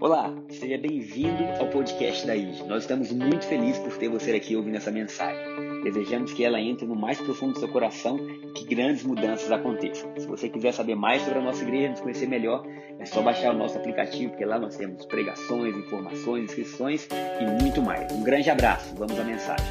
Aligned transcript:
Olá, 0.00 0.32
seja 0.48 0.78
bem-vindo 0.78 1.44
ao 1.60 1.68
podcast 1.68 2.26
da 2.26 2.34
IG. 2.34 2.62
Nós 2.64 2.84
estamos 2.84 3.12
muito 3.12 3.46
felizes 3.46 3.78
por 3.78 3.94
ter 3.98 4.08
você 4.08 4.32
aqui 4.32 4.56
ouvindo 4.56 4.76
essa 4.76 4.90
mensagem. 4.90 5.82
Desejamos 5.82 6.32
que 6.32 6.42
ela 6.42 6.58
entre 6.58 6.86
no 6.86 6.96
mais 6.96 7.20
profundo 7.20 7.52
do 7.52 7.58
seu 7.58 7.68
coração 7.68 8.16
e 8.18 8.52
que 8.52 8.64
grandes 8.74 9.04
mudanças 9.04 9.52
aconteçam. 9.52 10.10
Se 10.16 10.26
você 10.26 10.48
quiser 10.48 10.72
saber 10.72 10.94
mais 10.94 11.20
sobre 11.22 11.40
a 11.40 11.42
nossa 11.42 11.62
igreja, 11.62 11.90
nos 11.90 12.00
conhecer 12.00 12.26
melhor, 12.26 12.64
é 12.98 13.04
só 13.04 13.20
baixar 13.20 13.54
o 13.54 13.58
nosso 13.58 13.76
aplicativo, 13.76 14.30
porque 14.30 14.46
lá 14.46 14.58
nós 14.58 14.76
temos 14.76 15.04
pregações, 15.04 15.76
informações, 15.76 16.44
inscrições 16.44 17.06
e 17.40 17.62
muito 17.62 17.82
mais. 17.82 18.10
Um 18.10 18.22
grande 18.22 18.48
abraço, 18.48 18.94
vamos 18.94 19.18
à 19.18 19.24
mensagem. 19.24 19.66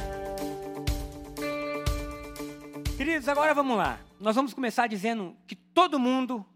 Queridos, 2.96 3.28
agora 3.28 3.52
vamos 3.52 3.76
lá. 3.76 3.98
Nós 4.20 4.36
vamos 4.36 4.54
começar 4.54 4.86
dizendo 4.86 5.34
que 5.46 5.56
todo 5.56 5.98
mundo 5.98 6.46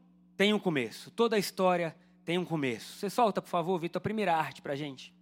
tem 0.43 0.52
um 0.52 0.59
começo, 0.59 1.09
toda 1.12 1.36
a 1.36 1.38
história 1.38 1.95
tem 2.24 2.36
um 2.36 2.45
começo. 2.45 2.98
Você 2.98 3.09
solta, 3.09 3.41
por 3.41 3.46
favor, 3.46 3.78
Vitor, 3.78 4.00
a 4.00 4.02
primeira 4.02 4.34
arte 4.34 4.60
para 4.60 4.73
a 4.73 4.77
gente. 4.77 5.14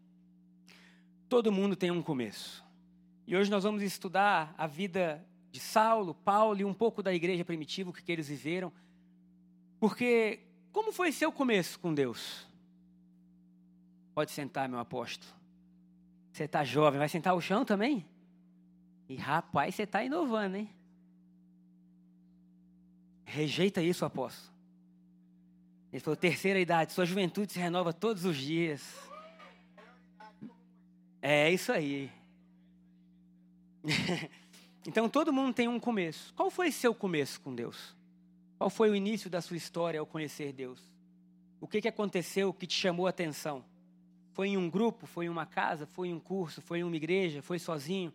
Todo 1.29 1.53
mundo 1.53 1.77
tem 1.77 1.91
um 1.91 2.03
começo. 2.03 2.65
E 3.27 3.37
hoje 3.37 3.51
nós 3.51 3.63
vamos 3.63 3.83
estudar 3.83 4.55
a 4.57 4.67
vida 4.67 5.23
de 5.53 5.61
Saulo, 5.61 6.15
Paulo 6.15 6.59
e 6.59 6.65
um 6.65 6.73
pouco 6.73 7.03
da 7.03 7.13
igreja 7.13 7.45
primitiva, 7.45 7.91
o 7.91 7.93
que, 7.93 8.03
que 8.03 8.11
eles 8.11 8.29
viveram. 8.29 8.73
Porque, 9.79 10.41
como 10.73 10.91
foi 10.91 11.13
seu 11.13 11.31
começo 11.31 11.79
com 11.79 11.93
Deus? 11.93 12.49
Pode 14.15 14.31
sentar, 14.31 14.71
meu 14.71 14.79
apóstolo. 14.79 15.35
Você 16.33 16.45
está 16.45 16.65
jovem, 16.65 16.99
vai 16.99 17.11
sentar 17.11 17.35
o 17.35 17.43
chão 17.43 17.63
também? 17.63 18.07
E 19.07 19.17
rapaz, 19.17 19.75
você 19.75 19.83
está 19.83 20.03
inovando, 20.03 20.57
hein? 20.57 20.71
Rejeita 23.27 23.83
isso, 23.83 24.07
apóstolo. 24.07 24.60
Ele 25.93 26.01
falou: 26.01 26.17
terceira 26.17 26.61
idade, 26.61 26.93
sua 26.93 27.05
juventude 27.05 27.53
se 27.53 27.59
renova 27.59 27.93
todos 27.93 28.25
os 28.25 28.37
dias. 28.37 28.83
É 31.23 31.51
isso 31.51 31.73
aí. 31.73 32.11
então 34.87 35.09
todo 35.09 35.33
mundo 35.33 35.55
tem 35.55 35.69
um 35.69 35.81
começo. 35.81 36.33
Qual 36.35 36.51
foi 36.51 36.71
seu 36.71 36.95
começo 36.95 37.41
com 37.41 37.55
Deus? 37.55 37.95
Qual 38.57 38.71
foi 38.71 38.91
o 38.91 38.95
início 38.95 39.29
da 39.29 39.41
sua 39.41 39.57
história 39.57 40.01
ao 40.01 40.07
conhecer 40.07 40.53
Deus? 40.53 40.81
O 41.61 41.67
que, 41.67 41.81
que 41.81 41.89
aconteceu 41.89 42.53
que 42.53 42.67
te 42.67 42.75
chamou 42.75 43.07
a 43.07 43.11
atenção? 43.11 43.65
Foi 44.33 44.49
em 44.49 44.57
um 44.57 44.71
grupo? 44.71 45.07
Foi 45.07 45.27
em 45.27 45.29
uma 45.29 45.45
casa? 45.45 45.87
Foi 45.87 46.09
em 46.09 46.15
um 46.15 46.21
curso? 46.21 46.63
Foi 46.63 46.79
em 46.79 46.85
uma 46.85 46.97
igreja? 46.97 47.43
Foi 47.43 47.59
sozinho? 47.59 48.13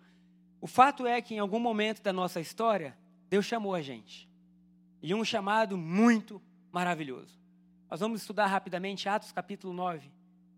O 0.59 0.67
fato 0.67 1.05
é 1.05 1.21
que 1.21 1.36
em 1.36 1.39
algum 1.39 1.59
momento 1.59 2.02
da 2.02 2.11
nossa 2.11 2.39
história, 2.39 2.97
Deus 3.30 3.45
chamou 3.45 3.75
a 3.75 3.81
gente. 3.81 4.27
E 5.02 5.14
um 5.14 5.23
chamado 5.23 5.77
muito 5.77 6.42
maravilhoso. 6.71 7.44
Nós 7.95 8.01
vamos 8.01 8.19
estudar 8.19 8.47
rapidamente 8.47 9.07
Atos 9.07 9.31
capítulo 9.31 9.71
9, 9.71 10.11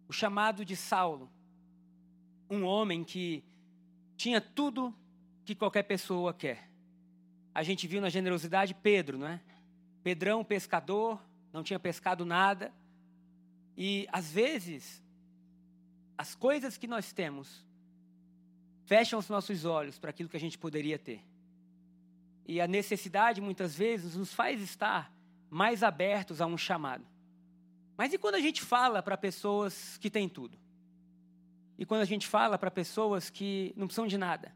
o 0.08 0.12
chamado 0.12 0.66
de 0.66 0.76
Saulo, 0.76 1.30
um 2.50 2.64
homem 2.64 3.04
que 3.04 3.44
tinha 4.16 4.42
tudo 4.42 4.92
que 5.46 5.54
qualquer 5.54 5.84
pessoa 5.84 6.34
quer. 6.34 6.68
A 7.54 7.62
gente 7.62 7.86
viu 7.86 8.02
na 8.02 8.10
generosidade 8.10 8.74
Pedro, 8.74 9.20
não 9.20 9.28
é? 9.28 9.40
Pedrão, 10.02 10.44
pescador, 10.44 11.22
não 11.54 11.62
tinha 11.62 11.80
pescado 11.80 12.26
nada. 12.26 12.74
E 13.78 14.08
às 14.12 14.32
vezes, 14.32 15.04
as 16.18 16.34
coisas 16.34 16.76
que 16.76 16.88
nós 16.88 17.14
temos 17.14 17.64
fecham 18.88 19.20
os 19.20 19.30
nossos 19.30 19.64
olhos 19.64 20.00
para 20.00 20.10
aquilo 20.10 20.28
que 20.28 20.38
a 20.38 20.40
gente 20.40 20.58
poderia 20.58 20.98
ter. 20.98 21.24
E 22.48 22.60
a 22.60 22.66
necessidade, 22.66 23.40
muitas 23.40 23.76
vezes, 23.76 24.16
nos 24.16 24.34
faz 24.34 24.60
estar 24.60 25.14
mais 25.52 25.84
abertos 25.84 26.42
a 26.42 26.48
um 26.48 26.58
chamado. 26.58 27.06
Mas 27.98 28.14
e 28.14 28.18
quando 28.18 28.36
a 28.36 28.40
gente 28.40 28.62
fala 28.62 29.02
para 29.02 29.18
pessoas 29.18 29.98
que 29.98 30.10
têm 30.10 30.30
tudo? 30.30 30.58
E 31.78 31.86
quando 31.86 32.02
a 32.02 32.06
gente 32.06 32.28
fala 32.28 32.58
para 32.58 32.70
pessoas 32.70 33.30
que 33.30 33.74
não 33.76 33.88
precisam 33.88 34.06
de 34.06 34.18
nada? 34.18 34.56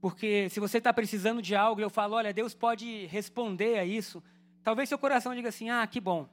Porque 0.00 0.48
se 0.50 0.58
você 0.58 0.78
está 0.78 0.92
precisando 0.92 1.40
de 1.40 1.54
algo 1.54 1.80
e 1.80 1.84
eu 1.84 1.90
falo, 1.90 2.16
olha, 2.16 2.32
Deus 2.32 2.52
pode 2.54 3.06
responder 3.06 3.78
a 3.78 3.84
isso, 3.84 4.20
talvez 4.64 4.88
seu 4.88 4.98
coração 4.98 5.34
diga 5.34 5.48
assim: 5.48 5.70
ah, 5.70 5.86
que 5.86 6.00
bom. 6.00 6.28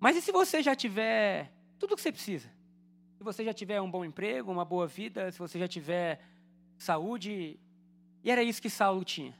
Mas 0.00 0.16
e 0.16 0.20
se 0.20 0.32
você 0.32 0.60
já 0.60 0.74
tiver 0.74 1.52
tudo 1.78 1.92
o 1.92 1.96
que 1.96 2.02
você 2.02 2.10
precisa? 2.10 2.48
Se 3.16 3.24
você 3.24 3.44
já 3.44 3.52
tiver 3.52 3.80
um 3.80 3.90
bom 3.90 4.04
emprego, 4.04 4.50
uma 4.50 4.64
boa 4.64 4.86
vida, 4.86 5.30
se 5.30 5.38
você 5.38 5.58
já 5.58 5.68
tiver 5.68 6.20
saúde. 6.76 7.58
E 8.22 8.30
era 8.30 8.42
isso 8.42 8.60
que 8.60 8.70
Saulo 8.70 9.04
tinha. 9.04 9.36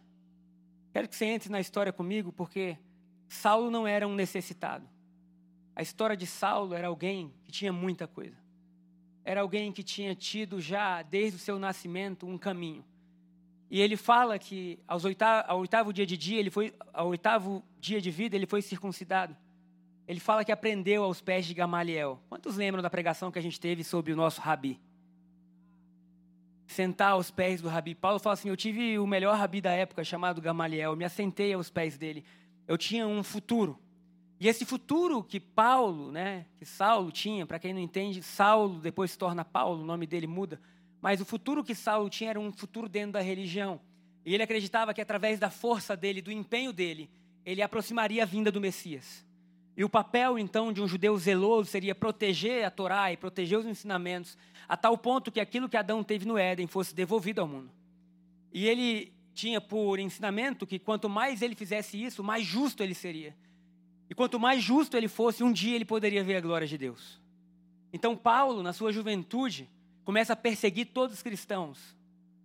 Quero 0.92 1.08
que 1.08 1.16
você 1.16 1.26
entre 1.26 1.50
na 1.50 1.60
história 1.60 1.92
comigo, 1.92 2.32
porque 2.32 2.78
Saulo 3.28 3.70
não 3.70 3.86
era 3.86 4.08
um 4.08 4.14
necessitado. 4.14 4.88
A 5.76 5.82
história 5.82 6.16
de 6.16 6.26
Saulo 6.26 6.74
era 6.74 6.88
alguém 6.88 7.32
que 7.44 7.52
tinha 7.52 7.72
muita 7.72 8.06
coisa. 8.06 8.36
Era 9.24 9.42
alguém 9.42 9.70
que 9.70 9.82
tinha 9.82 10.14
tido 10.14 10.60
já, 10.60 11.02
desde 11.02 11.36
o 11.36 11.38
seu 11.38 11.58
nascimento, 11.58 12.26
um 12.26 12.38
caminho. 12.38 12.84
E 13.70 13.80
ele 13.80 13.96
fala 13.96 14.38
que 14.38 14.78
aos 14.88 15.04
oitavo, 15.04 15.44
ao 15.46 15.60
oitavo 15.60 15.92
dia 15.92 16.06
de 16.06 16.16
dia, 16.16 16.40
ele 16.40 16.50
foi, 16.50 16.74
ao 16.92 17.08
oitavo 17.08 17.62
dia 17.78 18.00
de 18.00 18.10
vida, 18.10 18.34
ele 18.34 18.46
foi 18.46 18.62
circuncidado. 18.62 19.36
Ele 20.06 20.18
fala 20.18 20.42
que 20.42 20.50
aprendeu 20.50 21.04
aos 21.04 21.20
pés 21.20 21.44
de 21.44 21.52
Gamaliel. 21.52 22.18
Quantos 22.30 22.56
lembram 22.56 22.82
da 22.82 22.88
pregação 22.88 23.30
que 23.30 23.38
a 23.38 23.42
gente 23.42 23.60
teve 23.60 23.84
sobre 23.84 24.10
o 24.10 24.16
nosso 24.16 24.40
rabi? 24.40 24.80
Sentar 26.66 27.12
aos 27.12 27.30
pés 27.30 27.60
do 27.60 27.68
rabi. 27.68 27.94
Paulo 27.94 28.18
fala 28.18 28.32
assim: 28.32 28.48
Eu 28.48 28.56
tive 28.56 28.98
o 28.98 29.06
melhor 29.06 29.36
rabi 29.36 29.60
da 29.60 29.72
época, 29.72 30.02
chamado 30.02 30.40
Gamaliel. 30.40 30.96
Me 30.96 31.04
assentei 31.04 31.52
aos 31.52 31.68
pés 31.68 31.98
dele 31.98 32.24
eu 32.68 32.76
tinha 32.76 33.06
um 33.06 33.22
futuro. 33.22 33.78
E 34.38 34.46
esse 34.46 34.64
futuro 34.64 35.24
que 35.24 35.40
Paulo, 35.40 36.12
né, 36.12 36.44
que 36.58 36.64
Saulo 36.64 37.10
tinha, 37.10 37.44
para 37.46 37.58
quem 37.58 37.72
não 37.72 37.80
entende, 37.80 38.22
Saulo 38.22 38.78
depois 38.78 39.10
se 39.10 39.18
torna 39.18 39.44
Paulo, 39.44 39.82
o 39.82 39.86
nome 39.86 40.06
dele 40.06 40.26
muda, 40.26 40.60
mas 41.00 41.20
o 41.20 41.24
futuro 41.24 41.64
que 41.64 41.74
Saulo 41.74 42.08
tinha 42.08 42.30
era 42.30 42.38
um 42.38 42.52
futuro 42.52 42.88
dentro 42.88 43.12
da 43.12 43.20
religião. 43.20 43.80
E 44.24 44.34
ele 44.34 44.42
acreditava 44.42 44.92
que 44.92 45.00
através 45.00 45.40
da 45.40 45.48
força 45.48 45.96
dele, 45.96 46.20
do 46.20 46.30
empenho 46.30 46.72
dele, 46.72 47.10
ele 47.44 47.62
aproximaria 47.62 48.22
a 48.22 48.26
vinda 48.26 48.52
do 48.52 48.60
Messias. 48.60 49.26
E 49.76 49.82
o 49.82 49.88
papel, 49.88 50.38
então, 50.38 50.72
de 50.72 50.82
um 50.82 50.88
judeu 50.88 51.16
zeloso 51.16 51.70
seria 51.70 51.94
proteger 51.94 52.64
a 52.64 52.70
Torá 52.70 53.10
e 53.12 53.16
proteger 53.16 53.58
os 53.58 53.66
ensinamentos, 53.66 54.36
a 54.68 54.76
tal 54.76 54.98
ponto 54.98 55.32
que 55.32 55.40
aquilo 55.40 55.68
que 55.68 55.76
Adão 55.76 56.04
teve 56.04 56.26
no 56.26 56.36
Éden 56.36 56.66
fosse 56.66 56.94
devolvido 56.94 57.40
ao 57.40 57.48
mundo. 57.48 57.70
E 58.52 58.66
ele 58.66 59.12
tinha 59.38 59.60
por 59.60 60.00
ensinamento 60.00 60.66
que 60.66 60.80
quanto 60.80 61.08
mais 61.08 61.42
ele 61.42 61.54
fizesse 61.54 62.02
isso, 62.02 62.24
mais 62.24 62.44
justo 62.44 62.82
ele 62.82 62.92
seria. 62.92 63.36
E 64.10 64.14
quanto 64.14 64.40
mais 64.40 64.60
justo 64.60 64.96
ele 64.96 65.06
fosse, 65.06 65.44
um 65.44 65.52
dia 65.52 65.76
ele 65.76 65.84
poderia 65.84 66.24
ver 66.24 66.34
a 66.34 66.40
glória 66.40 66.66
de 66.66 66.76
Deus. 66.76 67.20
Então, 67.92 68.16
Paulo, 68.16 68.64
na 68.64 68.72
sua 68.72 68.90
juventude, 68.92 69.70
começa 70.04 70.32
a 70.32 70.36
perseguir 70.36 70.86
todos 70.86 71.14
os 71.14 71.22
cristãos, 71.22 71.96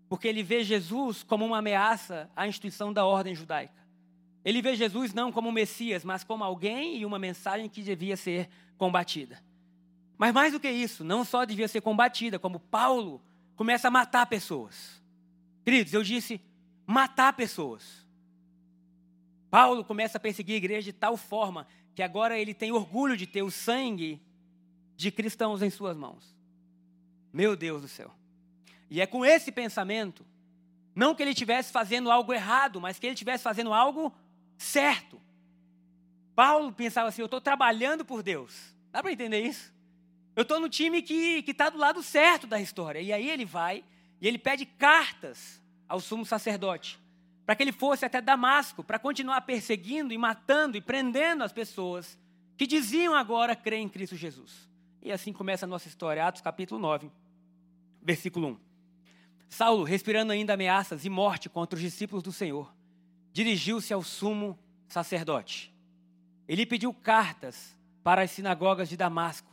porque 0.07 0.27
ele 0.27 0.43
vê 0.43 0.63
Jesus 0.63 1.23
como 1.23 1.43
uma 1.43 1.57
ameaça 1.57 2.29
à 2.35 2.47
instituição 2.47 2.93
da 2.93 3.03
ordem 3.03 3.33
judaica. 3.33 3.81
Ele 4.45 4.61
vê 4.61 4.75
Jesus 4.75 5.15
não 5.15 5.31
como 5.31 5.51
Messias, 5.51 6.03
mas 6.03 6.23
como 6.23 6.43
alguém 6.43 6.97
e 6.97 7.05
uma 7.07 7.17
mensagem 7.17 7.67
que 7.67 7.81
devia 7.81 8.15
ser 8.15 8.47
combatida. 8.77 9.41
Mas 10.15 10.31
mais 10.31 10.53
do 10.53 10.59
que 10.59 10.69
isso, 10.69 11.03
não 11.03 11.25
só 11.25 11.43
devia 11.43 11.67
ser 11.67 11.81
combatida, 11.81 12.37
como 12.37 12.59
Paulo 12.59 13.19
começa 13.55 13.87
a 13.87 13.91
matar 13.91 14.27
pessoas. 14.27 15.01
Queridos, 15.63 15.91
eu 15.93 16.03
disse 16.03 16.39
matar 16.85 17.33
pessoas. 17.33 18.05
Paulo 19.49 19.83
começa 19.83 20.17
a 20.17 20.21
perseguir 20.21 20.55
a 20.55 20.57
igreja 20.57 20.91
de 20.91 20.93
tal 20.93 21.15
forma 21.15 21.67
que 21.93 22.01
agora 22.01 22.37
ele 22.37 22.53
tem 22.53 22.71
orgulho 22.71 23.15
de 23.15 23.27
ter 23.27 23.43
o 23.43 23.51
sangue 23.51 24.21
de 24.95 25.11
cristãos 25.11 25.61
em 25.61 25.69
suas 25.69 25.95
mãos. 25.95 26.35
Meu 27.31 27.55
Deus 27.55 27.81
do 27.81 27.87
céu. 27.87 28.11
E 28.89 29.01
é 29.01 29.05
com 29.05 29.25
esse 29.25 29.51
pensamento, 29.51 30.25
não 30.95 31.15
que 31.15 31.23
ele 31.23 31.31
estivesse 31.31 31.71
fazendo 31.71 32.11
algo 32.11 32.33
errado, 32.33 32.79
mas 32.79 32.99
que 32.99 33.05
ele 33.05 33.13
estivesse 33.13 33.43
fazendo 33.43 33.73
algo 33.73 34.13
certo. 34.57 35.19
Paulo 36.35 36.71
pensava 36.71 37.09
assim: 37.09 37.21
eu 37.21 37.25
estou 37.25 37.41
trabalhando 37.41 38.03
por 38.03 38.21
Deus. 38.21 38.75
Dá 38.91 39.01
para 39.01 39.11
entender 39.11 39.41
isso? 39.41 39.73
Eu 40.35 40.43
estou 40.43 40.59
no 40.59 40.69
time 40.69 41.01
que 41.01 41.43
está 41.47 41.69
do 41.69 41.77
lado 41.77 42.01
certo 42.01 42.47
da 42.47 42.59
história. 42.59 42.99
E 42.99 43.13
aí 43.13 43.29
ele 43.29 43.45
vai 43.45 43.83
e 44.19 44.27
ele 44.27 44.37
pede 44.37 44.65
cartas 44.65 45.61
ao 45.93 45.99
sumo 45.99 46.25
sacerdote, 46.25 46.99
para 47.45 47.55
que 47.55 47.61
ele 47.61 47.71
fosse 47.71 48.03
até 48.03 48.19
Damasco, 48.19 48.83
para 48.83 48.97
continuar 48.97 49.41
perseguindo 49.41 50.11
e 50.11 50.17
matando 50.17 50.75
e 50.75 50.81
prendendo 50.81 51.43
as 51.43 51.53
pessoas 51.53 52.17
que 52.57 52.65
diziam 52.65 53.13
agora 53.13 53.55
crer 53.55 53.77
em 53.77 53.87
Cristo 53.87 54.15
Jesus. 54.15 54.67
E 55.03 55.11
assim 55.11 55.31
começa 55.31 55.67
a 55.67 55.69
nossa 55.69 55.87
história, 55.87 56.25
Atos 56.25 56.41
capítulo 56.41 56.81
9, 56.81 57.11
versículo 58.01 58.47
1. 58.47 58.57
Saulo, 59.49 59.83
respirando 59.83 60.31
ainda 60.31 60.55
ameaças 60.55 61.05
e 61.05 61.11
morte 61.11 61.47
contra 61.47 61.75
os 61.75 61.81
discípulos 61.81 62.23
do 62.23 62.31
Senhor, 62.31 62.73
dirigiu-se 63.31 63.93
ao 63.93 64.01
sumo 64.01 64.57
sacerdote. 64.87 65.71
Ele 66.47 66.65
pediu 66.65 66.91
cartas 66.91 67.77
para 68.03 68.23
as 68.23 68.31
sinagogas 68.31 68.89
de 68.89 68.97
Damasco, 68.97 69.51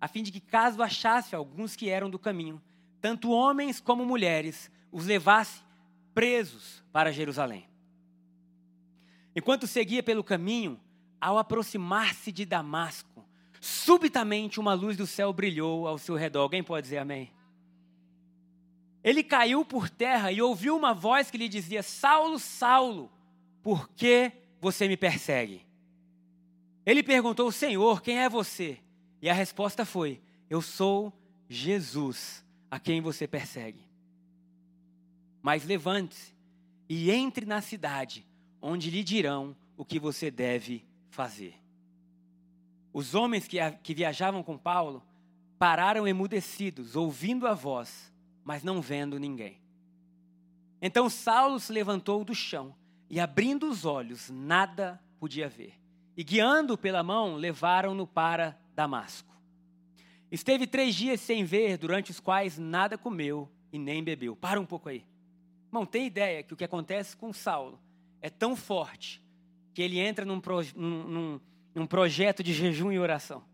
a 0.00 0.06
fim 0.06 0.22
de 0.22 0.30
que, 0.30 0.38
caso 0.38 0.84
achasse 0.84 1.34
alguns 1.34 1.74
que 1.74 1.88
eram 1.88 2.08
do 2.08 2.18
caminho, 2.18 2.62
tanto 3.00 3.32
homens 3.32 3.80
como 3.80 4.06
mulheres, 4.06 4.70
os 4.92 5.04
levasse 5.04 5.68
presos 6.14 6.82
para 6.92 7.12
Jerusalém. 7.12 7.68
Enquanto 9.34 9.66
seguia 9.66 10.02
pelo 10.02 10.24
caminho, 10.24 10.80
ao 11.20 11.38
aproximar-se 11.38 12.32
de 12.32 12.44
Damasco, 12.44 13.24
subitamente 13.60 14.58
uma 14.58 14.72
luz 14.72 14.96
do 14.96 15.06
céu 15.06 15.32
brilhou 15.32 15.86
ao 15.86 15.98
seu 15.98 16.16
redor. 16.16 16.40
Alguém 16.40 16.62
pode 16.62 16.84
dizer 16.84 16.98
amém? 16.98 17.30
Ele 19.02 19.22
caiu 19.22 19.64
por 19.64 19.88
terra 19.88 20.32
e 20.32 20.42
ouviu 20.42 20.76
uma 20.76 20.92
voz 20.92 21.30
que 21.30 21.38
lhe 21.38 21.48
dizia: 21.48 21.82
Saulo, 21.82 22.38
Saulo, 22.38 23.10
por 23.62 23.88
que 23.90 24.32
você 24.60 24.88
me 24.88 24.96
persegue? 24.96 25.64
Ele 26.84 27.02
perguntou: 27.02 27.50
Senhor, 27.52 28.02
quem 28.02 28.18
é 28.18 28.28
você? 28.28 28.78
E 29.22 29.28
a 29.28 29.34
resposta 29.34 29.84
foi: 29.84 30.20
Eu 30.48 30.60
sou 30.60 31.12
Jesus, 31.48 32.44
a 32.70 32.78
quem 32.78 33.00
você 33.00 33.26
persegue. 33.26 33.89
Mas 35.42 35.64
levante-se 35.64 36.34
e 36.88 37.10
entre 37.10 37.46
na 37.46 37.60
cidade, 37.60 38.26
onde 38.60 38.90
lhe 38.90 39.04
dirão 39.04 39.56
o 39.76 39.84
que 39.84 39.98
você 39.98 40.30
deve 40.30 40.84
fazer. 41.08 41.54
Os 42.92 43.14
homens 43.14 43.46
que, 43.46 43.94
viajavam 43.94 44.42
com 44.42 44.58
Paulo 44.58 45.02
pararam 45.58 46.06
emudecidos, 46.08 46.96
ouvindo 46.96 47.46
a 47.46 47.54
voz, 47.54 48.12
mas 48.44 48.64
não 48.64 48.80
vendo 48.80 49.20
ninguém. 49.20 49.60
Então 50.82 51.08
Saulo 51.08 51.60
se 51.60 51.72
levantou 51.72 52.24
do 52.24 52.34
chão 52.34 52.74
e, 53.08 53.20
abrindo 53.20 53.68
os 53.68 53.84
olhos, 53.84 54.30
nada 54.30 55.00
podia 55.18 55.48
ver. 55.48 55.74
E 56.16 56.24
guiando 56.24 56.76
pela 56.76 57.02
mão, 57.02 57.36
levaram-no 57.36 58.06
para 58.06 58.58
Damasco. 58.74 59.30
Esteve 60.30 60.66
três 60.66 60.94
dias 60.94 61.20
sem 61.20 61.44
ver, 61.44 61.76
durante 61.76 62.10
os 62.10 62.20
quais 62.20 62.58
nada 62.58 62.96
comeu 62.96 63.48
e 63.72 63.78
nem 63.78 64.02
bebeu. 64.02 64.34
Para 64.34 64.60
um 64.60 64.66
pouco 64.66 64.88
aí. 64.88 65.04
Irmão, 65.70 65.86
tem 65.86 66.04
ideia 66.04 66.42
que 66.42 66.52
o 66.52 66.56
que 66.56 66.64
acontece 66.64 67.16
com 67.16 67.32
Saulo 67.32 67.78
é 68.20 68.28
tão 68.28 68.56
forte 68.56 69.22
que 69.72 69.80
ele 69.80 70.00
entra 70.00 70.24
num, 70.24 70.40
pro, 70.40 70.60
num, 70.74 71.40
num 71.72 71.86
projeto 71.86 72.42
de 72.42 72.52
jejum 72.52 72.90
e 72.90 72.98
oração. 72.98 73.44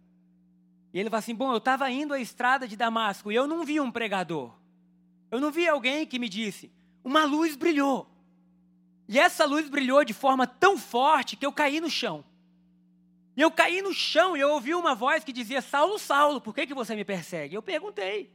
E 0.94 0.98
ele 0.98 1.10
fala 1.10 1.18
assim: 1.18 1.34
Bom, 1.34 1.52
eu 1.52 1.58
estava 1.58 1.90
indo 1.90 2.14
à 2.14 2.18
estrada 2.18 2.66
de 2.66 2.74
Damasco 2.74 3.30
e 3.30 3.34
eu 3.34 3.46
não 3.46 3.66
vi 3.66 3.78
um 3.78 3.90
pregador. 3.90 4.54
Eu 5.30 5.38
não 5.38 5.50
vi 5.50 5.68
alguém 5.68 6.06
que 6.06 6.18
me 6.18 6.26
disse: 6.26 6.72
Uma 7.04 7.26
luz 7.26 7.54
brilhou. 7.54 8.10
E 9.06 9.18
essa 9.18 9.44
luz 9.44 9.68
brilhou 9.68 10.02
de 10.02 10.14
forma 10.14 10.46
tão 10.46 10.78
forte 10.78 11.36
que 11.36 11.44
eu 11.44 11.52
caí 11.52 11.82
no 11.82 11.90
chão. 11.90 12.24
E 13.36 13.42
eu 13.42 13.50
caí 13.50 13.82
no 13.82 13.92
chão 13.92 14.34
e 14.34 14.40
eu 14.40 14.48
ouvi 14.52 14.74
uma 14.74 14.94
voz 14.94 15.22
que 15.22 15.34
dizia: 15.34 15.60
Saulo, 15.60 15.98
Saulo, 15.98 16.40
por 16.40 16.54
que, 16.54 16.66
que 16.66 16.72
você 16.72 16.96
me 16.96 17.04
persegue? 17.04 17.54
Eu 17.54 17.62
perguntei: 17.62 18.32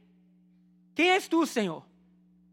Quem 0.94 1.10
és 1.10 1.26
tu, 1.26 1.44
Senhor? 1.44 1.84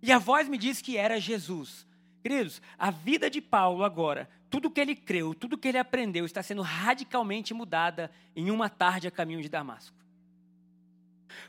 E 0.01 0.11
a 0.11 0.17
voz 0.17 0.47
me 0.47 0.57
disse 0.57 0.83
que 0.83 0.97
era 0.97 1.19
Jesus. 1.19 1.85
Queridos, 2.21 2.61
a 2.77 2.91
vida 2.91 3.29
de 3.29 3.41
Paulo 3.41 3.83
agora, 3.83 4.29
tudo 4.49 4.69
que 4.69 4.79
ele 4.79 4.95
creu, 4.95 5.33
tudo 5.33 5.57
que 5.57 5.67
ele 5.67 5.77
aprendeu, 5.77 6.25
está 6.25 6.41
sendo 6.41 6.61
radicalmente 6.61 7.53
mudada 7.53 8.11
em 8.35 8.51
uma 8.51 8.69
tarde 8.69 9.07
a 9.07 9.11
caminho 9.11 9.41
de 9.41 9.49
Damasco. 9.49 9.95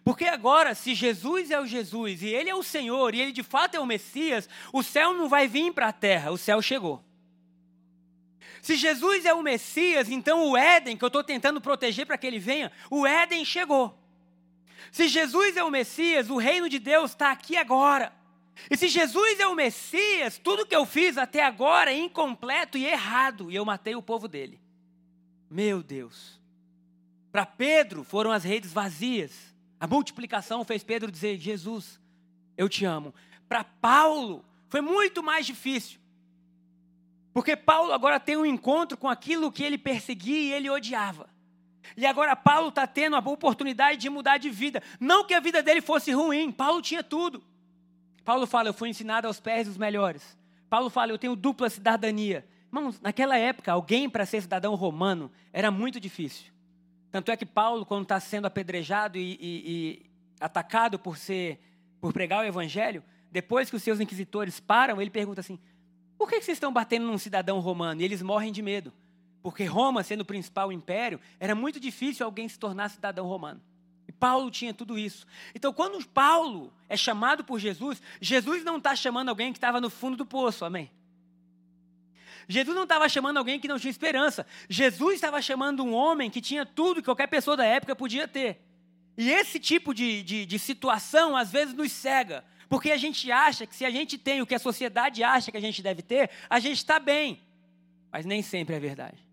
Porque 0.05 0.27
agora, 0.27 0.75
se 0.75 0.95
Jesus 0.95 1.51
é 1.51 1.61
o 1.61 1.67
Jesus 1.67 2.23
e 2.23 2.29
ele 2.29 2.51
é 2.51 2.55
o 2.55 2.63
Senhor 2.63 3.15
e 3.15 3.21
ele 3.21 3.33
de 3.33 3.43
fato 3.43 3.75
é 3.75 3.81
o 3.81 3.87
Messias, 3.87 4.49
o 4.73 4.83
céu 4.83 5.15
não 5.15 5.29
vai 5.29 5.49
vir 5.49 5.73
para 5.73 5.89
a 5.89 5.93
terra, 5.93 6.31
o 6.31 6.39
céu 6.39 6.61
chegou. 6.61 7.03
Se 8.63 8.77
Jesus 8.77 9.25
é 9.25 9.33
o 9.33 9.43
Messias, 9.43 10.11
então 10.11 10.51
o 10.51 10.57
Éden, 10.57 10.97
que 10.97 11.05
eu 11.05 11.09
estou 11.09 11.25
tentando 11.25 11.61
proteger 11.61 12.07
para 12.07 12.19
que 12.19 12.27
ele 12.27 12.39
venha, 12.39 12.71
o 12.91 13.07
Éden 13.07 13.45
chegou. 13.45 13.99
Se 14.93 15.09
Jesus 15.09 15.57
é 15.57 15.65
o 15.65 15.71
Messias, 15.71 16.29
o 16.29 16.37
reino 16.37 16.69
de 16.69 16.79
Deus 16.79 17.13
está 17.13 17.31
aqui 17.31 17.57
agora. 17.57 18.13
E 18.69 18.77
se 18.77 18.89
Jesus 18.89 19.39
é 19.39 19.47
o 19.47 19.55
Messias, 19.55 20.39
tudo 20.39 20.67
que 20.67 20.75
eu 20.75 20.85
fiz 20.85 21.17
até 21.17 21.45
agora 21.45 21.93
é 21.93 21.99
incompleto 21.99 22.77
e 22.77 22.85
errado, 22.85 23.51
e 23.51 23.55
eu 23.55 23.65
matei 23.65 23.95
o 23.95 24.03
povo 24.03 24.27
dele. 24.27 24.61
Meu 25.49 25.83
Deus. 25.83 26.41
Para 27.33 27.47
Pedro 27.47 28.03
foram 28.05 28.33
as 28.33 28.45
redes 28.45 28.73
vazias. 28.73 29.55
A 29.79 29.87
multiplicação 29.87 30.65
fez 30.65 30.83
Pedro 30.83 31.11
dizer: 31.11 31.39
Jesus, 31.39 32.01
eu 32.57 32.69
te 32.69 32.85
amo. 32.85 33.15
Para 33.49 33.65
Paulo 33.65 34.45
foi 34.69 34.81
muito 34.81 35.23
mais 35.23 35.47
difícil. 35.47 35.99
Porque 37.33 37.57
Paulo 37.57 37.93
agora 37.93 38.19
tem 38.19 38.37
um 38.37 38.45
encontro 38.45 38.97
com 38.97 39.09
aquilo 39.09 39.53
que 39.53 39.63
ele 39.63 39.79
perseguia 39.79 40.41
e 40.41 40.53
ele 40.53 40.71
odiava. 40.71 41.29
E 41.97 42.07
agora 42.07 42.37
Paulo 42.37 42.69
está 42.69 42.87
tendo 42.87 43.17
a 43.17 43.21
oportunidade 43.21 43.99
de 43.99 44.11
mudar 44.11 44.39
de 44.39 44.51
vida. 44.51 44.83
Não 44.99 45.25
que 45.25 45.35
a 45.35 45.41
vida 45.41 45.63
dele 45.63 45.81
fosse 45.81 46.13
ruim, 46.13 46.51
Paulo 46.51 46.83
tinha 46.83 47.03
tudo. 47.03 47.43
Paulo 48.25 48.47
fala: 48.47 48.69
Eu 48.69 48.75
fui 48.75 48.89
ensinado 48.89 49.27
aos 49.27 49.41
pés 49.41 49.67
dos 49.67 49.77
melhores. 49.77 50.39
Paulo 50.69 50.91
fala: 50.91 51.13
Eu 51.13 51.19
tenho 51.19 51.37
dupla 51.37 51.69
cidadania. 51.69 52.47
Irmãos, 52.67 53.01
naquela 53.01 53.37
época, 53.37 53.73
alguém 53.73 54.09
para 54.09 54.25
ser 54.25 54.43
cidadão 54.43 54.75
romano 54.75 55.31
era 55.53 55.71
muito 55.71 55.99
difícil. 55.99 56.53
Tanto 57.11 57.31
é 57.33 57.37
que 57.37 57.45
Paulo, 57.45 57.85
quando 57.85 58.05
está 58.05 58.21
sendo 58.21 58.47
apedrejado 58.47 59.19
e, 59.19 59.33
e, 59.33 59.39
e, 59.41 60.07
atacado 60.41 60.99
por 60.99 61.17
ser, 61.17 61.61
por 62.01 62.13
pregar 62.13 62.45
o 62.45 62.47
evangelho, 62.47 63.03
depois 63.33 63.69
que 63.69 63.75
os 63.77 63.83
seus 63.83 63.99
inquisitores 63.99 64.61
param, 64.61 65.01
ele 65.01 65.11
pergunta 65.11 65.41
assim: 65.41 65.59
Por 66.17 66.29
que 66.29 66.41
vocês 66.41 66.57
estão 66.57 66.73
batendo 66.73 67.07
num 67.07 67.19
cidadão 67.19 67.59
romano? 67.59 68.01
E 68.01 68.05
eles 68.05 68.23
morrem 68.23 68.53
de 68.53 68.63
medo. 68.63 68.93
Porque 69.43 69.65
Roma, 69.65 70.03
sendo 70.03 70.21
o 70.21 70.25
principal 70.25 70.71
império, 70.71 71.19
era 71.39 71.55
muito 71.55 71.81
difícil 71.81 72.27
alguém 72.27 72.49
se 72.49 72.59
tornar 72.59 72.91
cidadão 72.91 73.27
romano. 73.27 73.61
Paulo 74.21 74.51
tinha 74.51 74.75
tudo 74.75 74.99
isso. 74.99 75.27
Então, 75.55 75.73
quando 75.73 76.07
Paulo 76.07 76.73
é 76.89 76.97
chamado 76.97 77.43
por 77.43 77.59
Jesus, 77.59 78.01
Jesus 78.21 78.63
não 78.63 78.77
está 78.77 78.95
chamando 78.95 79.31
alguém 79.31 79.51
que 79.51 79.57
estava 79.57 79.81
no 79.81 79.89
fundo 79.89 80.19
do 80.19 80.27
poço, 80.27 80.65
amém? 80.65 80.91
Jesus 82.47 82.77
não 82.77 82.83
estava 82.83 83.09
chamando 83.09 83.39
alguém 83.39 83.59
que 83.59 83.69
não 83.69 83.79
tinha 83.79 83.91
esperança. 83.91 84.47
Jesus 84.69 85.15
estava 85.15 85.41
chamando 85.41 85.83
um 85.83 85.95
homem 85.95 86.29
que 86.29 86.41
tinha 86.41 86.67
tudo 86.67 87.01
que 87.01 87.07
qualquer 87.07 87.29
pessoa 87.29 87.57
da 87.57 87.65
época 87.65 87.97
podia 87.97 88.29
ter. 88.29 88.61
E 89.17 89.31
esse 89.31 89.59
tipo 89.59 89.95
de, 89.95 90.23
de, 90.23 90.45
de 90.45 90.59
situação, 90.59 91.37
às 91.37 91.51
vezes, 91.51 91.75
nos 91.75 91.91
cega. 91.91 92.45
Porque 92.69 92.91
a 92.91 92.97
gente 92.97 93.31
acha 93.33 93.67
que 93.67 93.75
se 93.75 93.85
a 93.85 93.91
gente 93.91 94.19
tem 94.19 94.43
o 94.43 94.47
que 94.47 94.55
a 94.55 94.59
sociedade 94.59 95.25
acha 95.25 95.51
que 95.51 95.57
a 95.57 95.61
gente 95.61 95.83
deve 95.83 96.03
ter, 96.03 96.31
a 96.49 96.61
gente 96.61 96.77
está 96.77 96.99
bem. 96.99 97.41
Mas 98.13 98.27
nem 98.27 98.43
sempre 98.43 98.75
é 98.77 98.81
verdade. 98.81 99.30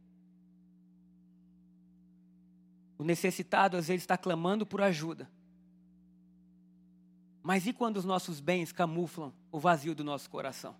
O 2.97 3.03
necessitado 3.03 3.77
às 3.77 3.87
vezes 3.87 4.03
está 4.03 4.17
clamando 4.17 4.65
por 4.65 4.81
ajuda. 4.81 5.29
Mas 7.43 7.65
e 7.65 7.73
quando 7.73 7.97
os 7.97 8.05
nossos 8.05 8.39
bens 8.39 8.71
camuflam 8.71 9.31
o 9.51 9.59
vazio 9.59 9.95
do 9.95 10.03
nosso 10.03 10.29
coração? 10.29 10.75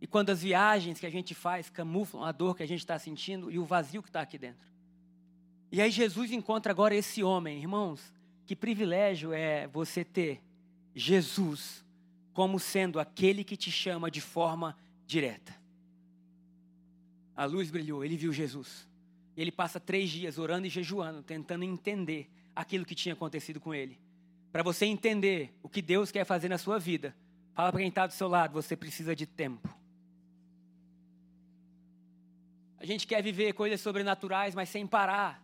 E 0.00 0.06
quando 0.06 0.30
as 0.30 0.42
viagens 0.42 1.00
que 1.00 1.06
a 1.06 1.10
gente 1.10 1.34
faz 1.34 1.70
camuflam 1.70 2.24
a 2.24 2.32
dor 2.32 2.56
que 2.56 2.62
a 2.62 2.66
gente 2.66 2.80
está 2.80 2.98
sentindo 2.98 3.50
e 3.50 3.58
o 3.58 3.64
vazio 3.64 4.02
que 4.02 4.08
está 4.08 4.20
aqui 4.20 4.36
dentro? 4.36 4.68
E 5.72 5.80
aí 5.80 5.90
Jesus 5.90 6.30
encontra 6.30 6.70
agora 6.70 6.94
esse 6.94 7.22
homem, 7.22 7.58
irmãos, 7.58 8.12
que 8.44 8.54
privilégio 8.54 9.32
é 9.32 9.66
você 9.66 10.04
ter 10.04 10.42
Jesus 10.94 11.84
como 12.32 12.58
sendo 12.58 13.00
aquele 13.00 13.42
que 13.42 13.56
te 13.56 13.70
chama 13.70 14.10
de 14.10 14.20
forma 14.20 14.76
direta. 15.06 15.54
A 17.34 17.44
luz 17.44 17.70
brilhou, 17.70 18.04
ele 18.04 18.16
viu 18.16 18.32
Jesus. 18.32 18.86
E 19.36 19.42
ele 19.42 19.50
passa 19.50 19.80
três 19.80 20.10
dias 20.10 20.38
orando 20.38 20.66
e 20.66 20.70
jejuando, 20.70 21.22
tentando 21.22 21.64
entender 21.64 22.30
aquilo 22.54 22.84
que 22.84 22.94
tinha 22.94 23.14
acontecido 23.14 23.60
com 23.60 23.74
ele. 23.74 23.98
Para 24.52 24.62
você 24.62 24.86
entender 24.86 25.52
o 25.62 25.68
que 25.68 25.82
Deus 25.82 26.12
quer 26.12 26.24
fazer 26.24 26.48
na 26.48 26.58
sua 26.58 26.78
vida, 26.78 27.14
fala 27.54 27.72
para 27.72 27.80
quem 27.80 27.88
está 27.88 28.06
do 28.06 28.12
seu 28.12 28.28
lado: 28.28 28.52
você 28.52 28.76
precisa 28.76 29.14
de 29.14 29.26
tempo. 29.26 29.68
A 32.78 32.86
gente 32.86 33.06
quer 33.06 33.22
viver 33.22 33.54
coisas 33.54 33.80
sobrenaturais, 33.80 34.54
mas 34.54 34.68
sem 34.68 34.86
parar, 34.86 35.42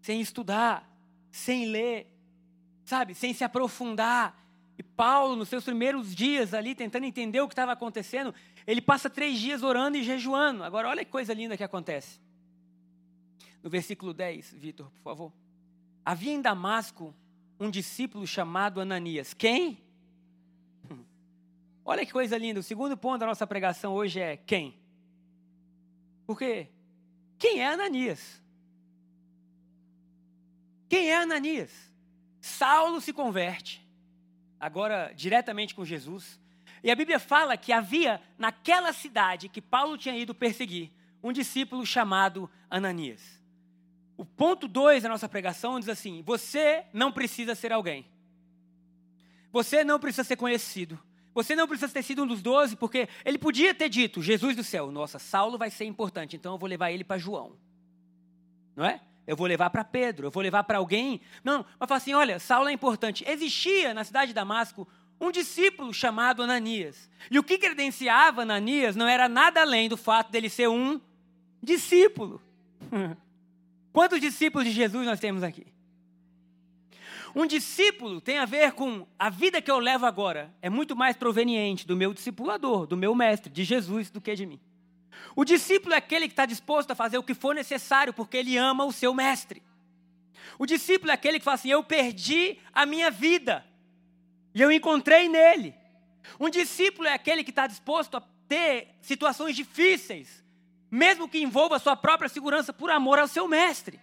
sem 0.00 0.20
estudar, 0.20 0.90
sem 1.30 1.66
ler, 1.66 2.06
sabe, 2.84 3.14
sem 3.14 3.32
se 3.32 3.44
aprofundar. 3.44 4.40
E 4.76 4.82
Paulo, 4.82 5.36
nos 5.36 5.50
seus 5.50 5.64
primeiros 5.64 6.14
dias 6.14 6.54
ali, 6.54 6.74
tentando 6.74 7.04
entender 7.04 7.40
o 7.42 7.46
que 7.46 7.52
estava 7.52 7.72
acontecendo, 7.72 8.34
ele 8.66 8.80
passa 8.80 9.10
três 9.10 9.38
dias 9.38 9.62
orando 9.62 9.98
e 9.98 10.02
jejuando. 10.02 10.64
Agora, 10.64 10.88
olha 10.88 11.04
que 11.04 11.10
coisa 11.10 11.34
linda 11.34 11.56
que 11.56 11.62
acontece 11.62 12.18
no 13.62 13.70
versículo 13.70 14.12
10, 14.12 14.54
Vitor, 14.54 14.90
por 14.90 15.02
favor. 15.02 15.32
Havia 16.04 16.32
em 16.32 16.42
Damasco 16.42 17.14
um 17.58 17.70
discípulo 17.70 18.26
chamado 18.26 18.80
Ananias. 18.80 19.32
Quem? 19.32 19.78
Olha 21.84 22.04
que 22.04 22.12
coisa 22.12 22.36
linda. 22.36 22.60
O 22.60 22.62
segundo 22.62 22.96
ponto 22.96 23.20
da 23.20 23.26
nossa 23.26 23.46
pregação 23.46 23.92
hoje 23.92 24.20
é 24.20 24.36
quem? 24.36 24.74
Por 26.26 26.38
quê? 26.38 26.68
Quem 27.38 27.60
é 27.60 27.68
Ananias? 27.68 28.40
Quem 30.88 31.10
é 31.10 31.16
Ananias? 31.16 31.92
Saulo 32.40 33.00
se 33.00 33.12
converte, 33.12 33.86
agora 34.58 35.12
diretamente 35.12 35.74
com 35.74 35.84
Jesus. 35.84 36.40
E 36.82 36.90
a 36.90 36.96
Bíblia 36.96 37.20
fala 37.20 37.56
que 37.56 37.72
havia 37.72 38.20
naquela 38.36 38.92
cidade 38.92 39.48
que 39.48 39.62
Paulo 39.62 39.96
tinha 39.96 40.16
ido 40.16 40.34
perseguir 40.34 40.90
um 41.22 41.32
discípulo 41.32 41.86
chamado 41.86 42.50
Ananias. 42.68 43.41
O 44.22 44.24
ponto 44.24 44.68
2 44.68 45.02
da 45.02 45.08
nossa 45.08 45.28
pregação 45.28 45.80
diz 45.80 45.88
assim: 45.88 46.22
você 46.22 46.84
não 46.92 47.10
precisa 47.10 47.56
ser 47.56 47.72
alguém. 47.72 48.06
Você 49.50 49.82
não 49.82 49.98
precisa 49.98 50.22
ser 50.22 50.36
conhecido. 50.36 50.96
Você 51.34 51.56
não 51.56 51.66
precisa 51.66 51.92
ter 51.92 52.04
sido 52.04 52.22
um 52.22 52.26
dos 52.28 52.40
doze, 52.40 52.76
porque 52.76 53.08
ele 53.24 53.36
podia 53.36 53.74
ter 53.74 53.88
dito, 53.88 54.22
Jesus 54.22 54.54
do 54.54 54.62
céu, 54.62 54.92
nossa, 54.92 55.18
Saulo 55.18 55.58
vai 55.58 55.70
ser 55.70 55.86
importante, 55.86 56.36
então 56.36 56.52
eu 56.52 56.58
vou 56.58 56.68
levar 56.68 56.92
ele 56.92 57.02
para 57.02 57.18
João. 57.18 57.56
Não 58.76 58.84
é? 58.84 59.00
Eu 59.26 59.36
vou 59.36 59.48
levar 59.48 59.70
para 59.70 59.82
Pedro, 59.82 60.28
eu 60.28 60.30
vou 60.30 60.40
levar 60.40 60.62
para 60.62 60.78
alguém. 60.78 61.20
Não, 61.42 61.66
mas 61.80 61.88
fala 61.88 61.98
assim: 61.98 62.14
olha, 62.14 62.38
Saulo 62.38 62.68
é 62.68 62.72
importante. 62.72 63.24
Existia 63.26 63.92
na 63.92 64.04
cidade 64.04 64.28
de 64.28 64.34
Damasco 64.34 64.86
um 65.20 65.32
discípulo 65.32 65.92
chamado 65.92 66.44
Ananias. 66.44 67.10
E 67.28 67.40
o 67.40 67.42
que 67.42 67.58
credenciava 67.58 68.42
Ananias 68.42 68.94
não 68.94 69.08
era 69.08 69.28
nada 69.28 69.62
além 69.62 69.88
do 69.88 69.96
fato 69.96 70.30
dele 70.30 70.48
ser 70.48 70.68
um 70.68 71.00
discípulo. 71.60 72.40
Quantos 73.92 74.20
discípulos 74.20 74.66
de 74.66 74.72
Jesus 74.72 75.06
nós 75.06 75.20
temos 75.20 75.42
aqui? 75.42 75.66
Um 77.34 77.46
discípulo 77.46 78.20
tem 78.20 78.38
a 78.38 78.44
ver 78.44 78.72
com 78.72 79.06
a 79.18 79.30
vida 79.30 79.62
que 79.62 79.70
eu 79.70 79.78
levo 79.78 80.04
agora. 80.04 80.52
É 80.60 80.68
muito 80.68 80.94
mais 80.94 81.16
proveniente 81.16 81.86
do 81.86 81.96
meu 81.96 82.12
discipulador, 82.12 82.86
do 82.86 82.96
meu 82.96 83.14
mestre, 83.14 83.50
de 83.50 83.64
Jesus, 83.64 84.10
do 84.10 84.20
que 84.20 84.34
de 84.34 84.44
mim. 84.44 84.60
O 85.34 85.44
discípulo 85.44 85.94
é 85.94 85.98
aquele 85.98 86.26
que 86.26 86.32
está 86.32 86.44
disposto 86.44 86.90
a 86.90 86.94
fazer 86.94 87.16
o 87.16 87.22
que 87.22 87.34
for 87.34 87.54
necessário, 87.54 88.12
porque 88.12 88.36
ele 88.36 88.56
ama 88.56 88.84
o 88.84 88.92
seu 88.92 89.14
mestre. 89.14 89.62
O 90.58 90.66
discípulo 90.66 91.10
é 91.10 91.14
aquele 91.14 91.38
que 91.38 91.44
fala 91.44 91.54
assim: 91.54 91.70
Eu 91.70 91.82
perdi 91.82 92.58
a 92.72 92.84
minha 92.84 93.10
vida 93.10 93.64
e 94.54 94.60
eu 94.60 94.70
encontrei 94.70 95.28
nele. 95.28 95.74
Um 96.38 96.50
discípulo 96.50 97.08
é 97.08 97.14
aquele 97.14 97.42
que 97.42 97.50
está 97.50 97.66
disposto 97.66 98.16
a 98.16 98.22
ter 98.46 98.88
situações 99.00 99.56
difíceis, 99.56 100.41
mesmo 100.92 101.26
que 101.26 101.42
envolva 101.42 101.76
a 101.76 101.78
sua 101.78 101.96
própria 101.96 102.28
segurança, 102.28 102.70
por 102.70 102.90
amor 102.90 103.18
ao 103.18 103.26
seu 103.26 103.48
mestre. 103.48 103.98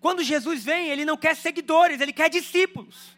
Quando 0.00 0.24
Jesus 0.24 0.64
vem, 0.64 0.88
ele 0.88 1.04
não 1.04 1.16
quer 1.16 1.36
seguidores, 1.36 2.00
ele 2.00 2.12
quer 2.12 2.28
discípulos. 2.28 3.16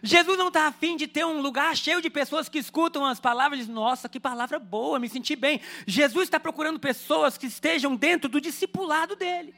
Jesus 0.00 0.38
não 0.38 0.46
está 0.46 0.68
afim 0.68 0.96
de 0.96 1.08
ter 1.08 1.26
um 1.26 1.40
lugar 1.40 1.76
cheio 1.76 2.00
de 2.00 2.08
pessoas 2.08 2.48
que 2.48 2.58
escutam 2.58 3.04
as 3.04 3.18
palavras 3.18 3.58
e 3.58 3.62
dizem, 3.62 3.74
nossa, 3.74 4.08
que 4.08 4.20
palavra 4.20 4.60
boa, 4.60 5.00
me 5.00 5.08
senti 5.08 5.34
bem. 5.34 5.60
Jesus 5.88 6.24
está 6.24 6.38
procurando 6.38 6.78
pessoas 6.78 7.36
que 7.36 7.46
estejam 7.46 7.96
dentro 7.96 8.28
do 8.28 8.40
discipulado 8.40 9.16
dele. 9.16 9.52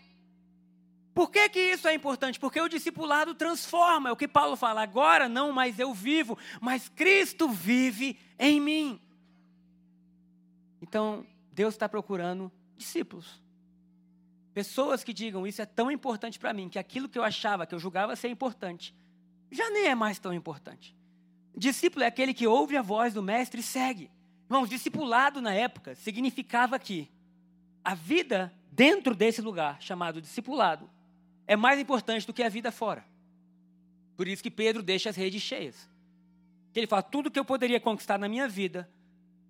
Por 1.13 1.31
que, 1.31 1.47
que 1.51 1.61
isso 1.61 1.87
é 1.89 1.95
importante? 1.95 2.41
Porque 2.41 2.59
o 2.59 2.69
discipulado 2.69 3.35
transforma. 3.35 4.09
É 4.09 4.13
o 4.13 4.17
que 4.17 4.29
Paulo 4.29 4.57
fala, 4.57 4.83
agora 4.83 5.29
não 5.29 5.53
mais 5.53 5.79
eu 5.79 5.93
vivo, 5.93 6.39
mas 6.59 6.89
Cristo 6.89 7.51
vive 7.51 8.19
em 8.39 8.59
mim. 8.59 9.01
Então, 10.81 11.27
Deus 11.53 11.75
está 11.75 11.87
procurando 11.87 12.51
discípulos. 12.79 13.43
Pessoas 14.55 15.05
que 15.05 15.13
digam 15.13 15.47
isso 15.47 15.61
é 15.61 15.67
tão 15.67 15.91
importante 15.91 16.39
para 16.39 16.53
mim, 16.53 16.69
que 16.69 16.79
aquilo 16.79 17.09
que 17.09 17.19
eu 17.19 17.23
achava, 17.23 17.67
que 17.67 17.75
eu 17.75 17.79
julgava 17.79 18.17
ser 18.17 18.29
importante, 18.29 18.95
já 19.51 19.69
nem 19.71 19.87
é 19.87 19.95
mais 19.95 20.19
tão 20.19 20.33
importante. 20.33 20.97
Discípulo 21.57 22.05
é 22.05 22.07
aquele 22.07 22.33
que 22.33 22.47
ouve 22.47 22.77
a 22.77 22.83
voz 22.83 23.13
do 23.13 23.23
mestre 23.23 23.61
e 23.61 23.65
segue. 23.65 24.11
Irmãos, 24.47 24.69
discipulado 24.69 25.43
na 25.43 25.53
época 25.53 25.95
significava 25.95 26.79
que 26.79 27.11
a 27.85 27.95
vida 27.95 28.53
dentro 28.71 29.15
desse 29.15 29.41
lugar, 29.41 29.81
chamado 29.83 30.21
discipulado, 30.21 30.89
é 31.47 31.57
mais 31.57 31.81
importante 31.81 32.27
do 32.27 32.33
que 32.33 32.43
a 32.43 32.49
vida 32.49 32.71
fora. 32.71 33.05
Por 34.17 34.29
isso 34.29 34.43
que 34.43 34.51
Pedro 34.51 34.83
deixa 34.83 35.11
as 35.11 35.17
redes 35.17 35.43
cheias. 35.43 35.89
Que 36.73 36.81
ele 36.81 36.87
fala: 36.87 37.03
tudo 37.03 37.31
que 37.31 37.39
eu 37.39 37.45
poderia 37.45 37.81
conquistar 37.81 38.19
na 38.19 38.29
minha 38.29 38.49
vida 38.49 38.89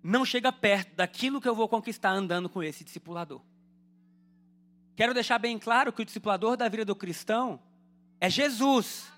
não 0.01 0.25
chega 0.25 0.51
perto 0.51 0.95
daquilo 0.95 1.41
que 1.41 1.47
eu 1.47 1.55
vou 1.55 1.67
conquistar 1.67 2.11
andando 2.11 2.49
com 2.49 2.63
esse 2.63 2.83
discipulador. 2.83 3.41
Quero 4.95 5.13
deixar 5.13 5.37
bem 5.37 5.57
claro 5.57 5.93
que 5.93 6.01
o 6.01 6.05
discipulador 6.05 6.57
da 6.57 6.67
vida 6.67 6.83
do 6.83 6.95
cristão 6.95 7.59
é 8.19 8.29
Jesus. 8.29 9.11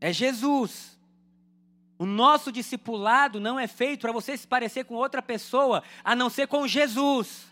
É 0.00 0.12
Jesus. 0.12 0.98
O 1.98 2.04
nosso 2.04 2.52
discipulado 2.52 3.40
não 3.40 3.58
é 3.58 3.66
feito 3.66 4.02
para 4.02 4.12
você 4.12 4.36
se 4.36 4.46
parecer 4.46 4.84
com 4.84 4.94
outra 4.94 5.22
pessoa, 5.22 5.82
a 6.04 6.14
não 6.14 6.28
ser 6.28 6.46
com 6.46 6.66
Jesus. 6.66 7.46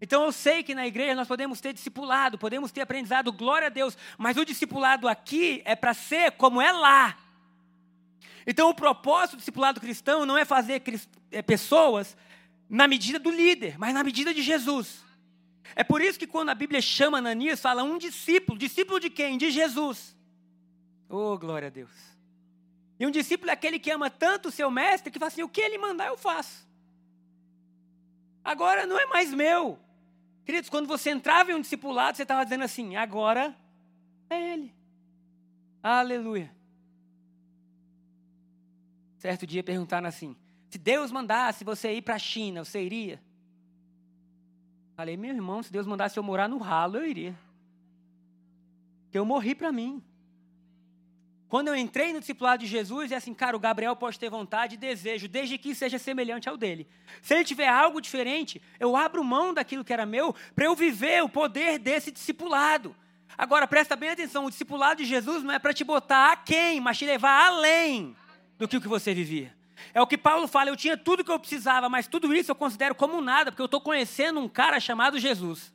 Então 0.00 0.24
eu 0.24 0.32
sei 0.32 0.62
que 0.62 0.74
na 0.74 0.86
igreja 0.86 1.14
nós 1.14 1.26
podemos 1.26 1.60
ter 1.60 1.72
discipulado, 1.72 2.38
podemos 2.38 2.70
ter 2.70 2.82
aprendizado, 2.82 3.32
glória 3.32 3.66
a 3.66 3.70
Deus, 3.70 3.96
mas 4.16 4.36
o 4.36 4.44
discipulado 4.44 5.08
aqui 5.08 5.62
é 5.64 5.74
para 5.74 5.94
ser 5.94 6.32
como 6.32 6.60
é 6.60 6.70
lá. 6.70 7.16
Então 8.50 8.70
o 8.70 8.74
propósito 8.74 9.36
do 9.36 9.40
discipulado 9.40 9.78
cristão 9.78 10.24
não 10.24 10.38
é 10.38 10.42
fazer 10.42 10.82
é, 11.30 11.42
pessoas 11.42 12.16
na 12.66 12.88
medida 12.88 13.18
do 13.18 13.30
líder, 13.30 13.78
mas 13.78 13.92
na 13.92 14.02
medida 14.02 14.32
de 14.32 14.40
Jesus. 14.40 15.04
É 15.76 15.84
por 15.84 16.00
isso 16.00 16.18
que 16.18 16.26
quando 16.26 16.48
a 16.48 16.54
Bíblia 16.54 16.80
chama 16.80 17.18
Ananias, 17.18 17.60
fala 17.60 17.82
um 17.82 17.98
discípulo. 17.98 18.58
Discípulo 18.58 18.98
de 18.98 19.10
quem? 19.10 19.36
De 19.36 19.50
Jesus. 19.50 20.16
Oh, 21.10 21.36
glória 21.36 21.68
a 21.68 21.70
Deus. 21.70 21.90
E 22.98 23.06
um 23.06 23.10
discípulo 23.10 23.50
é 23.50 23.52
aquele 23.52 23.78
que 23.78 23.90
ama 23.90 24.08
tanto 24.08 24.48
o 24.48 24.50
seu 24.50 24.70
mestre 24.70 25.12
que 25.12 25.18
fala 25.18 25.28
assim: 25.28 25.42
o 25.42 25.48
que 25.48 25.60
ele 25.60 25.76
mandar 25.76 26.06
eu 26.06 26.16
faço. 26.16 26.66
Agora 28.42 28.86
não 28.86 28.98
é 28.98 29.04
mais 29.04 29.30
meu. 29.30 29.78
Queridos, 30.46 30.70
quando 30.70 30.86
você 30.86 31.10
entrava 31.10 31.52
em 31.52 31.54
um 31.54 31.60
discipulado, 31.60 32.16
você 32.16 32.22
estava 32.22 32.44
dizendo 32.44 32.64
assim: 32.64 32.96
agora 32.96 33.54
é 34.30 34.54
ele. 34.54 34.74
Aleluia. 35.82 36.57
Certo 39.18 39.46
dia 39.46 39.62
perguntaram 39.62 40.08
assim: 40.08 40.34
se 40.70 40.78
Deus 40.78 41.10
mandasse 41.10 41.64
você 41.64 41.92
ir 41.92 42.02
para 42.02 42.14
a 42.14 42.18
China, 42.18 42.64
você 42.64 42.82
iria? 42.82 43.20
Falei, 44.96 45.16
meu 45.16 45.34
irmão, 45.34 45.62
se 45.62 45.72
Deus 45.72 45.86
mandasse 45.86 46.18
eu 46.18 46.22
morar 46.22 46.48
no 46.48 46.58
ralo, 46.58 46.96
eu 46.96 47.06
iria. 47.06 47.38
Porque 49.04 49.18
eu 49.18 49.24
morri 49.24 49.54
para 49.54 49.70
mim. 49.70 50.02
Quando 51.48 51.68
eu 51.68 51.76
entrei 51.76 52.12
no 52.12 52.20
discipulado 52.20 52.62
de 52.62 52.66
Jesus, 52.68 53.10
é 53.10 53.16
assim, 53.16 53.32
cara, 53.32 53.56
o 53.56 53.60
Gabriel 53.60 53.96
pode 53.96 54.18
ter 54.18 54.28
vontade 54.28 54.74
e 54.74 54.78
desejo, 54.78 55.28
desde 55.28 55.56
que 55.56 55.74
seja 55.74 55.98
semelhante 55.98 56.48
ao 56.48 56.58
dele. 56.58 56.86
Se 57.22 57.32
ele 57.32 57.44
tiver 57.44 57.68
algo 57.68 58.02
diferente, 58.02 58.60
eu 58.78 58.94
abro 58.96 59.24
mão 59.24 59.54
daquilo 59.54 59.84
que 59.84 59.92
era 59.92 60.04
meu 60.04 60.34
para 60.54 60.66
eu 60.66 60.76
viver 60.76 61.22
o 61.22 61.28
poder 61.28 61.78
desse 61.78 62.10
discipulado. 62.10 62.94
Agora, 63.36 63.66
presta 63.66 63.96
bem 63.96 64.10
atenção, 64.10 64.44
o 64.44 64.50
discipulado 64.50 65.02
de 65.02 65.08
Jesus 65.08 65.42
não 65.42 65.54
é 65.54 65.58
para 65.58 65.72
te 65.72 65.84
botar 65.84 66.32
a 66.32 66.36
quem, 66.36 66.80
mas 66.80 66.98
te 66.98 67.06
levar 67.06 67.46
além 67.46 68.14
do 68.58 68.66
que 68.66 68.76
o 68.76 68.80
que 68.80 68.88
você 68.88 69.14
vivia. 69.14 69.56
É 69.94 70.02
o 70.02 70.06
que 70.06 70.18
Paulo 70.18 70.48
fala, 70.48 70.70
eu 70.70 70.76
tinha 70.76 70.96
tudo 70.96 71.24
que 71.24 71.30
eu 71.30 71.38
precisava, 71.38 71.88
mas 71.88 72.08
tudo 72.08 72.34
isso 72.34 72.50
eu 72.50 72.56
considero 72.56 72.94
como 72.94 73.20
nada, 73.20 73.50
porque 73.50 73.62
eu 73.62 73.66
estou 73.66 73.80
conhecendo 73.80 74.40
um 74.40 74.48
cara 74.48 74.80
chamado 74.80 75.18
Jesus. 75.18 75.72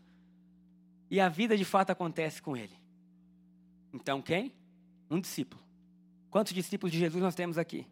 E 1.09 1.19
a 1.19 1.29
vida 1.29 1.55
de 1.55 1.63
fato 1.63 1.91
acontece 1.91 2.41
com 2.41 2.55
ele. 2.57 2.77
Então 3.93 4.21
quem? 4.21 4.53
Um 5.09 5.19
discípulo. 5.19 5.63
Quantos 6.29 6.53
discípulos 6.53 6.91
de 6.91 6.99
Jesus 6.99 7.23
nós 7.23 7.35
temos 7.35 7.57
aqui? 7.57 7.87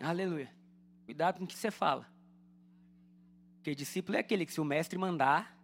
Aleluia. 0.00 0.50
Cuidado 1.04 1.38
com 1.38 1.44
o 1.44 1.46
que 1.46 1.56
você 1.56 1.70
fala. 1.70 2.06
Porque 3.56 3.74
discípulo 3.74 4.16
é 4.16 4.20
aquele 4.20 4.44
que, 4.44 4.52
se 4.52 4.60
o 4.60 4.64
mestre 4.64 4.98
mandar, 4.98 5.56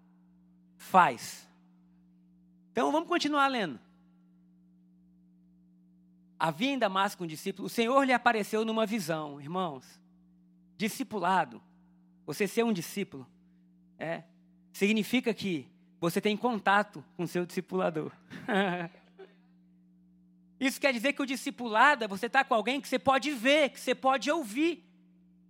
faz. 0.76 1.48
Então 2.70 2.92
vamos 2.92 3.08
continuar 3.08 3.48
lendo. 3.48 3.80
Havia 6.38 6.70
em 6.70 6.78
Damasco 6.78 7.24
um 7.24 7.26
discípulo, 7.26 7.66
o 7.66 7.70
Senhor 7.70 8.04
lhe 8.04 8.12
apareceu 8.12 8.64
numa 8.64 8.86
visão, 8.86 9.40
irmãos. 9.40 9.84
Discipulado, 10.76 11.60
você 12.24 12.46
ser 12.46 12.62
um 12.62 12.72
discípulo, 12.72 13.26
é, 13.98 14.22
significa 14.72 15.34
que 15.34 15.66
você 16.00 16.20
tem 16.20 16.36
contato 16.36 17.04
com 17.16 17.26
seu 17.26 17.44
discipulador. 17.44 18.12
Isso 20.60 20.80
quer 20.80 20.92
dizer 20.92 21.12
que 21.12 21.22
o 21.22 21.26
discipulado 21.26 22.04
é 22.04 22.08
você 22.08 22.26
estar 22.26 22.40
tá 22.40 22.44
com 22.44 22.54
alguém 22.54 22.80
que 22.80 22.88
você 22.88 22.98
pode 22.98 23.32
ver, 23.32 23.70
que 23.70 23.80
você 23.80 23.94
pode 23.94 24.30
ouvir, 24.30 24.84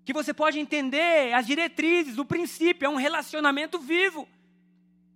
que 0.05 0.13
você 0.15 0.33
pode 0.33 0.59
entender 0.59 1.35
as 1.35 1.47
diretrizes, 1.47 2.17
o 2.17 2.25
princípio, 2.25 2.87
é 2.87 2.89
um 2.89 2.97
relacionamento 2.97 3.79
vivo. 3.79 4.27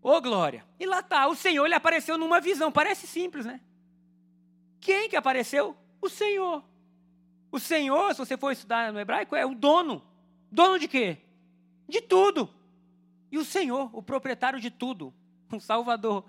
Ô 0.02 0.10
oh, 0.10 0.20
glória! 0.20 0.66
E 0.78 0.84
lá 0.84 1.00
está, 1.00 1.26
o 1.28 1.34
Senhor 1.34 1.66
lhe 1.66 1.74
apareceu 1.74 2.18
numa 2.18 2.40
visão, 2.40 2.70
parece 2.70 3.06
simples, 3.06 3.46
né? 3.46 3.60
Quem 4.82 5.08
que 5.08 5.16
apareceu? 5.16 5.76
O 6.00 6.08
Senhor. 6.08 6.62
O 7.52 7.60
Senhor, 7.60 8.12
se 8.12 8.18
você 8.18 8.36
for 8.36 8.50
estudar 8.50 8.92
no 8.92 8.98
hebraico, 8.98 9.36
é 9.36 9.46
o 9.46 9.54
dono. 9.54 10.02
Dono 10.50 10.78
de 10.78 10.88
quê? 10.88 11.18
De 11.88 12.00
tudo. 12.00 12.50
E 13.30 13.38
o 13.38 13.44
Senhor, 13.44 13.88
o 13.92 14.02
proprietário 14.02 14.60
de 14.60 14.70
tudo, 14.70 15.14
o 15.50 15.60
Salvador 15.60 16.24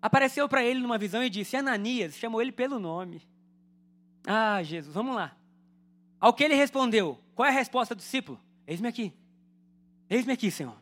apareceu 0.00 0.48
para 0.48 0.64
ele 0.64 0.80
numa 0.80 0.96
visão 0.96 1.22
e 1.22 1.28
disse: 1.28 1.56
Ananias, 1.56 2.16
chamou 2.16 2.40
ele 2.40 2.50
pelo 2.50 2.80
nome. 2.80 3.22
Ah, 4.26 4.62
Jesus, 4.62 4.94
vamos 4.94 5.14
lá. 5.14 5.36
Ao 6.18 6.32
que 6.32 6.42
ele 6.42 6.54
respondeu, 6.54 7.18
qual 7.34 7.46
é 7.46 7.50
a 7.50 7.54
resposta 7.54 7.94
do 7.94 7.98
discípulo? 7.98 8.40
Eis-me 8.66 8.88
aqui. 8.88 9.12
Eis-me 10.08 10.32
aqui, 10.32 10.50
Senhor. 10.50 10.76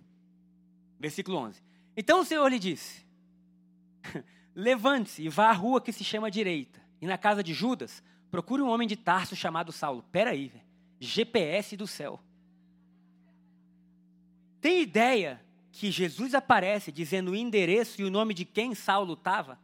Versículo 1.00 1.36
11. 1.38 1.60
Então 1.96 2.20
o 2.20 2.24
Senhor 2.24 2.46
lhe 2.46 2.60
disse: 2.60 3.04
Levante-se 4.54 5.22
e 5.22 5.28
vá 5.28 5.48
à 5.48 5.52
rua 5.52 5.80
que 5.80 5.92
se 5.92 6.04
chama 6.04 6.30
direita. 6.30 6.87
E 7.00 7.06
na 7.06 7.18
casa 7.18 7.42
de 7.42 7.54
Judas, 7.54 8.02
procure 8.30 8.62
um 8.62 8.68
homem 8.68 8.88
de 8.88 8.96
Tarso 8.96 9.36
chamado 9.36 9.72
Saulo. 9.72 10.04
Peraí, 10.10 10.48
velho. 10.48 10.64
GPS 11.00 11.76
do 11.76 11.86
céu. 11.86 12.20
Tem 14.60 14.82
ideia 14.82 15.40
que 15.70 15.90
Jesus 15.90 16.34
aparece 16.34 16.90
dizendo 16.90 17.30
o 17.30 17.36
endereço 17.36 18.00
e 18.00 18.04
o 18.04 18.10
nome 18.10 18.34
de 18.34 18.44
quem 18.44 18.74
Saulo 18.74 19.14
estava, 19.14 19.58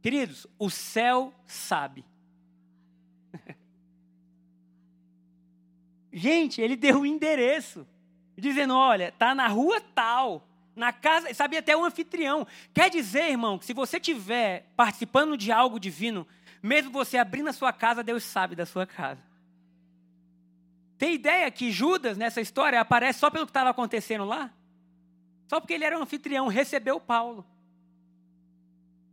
queridos, 0.00 0.46
o 0.58 0.70
céu 0.70 1.34
sabe. 1.46 2.04
Gente, 6.10 6.62
ele 6.62 6.76
deu 6.76 7.00
o 7.00 7.06
endereço, 7.06 7.86
dizendo: 8.36 8.74
olha, 8.74 9.12
tá 9.12 9.34
na 9.34 9.46
rua 9.48 9.80
tal, 9.94 10.48
na 10.74 10.92
casa, 10.92 11.32
sabia 11.34 11.58
até 11.58 11.76
o 11.76 11.84
anfitrião. 11.84 12.46
Quer 12.72 12.88
dizer, 12.88 13.30
irmão, 13.30 13.58
que 13.58 13.66
se 13.66 13.74
você 13.74 13.98
estiver 13.98 14.66
participando 14.74 15.36
de 15.36 15.52
algo 15.52 15.78
divino, 15.78 16.26
mesmo 16.62 16.90
você 16.90 17.16
abrindo 17.16 17.48
a 17.48 17.52
sua 17.52 17.72
casa, 17.72 18.02
Deus 18.02 18.22
sabe 18.22 18.54
da 18.54 18.66
sua 18.66 18.86
casa. 18.86 19.22
Tem 20.98 21.14
ideia 21.14 21.50
que 21.50 21.72
Judas, 21.72 22.18
nessa 22.18 22.40
história, 22.40 22.80
aparece 22.80 23.18
só 23.20 23.30
pelo 23.30 23.46
que 23.46 23.50
estava 23.50 23.70
acontecendo 23.70 24.24
lá? 24.24 24.52
Só 25.48 25.58
porque 25.58 25.72
ele 25.72 25.84
era 25.84 25.98
um 25.98 26.02
anfitrião, 26.02 26.46
recebeu 26.46 27.00
Paulo. 27.00 27.46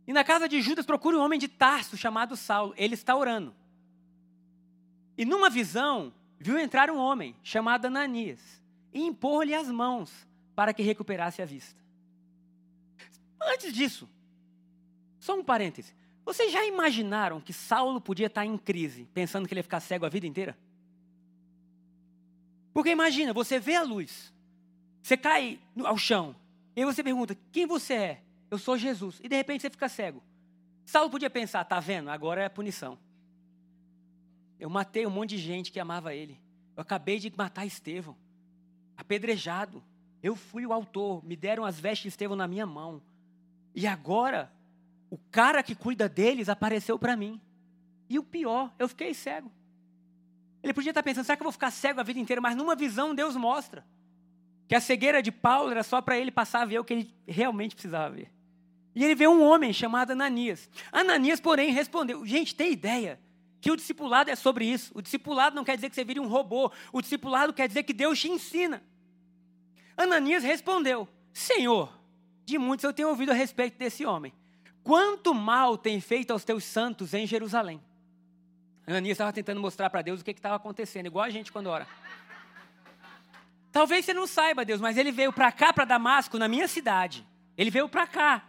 E 0.06 0.12
na 0.12 0.22
casa 0.22 0.48
de 0.48 0.60
Judas 0.60 0.86
procura 0.86 1.16
um 1.16 1.22
homem 1.22 1.38
de 1.38 1.48
Tarso 1.48 1.96
chamado 1.96 2.36
Saulo. 2.36 2.74
Ele 2.76 2.94
está 2.94 3.16
orando. 3.16 3.54
E 5.16 5.24
numa 5.24 5.50
visão, 5.50 6.12
viu 6.38 6.58
entrar 6.58 6.90
um 6.90 6.96
homem 6.96 7.34
chamado 7.42 7.86
Ananias 7.86 8.40
e 8.92 9.02
impor-lhe 9.02 9.54
as 9.54 9.68
mãos 9.68 10.26
para 10.54 10.72
que 10.72 10.82
recuperasse 10.82 11.42
a 11.42 11.44
vista. 11.44 11.78
Antes 13.40 13.72
disso, 13.72 14.08
só 15.18 15.38
um 15.38 15.44
parêntese. 15.44 15.94
Vocês 16.28 16.52
já 16.52 16.62
imaginaram 16.66 17.40
que 17.40 17.54
Saulo 17.54 18.02
podia 18.02 18.26
estar 18.26 18.44
em 18.44 18.58
crise, 18.58 19.08
pensando 19.14 19.48
que 19.48 19.54
ele 19.54 19.60
ia 19.60 19.62
ficar 19.62 19.80
cego 19.80 20.04
a 20.04 20.10
vida 20.10 20.26
inteira? 20.26 20.58
Porque 22.70 22.90
imagina, 22.90 23.32
você 23.32 23.58
vê 23.58 23.76
a 23.76 23.82
luz, 23.82 24.30
você 25.02 25.16
cai 25.16 25.58
ao 25.82 25.96
chão, 25.96 26.36
e 26.76 26.80
aí 26.80 26.84
você 26.84 27.02
pergunta: 27.02 27.34
quem 27.50 27.66
você 27.66 27.94
é? 27.94 28.22
Eu 28.50 28.58
sou 28.58 28.76
Jesus. 28.76 29.18
E 29.24 29.28
de 29.28 29.36
repente 29.36 29.62
você 29.62 29.70
fica 29.70 29.88
cego. 29.88 30.22
Saulo 30.84 31.08
podia 31.08 31.30
pensar: 31.30 31.64
tá 31.64 31.80
vendo? 31.80 32.10
Agora 32.10 32.42
é 32.42 32.44
a 32.44 32.50
punição. 32.50 32.98
Eu 34.60 34.68
matei 34.68 35.06
um 35.06 35.10
monte 35.10 35.30
de 35.30 35.38
gente 35.38 35.72
que 35.72 35.80
amava 35.80 36.14
ele. 36.14 36.38
Eu 36.76 36.82
acabei 36.82 37.18
de 37.18 37.32
matar 37.34 37.64
Estevão, 37.64 38.14
apedrejado. 38.98 39.82
Eu 40.22 40.36
fui 40.36 40.66
o 40.66 40.74
autor, 40.74 41.24
me 41.24 41.36
deram 41.36 41.64
as 41.64 41.80
vestes 41.80 42.02
de 42.02 42.08
Estevão 42.08 42.36
na 42.36 42.46
minha 42.46 42.66
mão. 42.66 43.00
E 43.74 43.86
agora, 43.86 44.52
o 45.10 45.18
cara 45.30 45.62
que 45.62 45.74
cuida 45.74 46.08
deles 46.08 46.48
apareceu 46.48 46.98
para 46.98 47.16
mim. 47.16 47.40
E 48.08 48.18
o 48.18 48.22
pior, 48.22 48.72
eu 48.78 48.88
fiquei 48.88 49.12
cego. 49.14 49.50
Ele 50.62 50.72
podia 50.72 50.90
estar 50.90 51.02
pensando, 51.02 51.24
será 51.24 51.36
que 51.36 51.42
eu 51.42 51.44
vou 51.44 51.52
ficar 51.52 51.70
cego 51.70 52.00
a 52.00 52.02
vida 52.02 52.18
inteira? 52.18 52.40
Mas 52.40 52.56
numa 52.56 52.74
visão 52.74 53.14
Deus 53.14 53.36
mostra 53.36 53.86
que 54.66 54.74
a 54.74 54.80
cegueira 54.80 55.22
de 55.22 55.30
Paulo 55.30 55.70
era 55.70 55.82
só 55.82 56.00
para 56.00 56.18
ele 56.18 56.30
passar 56.30 56.62
a 56.62 56.66
ver 56.66 56.78
o 56.78 56.84
que 56.84 56.92
ele 56.92 57.14
realmente 57.26 57.74
precisava 57.74 58.14
ver. 58.14 58.32
E 58.94 59.04
ele 59.04 59.14
vê 59.14 59.28
um 59.28 59.42
homem 59.42 59.72
chamado 59.72 60.10
Ananias. 60.10 60.68
Ananias, 60.90 61.40
porém, 61.40 61.72
respondeu: 61.72 62.26
Gente, 62.26 62.54
tem 62.54 62.72
ideia 62.72 63.20
que 63.60 63.70
o 63.70 63.76
discipulado 63.76 64.30
é 64.30 64.36
sobre 64.36 64.64
isso. 64.64 64.92
O 64.94 65.00
discipulado 65.00 65.54
não 65.54 65.64
quer 65.64 65.76
dizer 65.76 65.88
que 65.88 65.94
você 65.94 66.04
vire 66.04 66.20
um 66.20 66.26
robô. 66.26 66.70
O 66.92 67.00
discipulado 67.00 67.52
quer 67.52 67.68
dizer 67.68 67.84
que 67.84 67.92
Deus 67.92 68.18
te 68.18 68.28
ensina. 68.28 68.82
Ananias 69.96 70.42
respondeu: 70.42 71.08
Senhor, 71.32 71.92
de 72.44 72.58
muitos 72.58 72.84
eu 72.84 72.92
tenho 72.92 73.08
ouvido 73.08 73.30
a 73.30 73.34
respeito 73.34 73.78
desse 73.78 74.04
homem. 74.04 74.32
Quanto 74.88 75.34
mal 75.34 75.76
tem 75.76 76.00
feito 76.00 76.30
aos 76.30 76.44
teus 76.44 76.64
santos 76.64 77.12
em 77.12 77.26
Jerusalém? 77.26 77.78
Ananias 78.86 79.16
estava 79.16 79.30
tentando 79.34 79.60
mostrar 79.60 79.90
para 79.90 80.00
Deus 80.00 80.22
o 80.22 80.24
que 80.24 80.30
estava 80.30 80.56
acontecendo, 80.56 81.04
igual 81.04 81.26
a 81.26 81.28
gente 81.28 81.52
quando 81.52 81.66
ora. 81.66 81.86
Talvez 83.70 84.06
você 84.06 84.14
não 84.14 84.26
saiba, 84.26 84.64
Deus, 84.64 84.80
mas 84.80 84.96
ele 84.96 85.12
veio 85.12 85.30
para 85.30 85.52
cá, 85.52 85.74
para 85.74 85.84
Damasco, 85.84 86.38
na 86.38 86.48
minha 86.48 86.66
cidade. 86.66 87.22
Ele 87.54 87.68
veio 87.68 87.86
para 87.86 88.06
cá. 88.06 88.48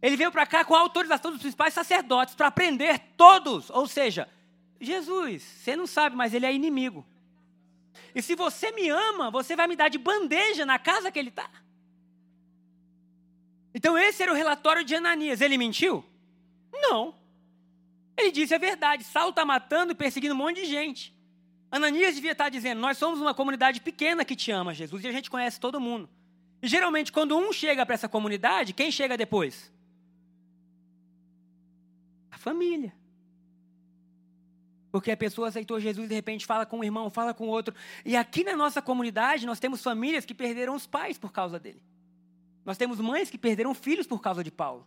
Ele 0.00 0.16
veio 0.16 0.32
para 0.32 0.46
cá 0.46 0.64
com 0.64 0.74
a 0.74 0.80
autorização 0.80 1.32
dos 1.32 1.42
principais 1.42 1.74
sacerdotes 1.74 2.34
para 2.34 2.50
prender 2.50 2.98
todos. 3.14 3.68
Ou 3.68 3.86
seja, 3.86 4.26
Jesus, 4.80 5.42
você 5.42 5.76
não 5.76 5.86
sabe, 5.86 6.16
mas 6.16 6.32
ele 6.32 6.46
é 6.46 6.54
inimigo. 6.54 7.06
E 8.14 8.22
se 8.22 8.34
você 8.34 8.72
me 8.72 8.88
ama, 8.88 9.30
você 9.30 9.54
vai 9.54 9.66
me 9.66 9.76
dar 9.76 9.90
de 9.90 9.98
bandeja 9.98 10.64
na 10.64 10.78
casa 10.78 11.12
que 11.12 11.18
ele 11.18 11.28
está. 11.28 11.50
Então 13.74 13.96
esse 13.96 14.22
era 14.22 14.32
o 14.32 14.36
relatório 14.36 14.84
de 14.84 14.94
Ananias. 14.94 15.40
Ele 15.40 15.56
mentiu? 15.56 16.04
Não. 16.72 17.14
Ele 18.16 18.30
disse 18.30 18.54
a 18.54 18.58
verdade. 18.58 19.04
Saulo 19.04 19.30
está 19.30 19.44
matando 19.44 19.92
e 19.92 19.94
perseguindo 19.94 20.34
um 20.34 20.38
monte 20.38 20.56
de 20.56 20.66
gente. 20.66 21.14
Ananias 21.70 22.14
devia 22.14 22.32
estar 22.32 22.48
dizendo: 22.48 22.80
Nós 22.80 22.98
somos 22.98 23.20
uma 23.20 23.32
comunidade 23.32 23.80
pequena 23.80 24.24
que 24.24 24.34
te 24.34 24.50
ama, 24.50 24.74
Jesus, 24.74 25.04
e 25.04 25.08
a 25.08 25.12
gente 25.12 25.30
conhece 25.30 25.60
todo 25.60 25.80
mundo. 25.80 26.08
E 26.62 26.68
geralmente, 26.68 27.12
quando 27.12 27.36
um 27.36 27.52
chega 27.52 27.86
para 27.86 27.94
essa 27.94 28.08
comunidade, 28.08 28.72
quem 28.72 28.90
chega 28.90 29.16
depois? 29.16 29.72
A 32.30 32.36
família. 32.36 32.92
Porque 34.92 35.12
a 35.12 35.16
pessoa 35.16 35.48
aceitou 35.48 35.78
Jesus 35.78 36.06
e 36.06 36.08
de 36.08 36.14
repente 36.14 36.44
fala 36.44 36.66
com 36.66 36.80
um 36.80 36.84
irmão, 36.84 37.08
fala 37.08 37.32
com 37.32 37.46
outro. 37.46 37.74
E 38.04 38.16
aqui 38.16 38.42
na 38.42 38.56
nossa 38.56 38.82
comunidade, 38.82 39.46
nós 39.46 39.60
temos 39.60 39.82
famílias 39.82 40.24
que 40.24 40.34
perderam 40.34 40.74
os 40.74 40.86
pais 40.86 41.16
por 41.16 41.32
causa 41.32 41.58
dele. 41.58 41.80
Nós 42.64 42.76
temos 42.76 43.00
mães 43.00 43.30
que 43.30 43.38
perderam 43.38 43.74
filhos 43.74 44.06
por 44.06 44.20
causa 44.20 44.44
de 44.44 44.50
Paulo. 44.50 44.86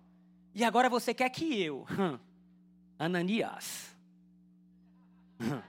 E 0.54 0.64
agora 0.64 0.90
você 0.90 1.14
quer 1.14 1.30
que 1.30 1.62
eu, 1.62 1.86
hum, 2.00 2.20
Ananias, 3.00 3.96
hum, 5.40 5.62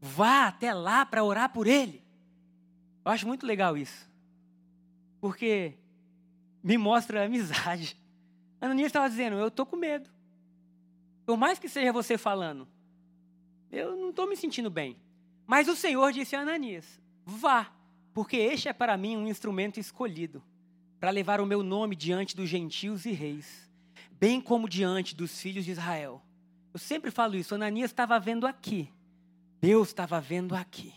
vá 0.00 0.48
até 0.48 0.74
lá 0.74 1.06
para 1.06 1.24
orar 1.24 1.50
por 1.50 1.66
ele. 1.66 2.04
Eu 3.04 3.10
acho 3.10 3.26
muito 3.26 3.46
legal 3.46 3.76
isso. 3.76 4.08
Porque 5.20 5.74
me 6.62 6.76
mostra 6.76 7.24
amizade. 7.24 7.96
Ananias 8.60 8.88
estava 8.88 9.08
dizendo: 9.08 9.36
Eu 9.36 9.48
estou 9.48 9.64
com 9.64 9.76
medo. 9.76 10.08
Por 11.24 11.36
mais 11.36 11.58
que 11.58 11.68
seja 11.68 11.92
você 11.92 12.18
falando, 12.18 12.68
eu 13.72 13.96
não 13.96 14.10
estou 14.10 14.28
me 14.28 14.36
sentindo 14.36 14.70
bem. 14.70 14.98
Mas 15.46 15.66
o 15.66 15.74
Senhor 15.74 16.12
disse 16.12 16.36
a 16.36 16.40
Ananias: 16.40 17.00
Vá, 17.24 17.72
porque 18.12 18.36
este 18.36 18.68
é 18.68 18.72
para 18.74 18.96
mim 18.98 19.16
um 19.16 19.26
instrumento 19.26 19.80
escolhido 19.80 20.42
para 21.00 21.10
levar 21.10 21.40
o 21.40 21.46
meu 21.46 21.62
nome 21.62 21.96
diante 21.96 22.36
dos 22.36 22.48
gentios 22.48 23.06
e 23.06 23.10
reis, 23.10 23.68
bem 24.12 24.40
como 24.40 24.68
diante 24.68 25.16
dos 25.16 25.40
filhos 25.40 25.64
de 25.64 25.72
Israel. 25.72 26.22
Eu 26.72 26.78
sempre 26.78 27.10
falo 27.10 27.34
isso. 27.34 27.54
Ananias 27.54 27.90
estava 27.90 28.20
vendo 28.20 28.46
aqui 28.46 28.92
Deus 29.60 29.88
estava 29.88 30.20
vendo 30.20 30.54
aqui. 30.54 30.94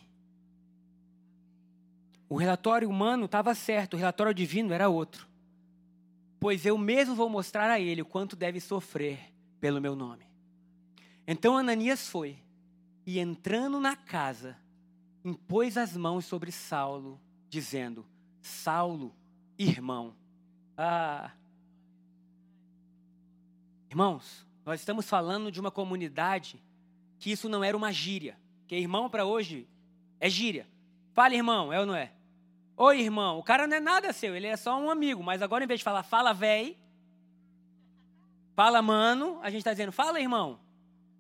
O 2.30 2.38
relatório 2.38 2.90
humano 2.90 3.26
estava 3.26 3.54
certo, 3.54 3.96
o 3.96 3.98
relatório 3.98 4.34
divino 4.34 4.74
era 4.74 4.88
outro. 4.88 5.28
Pois 6.40 6.66
eu 6.66 6.78
mesmo 6.78 7.14
vou 7.14 7.30
mostrar 7.30 7.70
a 7.70 7.80
ele 7.80 8.02
o 8.02 8.06
quanto 8.06 8.36
deve 8.36 8.60
sofrer 8.60 9.20
pelo 9.60 9.82
meu 9.82 9.96
nome. 9.96 10.26
Então 11.28 11.58
Ananias 11.58 12.08
foi 12.08 12.38
e, 13.06 13.20
entrando 13.20 13.80
na 13.80 13.96
casa, 13.96 14.58
impôs 15.24 15.78
as 15.78 15.96
mãos 15.96 16.26
sobre 16.26 16.52
Saulo, 16.52 17.20
dizendo: 17.50 18.06
Saulo, 18.42 19.14
irmão. 19.58 20.16
Ah. 20.78 21.32
Irmãos, 23.90 24.46
nós 24.66 24.80
estamos 24.80 25.08
falando 25.08 25.52
de 25.52 25.60
uma 25.60 25.70
comunidade 25.70 26.62
que 27.20 27.32
isso 27.32 27.48
não 27.48 27.64
era 27.64 27.76
uma 27.78 27.92
gíria. 27.92 28.38
Porque 28.62 28.76
irmão 28.76 29.10
para 29.10 29.26
hoje 29.26 29.68
é 30.20 30.30
gíria. 30.30 30.68
Fala, 31.14 31.36
irmão, 31.36 31.72
é 31.72 31.80
ou 31.80 31.86
não 31.86 31.96
é? 31.96 32.12
Oi, 32.76 33.02
irmão. 33.02 33.38
O 33.38 33.44
cara 33.44 33.68
não 33.68 33.78
é 33.78 33.80
nada 33.80 34.12
seu, 34.12 34.36
ele 34.36 34.48
é 34.48 34.58
só 34.58 34.80
um 34.80 34.90
amigo. 34.90 35.22
Mas 35.22 35.42
agora, 35.42 35.64
em 35.64 35.68
vez 35.68 35.80
de 35.80 35.84
falar 35.84 36.04
fala, 36.04 36.34
véi, 36.34 36.78
fala, 38.56 38.82
mano, 38.82 39.40
a 39.42 39.50
gente 39.50 39.60
está 39.60 39.72
dizendo 39.72 39.92
fala, 39.92 40.20
irmão. 40.20 40.60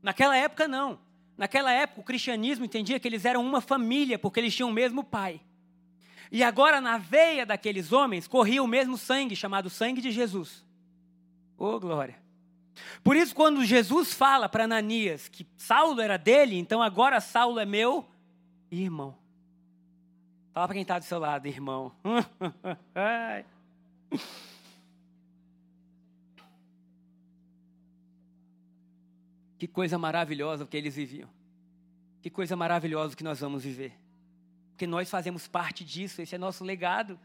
Naquela 0.02 0.36
época, 0.36 0.67
não. 0.67 1.00
Naquela 1.38 1.72
época, 1.72 2.02
o 2.02 2.04
cristianismo 2.04 2.65
entendia 2.65 3.00
que 3.00 3.08
eles 3.08 3.26
eram 3.26 3.46
uma 3.46 3.62
família, 3.62 4.17
porque 4.17 4.39
eles 4.39 4.56
tinham 4.56 4.69
o 4.69 4.74
mesmo 4.74 5.04
pai. 5.04 5.41
E 6.34 6.43
agora, 6.43 6.82
na 6.82 6.98
veia 6.98 7.46
daqueles 7.46 7.93
homens, 7.93 8.28
corria 8.28 8.63
o 8.63 8.67
mesmo 8.67 8.98
sangue, 8.98 9.36
chamado 9.36 9.69
sangue 9.69 10.02
de 10.02 10.12
Jesus. 10.12 10.65
Oh, 11.56 11.80
glória. 11.80 12.15
Por 13.04 13.15
isso, 13.15 13.36
quando 13.36 13.63
Jesus 13.63 14.15
fala 14.15 14.50
para 14.50 14.63
Ananias 14.63 15.28
que 15.28 15.46
Saulo 15.56 16.02
era 16.02 16.17
dele, 16.17 16.58
então 16.58 16.82
agora 16.82 17.22
Saulo 17.22 17.60
é 17.60 17.67
meu 17.67 18.04
irmão. 18.72 19.15
Fala 20.54 20.67
para 20.67 20.74
quem 20.74 20.82
está 20.82 20.98
do 20.98 21.06
seu 21.06 21.19
lado, 21.19 21.48
irmão. 21.48 21.91
que 29.60 29.67
coisa 29.67 30.00
maravilhosa 30.00 30.65
que 30.65 30.76
eles 30.76 30.96
viviam. 30.96 31.30
Que 32.24 32.32
coisa 32.32 32.56
maravilhosa 32.56 33.15
que 33.15 33.24
nós 33.24 33.39
vamos 33.39 33.63
viver. 33.63 34.03
Porque 34.73 34.88
nós 34.88 35.09
fazemos 35.09 35.47
parte 35.47 35.86
disso, 35.86 36.21
esse 36.21 36.33
é 36.33 36.38
nosso 36.38 36.63
legado. 36.63 37.19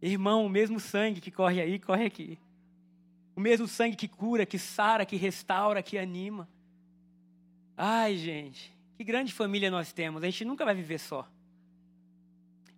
Irmão, 0.00 0.46
o 0.46 0.48
mesmo 0.48 0.78
sangue 0.78 1.20
que 1.20 1.30
corre 1.30 1.60
aí, 1.60 1.78
corre 1.78 2.06
aqui. 2.06 2.38
O 3.34 3.40
mesmo 3.40 3.66
sangue 3.66 3.96
que 3.96 4.06
cura, 4.06 4.46
que 4.46 4.58
sara, 4.58 5.04
que 5.04 5.16
restaura, 5.16 5.82
que 5.82 5.98
anima. 5.98 6.48
Ai, 7.76 8.16
gente, 8.16 8.72
que 8.96 9.02
grande 9.02 9.32
família 9.32 9.70
nós 9.70 9.92
temos. 9.92 10.22
A 10.22 10.26
gente 10.26 10.44
nunca 10.44 10.64
vai 10.64 10.74
viver 10.74 10.98
só. 10.98 11.28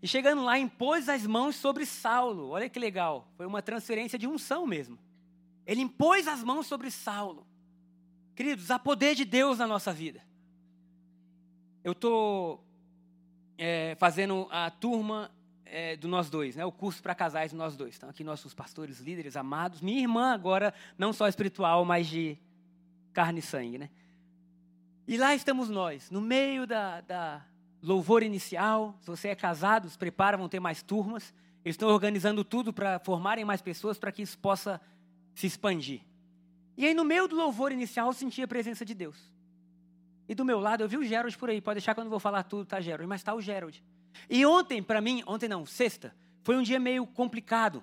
E 0.01 0.09
chegando 0.09 0.43
lá, 0.43 0.59
impôs 0.59 1.09
as 1.09 1.27
mãos 1.27 1.57
sobre 1.57 1.85
Saulo. 1.85 2.49
Olha 2.49 2.69
que 2.69 2.79
legal. 2.79 3.29
Foi 3.37 3.47
uma 3.47 3.61
transferência 3.61 4.19
de 4.19 4.27
unção 4.27 4.67
mesmo. 4.67 4.99
Ele 5.67 5.83
impôs 5.83 6.27
as 6.27 6.43
mãos 6.43 6.67
sobre 6.67 6.91
Saulo. 6.91 7.47
Queridos, 8.35 8.71
há 8.71 8.79
poder 8.79 9.15
de 9.15 9.25
Deus 9.25 9.59
na 9.59 9.67
nossa 9.67 9.93
vida. 9.93 10.23
eu 11.83 11.93
estou 11.93 12.64
é, 13.59 13.95
fazendo 13.99 14.49
a 14.51 14.71
turma 14.71 15.31
é, 15.65 15.97
do 15.97 16.09
Nós 16.09 16.31
Dois, 16.31 16.57
né? 16.57 16.65
o 16.65 16.73
curso 16.73 17.03
para 17.03 17.15
casais 17.15 17.53
do 17.53 17.57
Nós 17.57 17.77
Dois. 17.77 17.95
Estão 17.95 18.09
aqui 18.09 18.23
nossos 18.23 18.55
pastores, 18.55 19.01
líderes, 19.01 19.37
amados. 19.37 19.81
Minha 19.81 20.01
irmã 20.01 20.33
agora, 20.33 20.73
não 20.97 21.13
só 21.13 21.27
espiritual, 21.29 21.85
mas 21.85 22.07
de 22.07 22.39
carne 23.13 23.41
e 23.41 23.43
sangue. 23.43 23.79
Né? 23.79 23.91
E 25.07 25.17
lá 25.17 25.35
estamos 25.35 25.69
nós, 25.69 26.11
no 26.11 26.21
meio 26.21 26.67
da, 26.67 27.01
da 27.01 27.45
louvor 27.83 28.23
inicial. 28.23 28.97
Se 29.01 29.07
você 29.07 29.29
é 29.29 29.35
casado, 29.35 29.89
se 29.89 29.99
prepara, 29.99 30.37
vão 30.37 30.49
ter 30.49 30.61
mais 30.61 30.83
turmas. 30.83 31.35
Eles 31.65 31.75
estão 31.75 31.89
organizando 31.89 32.45
tudo 32.45 32.73
para 32.73 32.99
formarem 32.99 33.45
mais 33.45 33.61
pessoas 33.61 33.99
para 33.99 34.13
que 34.13 34.23
isso 34.23 34.39
possa 34.39 34.81
se 35.35 35.47
expandir. 35.47 36.01
E 36.77 36.87
aí, 36.87 36.95
no 36.95 37.05
meio 37.05 37.29
do 37.29 37.37
louvor 37.37 37.73
inicial, 37.73 38.09
eu 38.09 38.13
senti 38.13 38.43
a 38.43 38.49
presença 38.49 38.85
de 38.85 38.95
Deus. 38.95 39.34
E 40.29 40.35
do 40.35 40.45
meu 40.45 40.59
lado, 40.59 40.83
eu 40.83 40.89
vi 40.89 40.97
o 40.97 41.05
Gerald 41.05 41.37
por 41.37 41.51
aí. 41.51 41.61
Pode 41.61 41.77
deixar 41.77 41.95
que 41.95 42.01
eu 42.01 42.05
não 42.05 42.11
vou 42.11 42.21
falar 42.21 42.43
tudo, 42.45 42.65
tá, 42.65 42.81
Gerald? 42.81 43.09
Mas 43.09 43.21
está 43.21 43.35
o 43.35 43.41
Gerald. 43.41 43.83
E 44.29 44.45
ontem, 44.47 44.83
para 44.83 45.01
mim, 45.01 45.23
ontem 45.27 45.49
não, 45.49 45.67
sexta, 45.67 46.15
foi 46.43 46.57
um 46.57 46.63
dia 46.63 46.81
meio 46.81 47.07
complicado. 47.07 47.83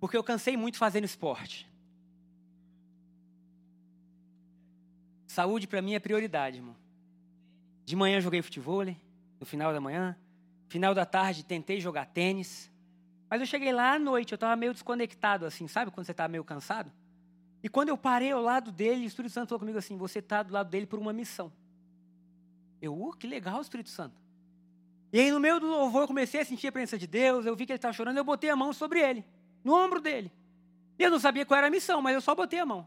Porque 0.00 0.16
eu 0.16 0.24
cansei 0.24 0.56
muito 0.56 0.78
fazendo 0.78 1.04
esporte. 1.04 1.68
Saúde 5.26 5.66
para 5.66 5.82
mim 5.82 5.94
é 5.94 6.00
prioridade, 6.00 6.56
irmão. 6.56 6.74
De 7.84 7.94
manhã 7.94 8.20
joguei 8.20 8.42
futebol, 8.42 8.84
no 9.38 9.46
final 9.46 9.72
da 9.72 9.80
manhã. 9.80 10.16
Final 10.68 10.94
da 10.94 11.06
tarde 11.06 11.44
tentei 11.44 11.80
jogar 11.80 12.06
tênis. 12.06 12.70
Mas 13.30 13.40
eu 13.40 13.46
cheguei 13.46 13.72
lá 13.72 13.94
à 13.94 13.98
noite, 13.98 14.32
eu 14.32 14.36
estava 14.36 14.56
meio 14.56 14.72
desconectado, 14.72 15.46
assim, 15.46 15.68
sabe 15.68 15.90
quando 15.90 16.06
você 16.06 16.12
está 16.12 16.26
meio 16.26 16.42
cansado? 16.42 16.90
E 17.62 17.68
quando 17.68 17.88
eu 17.88 17.96
parei 17.96 18.32
ao 18.32 18.40
lado 18.40 18.70
dele, 18.70 19.04
o 19.04 19.06
Espírito 19.06 19.32
Santo 19.32 19.48
falou 19.48 19.60
comigo 19.60 19.78
assim: 19.78 19.96
você 19.96 20.20
está 20.20 20.42
do 20.42 20.52
lado 20.52 20.70
dele 20.70 20.86
por 20.86 20.98
uma 20.98 21.12
missão. 21.12 21.52
Eu, 22.80 22.94
uh, 22.94 23.16
que 23.16 23.26
legal, 23.26 23.60
Espírito 23.60 23.90
Santo. 23.90 24.20
E 25.12 25.18
aí, 25.18 25.30
no 25.30 25.40
meio 25.40 25.58
do 25.58 25.66
louvor, 25.66 26.02
eu 26.02 26.06
comecei 26.06 26.40
a 26.40 26.44
sentir 26.44 26.68
a 26.68 26.72
presença 26.72 26.98
de 26.98 27.06
Deus, 27.06 27.46
eu 27.46 27.56
vi 27.56 27.64
que 27.64 27.72
ele 27.72 27.78
estava 27.78 27.94
chorando, 27.94 28.18
eu 28.18 28.24
botei 28.24 28.50
a 28.50 28.56
mão 28.56 28.72
sobre 28.72 29.00
ele, 29.00 29.24
no 29.64 29.74
ombro 29.74 30.00
dele. 30.00 30.30
E 30.98 31.02
eu 31.02 31.10
não 31.10 31.18
sabia 31.18 31.46
qual 31.46 31.56
era 31.56 31.68
a 31.68 31.70
missão, 31.70 32.02
mas 32.02 32.14
eu 32.14 32.20
só 32.20 32.34
botei 32.34 32.58
a 32.58 32.66
mão. 32.66 32.86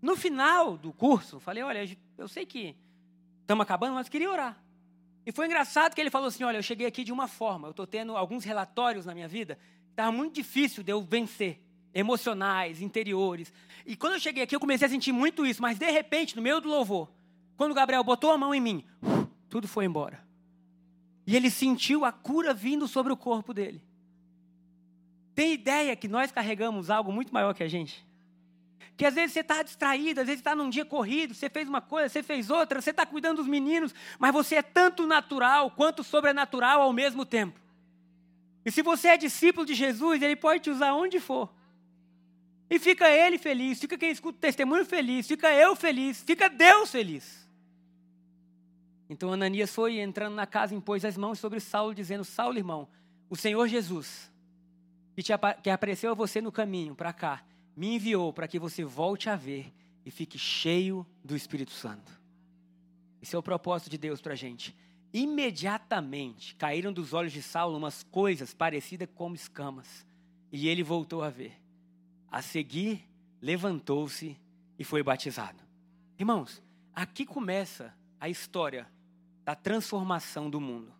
No 0.00 0.16
final 0.16 0.76
do 0.76 0.92
curso, 0.92 1.38
falei: 1.38 1.62
olha, 1.62 1.96
eu 2.16 2.26
sei 2.26 2.46
que 2.46 2.74
estamos 3.42 3.62
acabando, 3.62 3.94
mas 3.94 4.08
queria 4.08 4.30
orar. 4.30 4.58
E 5.26 5.32
foi 5.32 5.46
engraçado 5.46 5.94
que 5.94 6.00
ele 6.00 6.10
falou 6.10 6.28
assim: 6.28 6.42
olha, 6.42 6.56
eu 6.56 6.62
cheguei 6.62 6.86
aqui 6.86 7.04
de 7.04 7.12
uma 7.12 7.28
forma, 7.28 7.68
eu 7.68 7.72
estou 7.72 7.86
tendo 7.86 8.16
alguns 8.16 8.44
relatórios 8.44 9.04
na 9.04 9.14
minha 9.14 9.28
vida, 9.28 9.58
estava 9.90 10.10
muito 10.10 10.34
difícil 10.34 10.82
de 10.82 10.90
eu 10.90 11.02
vencer, 11.02 11.60
emocionais, 11.92 12.80
interiores. 12.80 13.52
E 13.84 13.94
quando 13.94 14.14
eu 14.14 14.20
cheguei 14.20 14.42
aqui, 14.42 14.56
eu 14.56 14.60
comecei 14.60 14.86
a 14.86 14.90
sentir 14.90 15.12
muito 15.12 15.44
isso, 15.44 15.60
mas 15.60 15.78
de 15.78 15.90
repente, 15.90 16.34
no 16.34 16.42
meio 16.42 16.60
do 16.60 16.68
louvor, 16.68 17.10
quando 17.56 17.72
o 17.72 17.74
Gabriel 17.74 18.02
botou 18.02 18.30
a 18.30 18.38
mão 18.38 18.54
em 18.54 18.60
mim, 18.60 18.84
tudo 19.50 19.68
foi 19.68 19.84
embora. 19.84 20.24
E 21.26 21.36
ele 21.36 21.50
sentiu 21.50 22.04
a 22.04 22.12
cura 22.12 22.54
vindo 22.54 22.88
sobre 22.88 23.12
o 23.12 23.16
corpo 23.16 23.52
dele. 23.52 23.82
Tem 25.34 25.52
ideia 25.52 25.94
que 25.96 26.08
nós 26.08 26.32
carregamos 26.32 26.88
algo 26.88 27.12
muito 27.12 27.34
maior 27.34 27.52
que 27.52 27.62
a 27.62 27.68
gente? 27.68 28.06
Que 28.96 29.04
às 29.04 29.14
vezes 29.14 29.32
você 29.32 29.40
está 29.40 29.62
distraído, 29.62 30.20
às 30.20 30.26
vezes 30.26 30.40
está 30.40 30.54
num 30.54 30.70
dia 30.70 30.84
corrido, 30.84 31.34
você 31.34 31.48
fez 31.48 31.68
uma 31.68 31.80
coisa, 31.80 32.08
você 32.08 32.22
fez 32.22 32.50
outra, 32.50 32.80
você 32.80 32.90
está 32.90 33.04
cuidando 33.04 33.38
dos 33.38 33.46
meninos, 33.46 33.94
mas 34.18 34.32
você 34.32 34.56
é 34.56 34.62
tanto 34.62 35.06
natural 35.06 35.70
quanto 35.70 36.04
sobrenatural 36.04 36.82
ao 36.82 36.92
mesmo 36.92 37.24
tempo. 37.24 37.58
E 38.64 38.70
se 38.70 38.82
você 38.82 39.08
é 39.08 39.16
discípulo 39.16 39.66
de 39.66 39.74
Jesus, 39.74 40.20
ele 40.22 40.36
pode 40.36 40.64
te 40.64 40.70
usar 40.70 40.92
onde 40.92 41.18
for. 41.18 41.52
E 42.68 42.78
fica 42.78 43.08
ele 43.08 43.38
feliz, 43.38 43.80
fica 43.80 43.98
quem 43.98 44.10
escuta 44.10 44.38
o 44.38 44.40
testemunho 44.40 44.84
feliz, 44.84 45.26
fica 45.26 45.52
eu 45.52 45.74
feliz, 45.74 46.22
fica 46.22 46.48
Deus 46.48 46.90
feliz. 46.90 47.49
Então 49.10 49.32
Ananias 49.32 49.74
foi 49.74 49.98
entrando 49.98 50.36
na 50.36 50.46
casa, 50.46 50.72
impôs 50.72 51.04
as 51.04 51.16
mãos 51.16 51.40
sobre 51.40 51.58
Saulo, 51.58 51.92
dizendo: 51.92 52.24
Saulo, 52.24 52.56
irmão, 52.56 52.86
o 53.28 53.34
Senhor 53.34 53.66
Jesus, 53.66 54.30
que, 55.16 55.22
te, 55.22 55.32
que 55.64 55.68
apareceu 55.68 56.12
a 56.12 56.14
você 56.14 56.40
no 56.40 56.52
caminho 56.52 56.94
para 56.94 57.12
cá, 57.12 57.44
me 57.76 57.96
enviou 57.96 58.32
para 58.32 58.46
que 58.46 58.56
você 58.56 58.84
volte 58.84 59.28
a 59.28 59.34
ver 59.34 59.74
e 60.06 60.12
fique 60.12 60.38
cheio 60.38 61.04
do 61.24 61.34
Espírito 61.34 61.72
Santo. 61.72 62.20
Esse 63.20 63.34
é 63.34 63.38
o 63.38 63.42
propósito 63.42 63.90
de 63.90 63.98
Deus 63.98 64.20
para 64.20 64.34
a 64.34 64.36
gente. 64.36 64.76
Imediatamente 65.12 66.54
caíram 66.54 66.92
dos 66.92 67.12
olhos 67.12 67.32
de 67.32 67.42
Saulo 67.42 67.76
umas 67.76 68.04
coisas 68.04 68.54
parecidas 68.54 69.08
com 69.12 69.34
escamas, 69.34 70.06
e 70.52 70.68
ele 70.68 70.84
voltou 70.84 71.24
a 71.24 71.30
ver. 71.30 71.60
A 72.30 72.40
seguir, 72.40 73.04
levantou-se 73.42 74.38
e 74.78 74.84
foi 74.84 75.02
batizado. 75.02 75.58
Irmãos, 76.16 76.62
aqui 76.94 77.26
começa 77.26 77.92
a 78.20 78.28
história 78.28 78.86
da 79.50 79.54
transformação 79.56 80.48
do 80.48 80.60
mundo. 80.60 80.92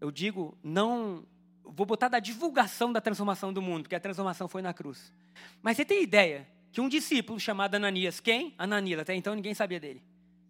Eu 0.00 0.10
digo, 0.10 0.56
não. 0.64 1.22
Vou 1.62 1.84
botar 1.84 2.08
da 2.08 2.18
divulgação 2.18 2.90
da 2.90 3.00
transformação 3.00 3.52
do 3.52 3.60
mundo, 3.60 3.82
porque 3.82 3.94
a 3.94 4.00
transformação 4.00 4.48
foi 4.48 4.62
na 4.62 4.72
cruz. 4.72 5.12
Mas 5.60 5.76
você 5.76 5.84
tem 5.84 6.02
ideia 6.02 6.48
que 6.72 6.80
um 6.80 6.88
discípulo 6.88 7.38
chamado 7.38 7.74
Ananias, 7.74 8.20
quem? 8.20 8.54
Ananias, 8.56 9.00
até 9.00 9.14
então 9.14 9.34
ninguém 9.34 9.52
sabia 9.52 9.78
dele, 9.78 10.02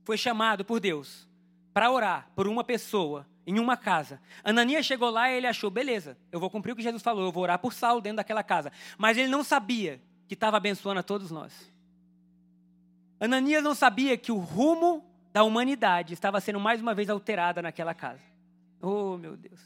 foi 0.05 0.17
chamado 0.17 0.65
por 0.65 0.79
Deus 0.79 1.29
para 1.73 1.91
orar 1.91 2.31
por 2.37 2.47
uma 2.47 2.63
pessoa 2.63 3.27
em 3.45 3.59
uma 3.59 3.77
casa. 3.77 4.21
Ananias 4.45 4.87
chegou 4.87 5.11
lá 5.11 5.29
e 5.29 5.37
ele 5.37 5.47
achou, 5.49 5.71
beleza, 5.71 6.17
eu 6.31 6.39
vou 6.39 6.51
cumprir 6.51 6.71
o 6.71 6.77
que 6.77 6.83
Jesus 6.83 7.03
falou, 7.03 7.25
eu 7.25 7.33
vou 7.33 7.43
orar 7.43 7.59
por 7.59 7.73
Saulo 7.73 8.01
dentro 8.01 8.19
daquela 8.19 8.45
casa. 8.45 8.71
Mas 8.97 9.19
ele 9.19 9.29
não 9.29 9.43
sabia 9.43 10.01
que 10.29 10.35
estava 10.35 10.57
abençoando 10.57 11.01
a 11.01 11.03
todos 11.03 11.33
nós. 11.33 11.53
Ananias 13.19 13.63
não 13.63 13.75
sabia 13.75 14.17
que 14.17 14.31
o 14.31 14.39
rumo 14.39 15.05
da 15.35 15.43
humanidade 15.43 16.15
estava 16.15 16.41
sendo 16.41 16.61
mais 16.61 16.81
uma 16.81 16.95
vez 16.95 17.11
alterada 17.11 17.61
naquela 17.61 17.93
casa. 17.93 18.23
Oh, 18.81 19.19
meu 19.19 19.37
Deus. 19.37 19.61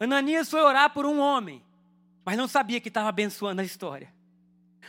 Ananias 0.00 0.48
foi 0.48 0.62
orar 0.62 0.88
por 0.88 1.04
um 1.04 1.20
homem, 1.20 1.62
mas 2.24 2.38
não 2.38 2.48
sabia 2.48 2.80
que 2.80 2.88
estava 2.88 3.10
abençoando 3.10 3.60
a 3.60 3.64
história. 3.64 4.10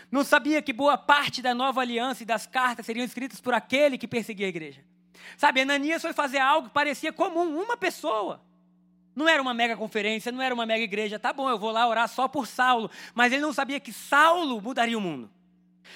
Não 0.09 0.23
sabia 0.23 0.61
que 0.61 0.71
boa 0.71 0.97
parte 0.97 1.41
da 1.41 1.53
nova 1.53 1.81
aliança 1.81 2.23
e 2.23 2.25
das 2.25 2.47
cartas 2.47 2.85
seriam 2.85 3.03
escritas 3.03 3.41
por 3.41 3.53
aquele 3.53 3.97
que 3.97 4.07
perseguia 4.07 4.45
a 4.45 4.49
igreja. 4.49 4.81
Sabe, 5.35 5.59
Ananias 5.59 6.01
foi 6.01 6.13
fazer 6.13 6.37
algo 6.37 6.69
que 6.69 6.73
parecia 6.73 7.11
comum, 7.11 7.61
uma 7.61 7.75
pessoa. 7.75 8.41
Não 9.13 9.27
era 9.27 9.41
uma 9.41 9.53
mega 9.53 9.75
conferência, 9.75 10.31
não 10.31 10.41
era 10.41 10.55
uma 10.55 10.65
mega 10.65 10.83
igreja. 10.85 11.19
Tá 11.19 11.33
bom, 11.33 11.49
eu 11.49 11.59
vou 11.59 11.71
lá 11.71 11.85
orar 11.85 12.07
só 12.07 12.29
por 12.29 12.47
Saulo. 12.47 12.89
Mas 13.13 13.33
ele 13.33 13.41
não 13.41 13.51
sabia 13.51 13.79
que 13.79 13.91
Saulo 13.91 14.61
mudaria 14.61 14.97
o 14.97 15.01
mundo. 15.01 15.29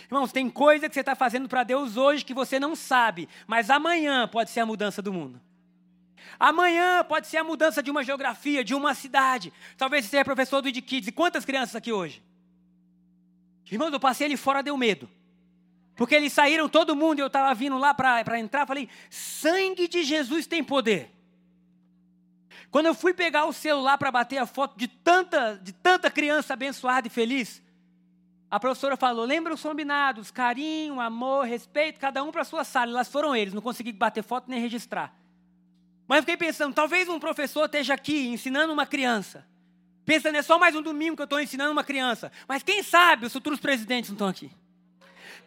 Irmãos, 0.06 0.32
tem 0.32 0.50
coisa 0.50 0.88
que 0.88 0.94
você 0.94 1.00
está 1.00 1.16
fazendo 1.16 1.48
para 1.48 1.64
Deus 1.64 1.98
hoje 1.98 2.26
que 2.26 2.34
você 2.34 2.60
não 2.60 2.76
sabe, 2.76 3.28
mas 3.48 3.70
amanhã 3.70 4.28
pode 4.28 4.50
ser 4.50 4.62
a 4.62 4.66
mudança 4.66 5.02
do 5.02 5.12
mundo. 5.14 5.42
Amanhã 6.40 7.04
pode 7.04 7.28
ser 7.28 7.38
a 7.38 7.44
mudança 7.44 7.84
de 7.84 7.92
uma 7.92 8.04
geografia, 8.04 8.64
de 8.64 8.74
uma 8.74 8.94
cidade. 8.94 9.54
Talvez 9.78 10.06
você 10.06 10.12
seja 10.12 10.26
professor 10.26 10.62
do 10.62 10.70
ID 10.70 10.82
Kids. 10.82 11.08
E 11.08 11.12
quantas 11.12 11.46
crianças 11.46 11.76
aqui 11.76 11.92
hoje? 11.92 12.24
Irmãos, 13.72 13.94
eu 13.94 14.00
passei 14.00 14.26
ali 14.28 14.36
fora, 14.36 14.64
deu 14.64 14.76
medo. 14.76 15.10
Porque 15.96 16.16
eles 16.16 16.34
saíram 16.34 16.68
todo 16.68 16.96
mundo 16.96 17.20
e 17.20 17.22
eu 17.22 17.28
estava 17.28 17.54
vindo 17.54 17.78
lá 17.78 17.94
para 17.94 18.40
entrar. 18.40 18.66
Falei, 18.66 18.90
sangue 19.10 19.88
de 19.88 20.04
Jesus 20.04 20.48
tem 20.48 20.64
poder. 20.64 21.12
Quando 22.72 22.86
eu 22.88 22.94
fui 22.94 23.14
pegar 23.14 23.46
o 23.46 23.54
celular 23.54 23.98
para 23.98 24.12
bater 24.12 24.38
a 24.38 24.46
foto 24.46 24.78
de 24.78 24.88
tanta, 24.88 25.60
de 25.62 25.74
tanta 25.74 26.10
criança 26.10 26.54
abençoada 26.54 27.08
e 27.08 27.10
feliz, 27.10 27.62
a 28.52 28.60
professora 28.60 28.98
falou: 28.98 29.24
lembra 29.24 29.54
os 29.54 29.62
combinados, 29.62 30.30
carinho, 30.30 31.00
amor, 31.00 31.46
respeito, 31.46 31.98
cada 31.98 32.22
um 32.22 32.32
para 32.32 32.42
a 32.42 32.46
sua 32.46 32.66
sala. 32.66 32.92
Elas 32.92 33.08
foram 33.08 33.34
eles, 33.34 33.54
não 33.54 33.62
consegui 33.62 33.94
bater 33.94 34.22
foto 34.22 34.50
nem 34.50 34.60
registrar. 34.60 35.16
Mas 36.06 36.18
eu 36.18 36.24
fiquei 36.24 36.36
pensando: 36.36 36.74
talvez 36.74 37.08
um 37.08 37.18
professor 37.18 37.64
esteja 37.66 37.94
aqui 37.94 38.28
ensinando 38.28 38.74
uma 38.74 38.86
criança. 38.86 39.48
Pensando, 40.04 40.36
é 40.36 40.42
só 40.42 40.60
mais 40.60 40.76
um 40.76 40.82
domingo 40.82 41.16
que 41.16 41.22
eu 41.22 41.26
estou 41.26 41.40
ensinando 41.40 41.72
uma 41.72 41.84
criança. 41.84 42.30
Mas 42.46 42.62
quem 42.62 42.84
sabe 42.84 43.26
os 43.26 43.32
futuros 43.32 43.60
presidentes 43.60 44.10
não 44.10 44.16
estão 44.16 44.28
aqui? 44.28 44.52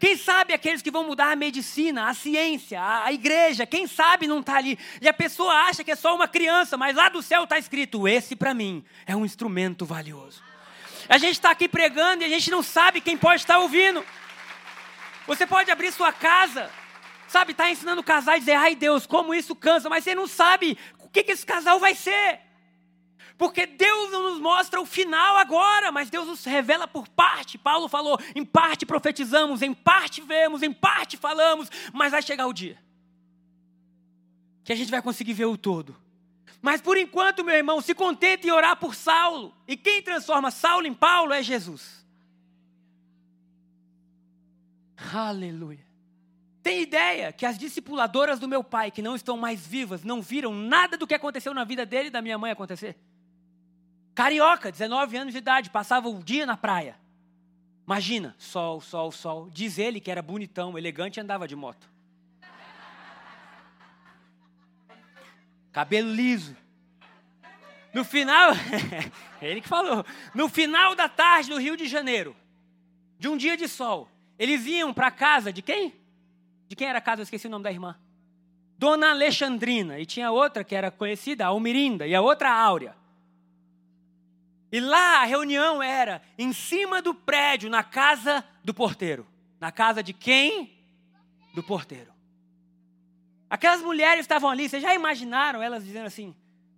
Quem 0.01 0.17
sabe 0.17 0.55
aqueles 0.55 0.81
que 0.81 0.91
vão 0.91 1.07
mudar 1.07 1.31
a 1.31 1.37
medicina, 1.37 2.09
a 2.09 2.15
ciência, 2.15 2.81
a, 2.81 3.05
a 3.05 3.13
igreja, 3.13 3.67
quem 3.67 3.87
sabe 3.87 4.27
não 4.27 4.41
está 4.41 4.57
ali. 4.57 4.79
E 5.03 5.09
a 5.09 5.13
pessoa 5.13 5.53
acha 5.53 5.85
que 5.85 5.91
é 5.91 5.97
só 5.97 6.15
uma 6.15 6.27
criança, 6.27 6.77
mas 6.79 6.97
lá 6.97 7.11
do 7.11 7.21
céu 7.21 7.45
está 7.45 7.59
escrito: 7.59 8.09
esse 8.09 8.35
para 8.35 8.55
mim 8.55 8.83
é 9.05 9.15
um 9.15 9.27
instrumento 9.27 9.85
valioso. 9.85 10.54
A 11.09 11.19
gente 11.19 11.33
está 11.33 11.51
aqui 11.51 11.69
pregando 11.69 12.23
e 12.23 12.27
a 12.27 12.29
gente 12.29 12.51
não 12.51 12.63
sabe 12.63 13.01
quem 13.01 13.17
pode 13.17 13.43
estar 13.43 13.59
ouvindo. 13.59 14.05
Você 15.27 15.47
pode 15.47 15.71
abrir 15.71 15.93
sua 15.93 16.13
casa, 16.13 16.71
sabe, 17.27 17.53
está 17.53 17.71
ensinando 17.71 18.03
casal 18.03 18.37
e 18.37 18.41
dizer, 18.41 18.55
ai 18.55 18.75
Deus, 18.75 19.07
como 19.07 19.35
isso 19.35 19.55
cansa, 19.55 19.89
mas 19.89 20.05
você 20.05 20.15
não 20.15 20.27
sabe 20.27 20.79
o 20.99 21.09
que, 21.09 21.23
que 21.23 21.33
esse 21.33 21.47
casal 21.47 21.79
vai 21.79 21.95
ser. 21.95 22.41
Porque 23.37 23.67
Deus 23.67 24.13
não 24.13 24.31
nos 24.31 24.39
mostra 24.39 24.81
o 24.81 24.87
final 24.87 25.37
agora, 25.37 25.91
mas 25.91 26.09
Deus 26.09 26.27
nos 26.27 26.45
revela 26.45 26.87
por 26.87 27.09
parte. 27.09 27.59
Paulo 27.59 27.89
falou: 27.89 28.19
em 28.35 28.45
parte 28.45 28.87
profetizamos, 28.87 29.61
em 29.61 29.75
parte 29.75 30.21
vemos, 30.21 30.63
em 30.63 30.73
parte 30.73 31.17
falamos, 31.17 31.69
mas 31.93 32.13
vai 32.13 32.23
chegar 32.23 32.47
o 32.47 32.53
dia 32.53 32.85
que 34.65 34.73
a 34.73 34.77
gente 34.77 34.91
vai 34.91 35.03
conseguir 35.03 35.35
ver 35.35 35.45
o 35.45 35.59
todo. 35.59 35.95
Mas 36.65 36.81
por 36.81 36.97
enquanto, 36.97 37.45
meu 37.45 37.55
irmão, 37.55 37.83
se 37.83 37.95
contente 37.95 38.49
em 38.49 38.51
orar 38.51 38.75
por 38.75 38.95
Saulo. 38.95 39.55
E 39.69 39.77
quem 39.77 40.01
transforma 40.01 40.51
Saulo 40.51 40.87
em 40.87 40.95
Paulo 40.95 41.35
é 41.35 41.43
Jesus. 41.43 42.03
Aleluia. 45.13 45.87
Tem 46.63 46.81
ideia 46.81 47.31
que 47.35 47.45
as 47.45 47.59
discipuladoras 47.59 48.39
do 48.39 48.49
meu 48.49 48.65
pai, 48.65 48.91
que 48.91 49.03
não 49.03 49.15
estão 49.15 49.37
mais 49.37 49.67
vivas, 49.67 50.05
não 50.05 50.23
viram 50.23 50.55
nada 50.55 50.97
do 50.97 51.07
que 51.07 51.13
aconteceu 51.13 51.53
na 51.53 51.65
vida 51.65 51.85
dele 51.85 52.09
e 52.09 52.11
da 52.11 52.23
minha 52.23 52.39
mãe 52.39 52.51
acontecer? 52.51 52.97
Carioca, 54.15 54.73
19 54.73 55.19
anos 55.19 55.35
de 55.35 55.39
idade, 55.41 55.69
passava 55.69 56.09
o 56.09 56.25
dia 56.25 56.47
na 56.47 56.57
praia. 56.57 56.99
Imagina, 57.87 58.35
sol, 58.39 58.81
sol, 58.81 59.13
sol. 59.13 59.51
Diz 59.51 59.77
ele 59.77 60.01
que 60.01 60.11
era 60.11 60.23
bonitão, 60.23 60.79
elegante 60.79 61.19
e 61.19 61.21
andava 61.21 61.47
de 61.47 61.55
moto. 61.55 61.94
Cabelo 65.75 66.09
liso. 66.09 66.57
No 67.93 68.05
final, 68.05 68.53
ele 69.43 69.61
que 69.61 69.69
falou. 69.69 70.07
No 70.33 70.49
final 70.49 70.95
da 70.95 71.09
tarde 71.09 71.51
do 71.51 71.59
Rio 71.59 71.77
de 71.77 71.89
Janeiro, 71.89 72.35
de 73.19 73.29
um 73.29 73.37
dia 73.37 73.57
de 73.57 73.67
sol, 73.67 74.09
eles 74.39 74.65
iam 74.67 74.95
para 74.95 75.11
casa 75.11 75.53
de 75.53 75.61
quem? 75.61 75.93
De 76.69 76.77
quem 76.77 76.87
era 76.87 76.99
a 76.99 77.03
casa? 77.03 77.23
Eu 77.23 77.25
esqueci 77.25 77.49
o 77.49 77.51
nome 77.51 77.65
da 77.65 77.73
irmã. 77.73 77.97
Dona 78.79 79.11
Alexandrina. 79.11 79.99
E 79.99 80.07
tinha 80.07 80.31
outra 80.31 80.63
que 80.63 80.77
era 80.77 80.93
conhecida, 80.93 81.47
Almirinda. 81.47 82.07
E 82.07 82.15
a 82.15 82.21
outra, 82.21 82.53
Áurea. 82.53 82.95
E 84.71 84.79
lá 84.79 85.23
a 85.23 85.25
reunião 85.25 85.83
era 85.83 86.23
em 86.39 86.53
cima 86.53 87.03
do 87.03 87.13
prédio, 87.13 87.69
na 87.69 87.83
casa 87.83 88.45
do 88.63 88.73
porteiro. 88.73 89.27
Na 89.59 89.73
casa 89.73 90.05
de 90.05 90.13
quem? 90.13 90.73
Do 91.53 91.65
porteiro. 91.65 92.14
Aquelas 93.55 93.83
mulheres 93.83 94.23
estavam 94.23 94.51
ali, 94.51 94.69
vocês 94.69 94.83
já 94.83 94.93
imaginaram 94.97 95.63
elas 95.63 95.85
dizendo 95.85 96.07
assim: 96.07 96.35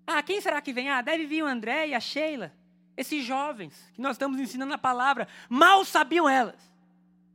Ah, 0.07 0.23
quem 0.23 0.43
será 0.43 0.61
que 0.61 0.75
vem? 0.75 0.91
Ah, 0.91 1.01
deve 1.01 1.25
vir 1.25 1.43
o 1.43 1.47
André 1.47 1.89
e 1.89 1.95
a 1.95 2.01
Sheila. 2.01 2.53
Esses 2.95 3.25
jovens 3.25 3.73
que 3.95 4.01
nós 4.03 4.13
estamos 4.13 4.39
ensinando 4.39 4.75
a 4.75 4.77
palavra. 4.77 5.27
Mal 5.49 5.87
sabiam 5.87 6.29
elas 6.29 6.61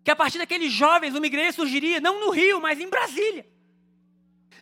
que 0.03 0.11
a 0.11 0.15
partir 0.15 0.37
daqueles 0.37 0.71
jovens 0.71 1.15
uma 1.15 1.25
igreja 1.25 1.53
surgiria, 1.53 1.99
não 1.99 2.19
no 2.19 2.29
Rio, 2.29 2.61
mas 2.61 2.79
em 2.79 2.87
Brasília. 2.87 3.43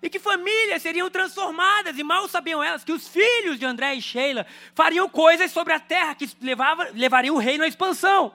E 0.02 0.10
que 0.10 0.18
famílias 0.18 0.82
seriam 0.82 1.10
transformadas, 1.10 1.98
e 1.98 2.04
mal 2.04 2.30
sabiam 2.30 2.64
elas 2.64 2.82
que 2.82 2.94
os 2.94 3.06
filhos 3.06 3.60
de 3.60 3.66
André 3.66 3.96
e 3.96 4.02
Sheila 4.02 4.48
fariam 4.74 5.10
coisas 5.10 5.52
sobre 5.52 5.74
a 5.74 5.80
terra 5.82 6.16
que 6.16 6.26
levava, 6.40 6.88
levariam 6.94 7.36
o 7.36 7.40
reino 7.40 7.66
à 7.66 7.68
expansão. 7.68 8.34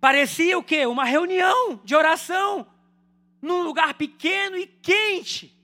Parecia 0.00 0.58
o 0.58 0.64
quê? 0.64 0.84
Uma 0.84 1.04
reunião 1.04 1.80
de 1.84 1.94
oração 1.94 2.66
num 3.46 3.62
lugar 3.62 3.94
pequeno 3.94 4.56
e 4.56 4.66
quente. 4.66 5.56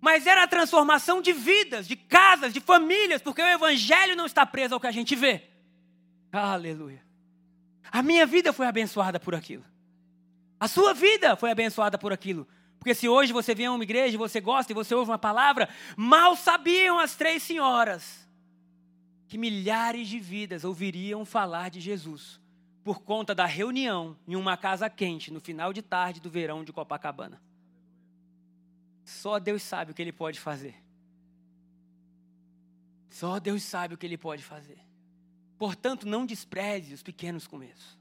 Mas 0.00 0.26
era 0.26 0.42
a 0.42 0.48
transformação 0.48 1.20
de 1.20 1.32
vidas, 1.32 1.86
de 1.86 1.94
casas, 1.94 2.52
de 2.52 2.60
famílias, 2.60 3.20
porque 3.20 3.42
o 3.42 3.46
evangelho 3.46 4.16
não 4.16 4.24
está 4.24 4.46
preso 4.46 4.74
ao 4.74 4.80
que 4.80 4.86
a 4.86 4.92
gente 4.92 5.14
vê. 5.14 5.44
Aleluia. 6.32 7.04
A 7.92 8.02
minha 8.02 8.24
vida 8.24 8.52
foi 8.52 8.66
abençoada 8.66 9.20
por 9.20 9.34
aquilo. 9.34 9.64
A 10.58 10.66
sua 10.66 10.94
vida 10.94 11.36
foi 11.36 11.50
abençoada 11.50 11.98
por 11.98 12.12
aquilo. 12.12 12.48
Porque 12.78 12.94
se 12.94 13.06
hoje 13.08 13.32
você 13.32 13.54
vem 13.54 13.66
a 13.66 13.72
uma 13.72 13.84
igreja, 13.84 14.16
você 14.16 14.40
gosta 14.40 14.72
e 14.72 14.74
você 14.74 14.94
ouve 14.94 15.10
uma 15.10 15.18
palavra, 15.18 15.68
mal 15.96 16.34
sabiam 16.34 16.98
as 16.98 17.14
três 17.14 17.42
senhoras 17.42 18.26
que 19.28 19.36
milhares 19.36 20.08
de 20.08 20.18
vidas 20.18 20.64
ouviriam 20.64 21.24
falar 21.26 21.68
de 21.68 21.78
Jesus 21.78 22.39
por 22.82 23.00
conta 23.02 23.34
da 23.34 23.46
reunião 23.46 24.16
em 24.26 24.36
uma 24.36 24.56
casa 24.56 24.88
quente 24.88 25.32
no 25.32 25.40
final 25.40 25.72
de 25.72 25.82
tarde 25.82 26.20
do 26.20 26.30
verão 26.30 26.64
de 26.64 26.72
Copacabana. 26.72 27.40
Só 29.04 29.38
Deus 29.38 29.62
sabe 29.62 29.92
o 29.92 29.94
que 29.94 30.02
ele 30.02 30.12
pode 30.12 30.40
fazer. 30.40 30.74
Só 33.10 33.38
Deus 33.38 33.62
sabe 33.62 33.94
o 33.94 33.98
que 33.98 34.06
ele 34.06 34.16
pode 34.16 34.42
fazer. 34.42 34.78
Portanto, 35.58 36.06
não 36.06 36.24
despreze 36.24 36.94
os 36.94 37.02
pequenos 37.02 37.46
começos. 37.46 37.98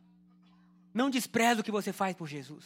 Não 0.93 1.09
despreze 1.09 1.61
o 1.61 1.63
que 1.63 1.71
você 1.71 1.91
faz 1.91 2.15
por 2.15 2.27
Jesus. 2.27 2.65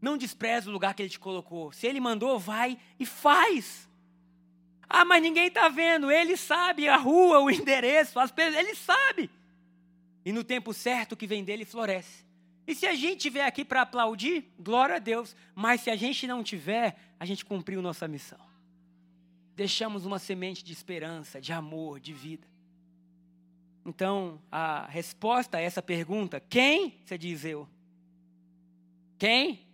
Não 0.00 0.16
despreze 0.16 0.68
o 0.68 0.72
lugar 0.72 0.94
que 0.94 1.02
Ele 1.02 1.10
te 1.10 1.18
colocou. 1.18 1.72
Se 1.72 1.86
Ele 1.86 2.00
mandou, 2.00 2.38
vai 2.38 2.78
e 2.98 3.06
faz. 3.06 3.88
Ah, 4.88 5.04
mas 5.04 5.22
ninguém 5.22 5.48
está 5.48 5.68
vendo. 5.68 6.10
Ele 6.10 6.36
sabe 6.36 6.88
a 6.88 6.96
rua, 6.96 7.40
o 7.40 7.50
endereço, 7.50 8.18
as 8.18 8.30
pessoas. 8.30 8.56
Ele 8.56 8.74
sabe. 8.74 9.30
E 10.28 10.32
no 10.32 10.44
tempo 10.44 10.74
certo 10.74 11.16
que 11.16 11.26
vem 11.26 11.42
dele 11.42 11.64
floresce. 11.64 12.22
E 12.66 12.74
se 12.74 12.86
a 12.86 12.94
gente 12.94 13.16
estiver 13.16 13.46
aqui 13.46 13.64
para 13.64 13.80
aplaudir, 13.80 14.44
glória 14.60 14.96
a 14.96 14.98
Deus. 14.98 15.34
Mas 15.54 15.80
se 15.80 15.88
a 15.88 15.96
gente 15.96 16.26
não 16.26 16.44
tiver, 16.44 16.98
a 17.18 17.24
gente 17.24 17.46
cumpriu 17.46 17.80
nossa 17.80 18.06
missão. 18.06 18.38
Deixamos 19.56 20.04
uma 20.04 20.18
semente 20.18 20.62
de 20.62 20.70
esperança, 20.70 21.40
de 21.40 21.50
amor, 21.50 21.98
de 21.98 22.12
vida. 22.12 22.46
Então, 23.86 24.38
a 24.52 24.86
resposta 24.88 25.56
a 25.56 25.62
essa 25.62 25.80
pergunta, 25.80 26.38
quem? 26.40 27.00
Você 27.06 27.16
diz 27.16 27.46
eu. 27.46 27.66
Quem? 29.18 29.66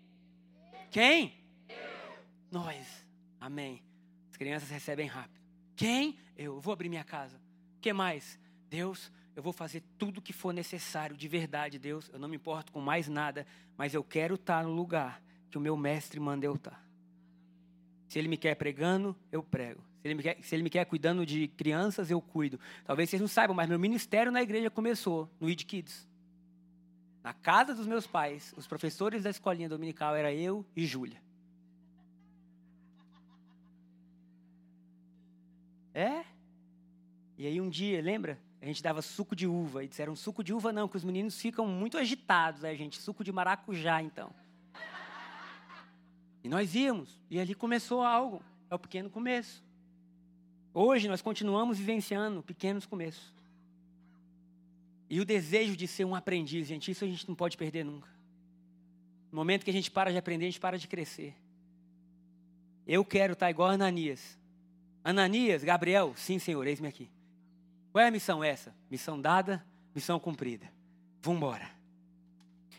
Quem? 0.88 1.34
Nós. 2.48 3.04
Amém. 3.40 3.82
As 4.30 4.36
crianças 4.36 4.70
recebem 4.70 5.08
rápido. 5.08 5.40
Quem? 5.74 6.16
Eu. 6.36 6.60
Vou 6.60 6.72
abrir 6.72 6.88
minha 6.88 7.02
casa. 7.02 7.40
O 7.76 7.80
que 7.80 7.92
mais? 7.92 8.38
Deus, 8.70 9.10
eu 9.36 9.42
vou 9.42 9.52
fazer 9.52 9.82
tudo 9.98 10.18
o 10.18 10.22
que 10.22 10.32
for 10.32 10.52
necessário, 10.52 11.16
de 11.16 11.26
verdade, 11.26 11.78
Deus. 11.78 12.08
Eu 12.12 12.18
não 12.18 12.28
me 12.28 12.36
importo 12.36 12.72
com 12.72 12.80
mais 12.80 13.08
nada, 13.08 13.46
mas 13.76 13.94
eu 13.94 14.04
quero 14.04 14.36
estar 14.36 14.64
no 14.64 14.72
lugar 14.72 15.20
que 15.50 15.58
o 15.58 15.60
meu 15.60 15.76
mestre 15.76 16.20
manda 16.20 16.46
eu 16.46 16.54
estar. 16.54 16.84
Se 18.08 18.18
ele 18.18 18.28
me 18.28 18.36
quer 18.36 18.54
pregando, 18.54 19.16
eu 19.32 19.42
prego. 19.42 19.82
Se 20.00 20.08
ele, 20.08 20.14
me 20.14 20.22
quer, 20.22 20.42
se 20.42 20.54
ele 20.54 20.62
me 20.62 20.70
quer 20.70 20.84
cuidando 20.84 21.26
de 21.26 21.48
crianças, 21.48 22.10
eu 22.10 22.20
cuido. 22.20 22.60
Talvez 22.84 23.10
vocês 23.10 23.20
não 23.20 23.26
saibam, 23.26 23.56
mas 23.56 23.68
meu 23.68 23.78
ministério 23.78 24.30
na 24.30 24.42
igreja 24.42 24.70
começou 24.70 25.28
no 25.40 25.48
ID 25.48 25.64
Kids. 25.64 26.06
Na 27.22 27.32
casa 27.32 27.74
dos 27.74 27.86
meus 27.86 28.06
pais, 28.06 28.54
os 28.56 28.66
professores 28.66 29.22
da 29.22 29.30
escolinha 29.30 29.68
dominical 29.68 30.14
era 30.14 30.32
eu 30.32 30.64
e 30.76 30.84
Júlia. 30.84 31.20
É? 35.94 36.24
E 37.38 37.46
aí 37.46 37.60
um 37.60 37.70
dia, 37.70 38.02
lembra? 38.02 38.38
A 38.64 38.66
gente 38.66 38.82
dava 38.82 39.02
suco 39.02 39.36
de 39.36 39.46
uva. 39.46 39.84
E 39.84 39.88
disseram, 39.88 40.16
suco 40.16 40.42
de 40.42 40.50
uva 40.54 40.72
não, 40.72 40.88
que 40.88 40.96
os 40.96 41.04
meninos 41.04 41.38
ficam 41.38 41.66
muito 41.66 41.98
agitados. 41.98 42.64
Aí, 42.64 42.74
gente, 42.78 42.98
suco 42.98 43.22
de 43.22 43.30
maracujá, 43.30 44.00
então. 44.00 44.32
E 46.42 46.48
nós 46.48 46.74
íamos. 46.74 47.20
E 47.28 47.38
ali 47.38 47.54
começou 47.54 48.00
algo. 48.00 48.42
É 48.70 48.74
o 48.74 48.78
pequeno 48.78 49.10
começo. 49.10 49.62
Hoje 50.72 51.08
nós 51.08 51.20
continuamos 51.20 51.76
vivenciando 51.76 52.42
pequenos 52.42 52.86
começos. 52.86 53.34
E 55.10 55.20
o 55.20 55.26
desejo 55.26 55.76
de 55.76 55.86
ser 55.86 56.06
um 56.06 56.14
aprendiz, 56.14 56.66
gente, 56.66 56.90
isso 56.90 57.04
a 57.04 57.06
gente 57.06 57.28
não 57.28 57.34
pode 57.34 57.58
perder 57.58 57.84
nunca. 57.84 58.08
No 59.30 59.36
momento 59.36 59.62
que 59.62 59.70
a 59.70 59.74
gente 59.74 59.90
para 59.90 60.10
de 60.10 60.16
aprender, 60.16 60.46
a 60.46 60.48
gente 60.48 60.60
para 60.60 60.78
de 60.78 60.88
crescer. 60.88 61.36
Eu 62.86 63.04
quero 63.04 63.34
estar 63.34 63.50
igual 63.50 63.68
a 63.68 63.72
Ananias. 63.72 64.38
Ananias, 65.04 65.62
Gabriel, 65.62 66.14
sim, 66.16 66.38
Senhor, 66.38 66.66
eis-me 66.66 66.88
aqui. 66.88 67.10
Qual 67.94 68.02
é 68.02 68.08
a 68.08 68.10
missão 68.10 68.42
essa? 68.42 68.74
Missão 68.90 69.20
dada, 69.20 69.64
missão 69.94 70.18
cumprida. 70.18 70.68
Vamos 71.22 71.38
embora. 71.38 71.70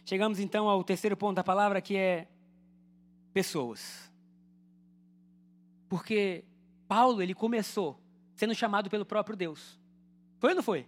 Chegamos 0.06 0.42
então 0.42 0.68
ao 0.68 0.84
terceiro 0.84 1.16
ponto 1.16 1.38
da 1.38 1.44
palavra, 1.44 1.80
que 1.80 1.96
é 1.96 2.28
pessoas. 3.34 4.12
Porque 5.88 6.44
Paulo, 6.86 7.22
ele 7.22 7.34
começou 7.34 7.98
sendo 8.36 8.54
chamado 8.54 8.90
pelo 8.90 9.06
próprio 9.06 9.38
Deus. 9.38 9.80
Foi 10.38 10.50
ou 10.50 10.58
não 10.58 10.62
foi? 10.62 10.86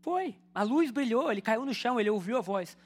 Foi. 0.00 0.34
A 0.54 0.62
luz 0.62 0.90
brilhou, 0.90 1.30
ele 1.30 1.42
caiu 1.42 1.66
no 1.66 1.74
chão, 1.74 2.00
ele 2.00 2.08
ouviu 2.08 2.38
a 2.38 2.40
voz. 2.40 2.78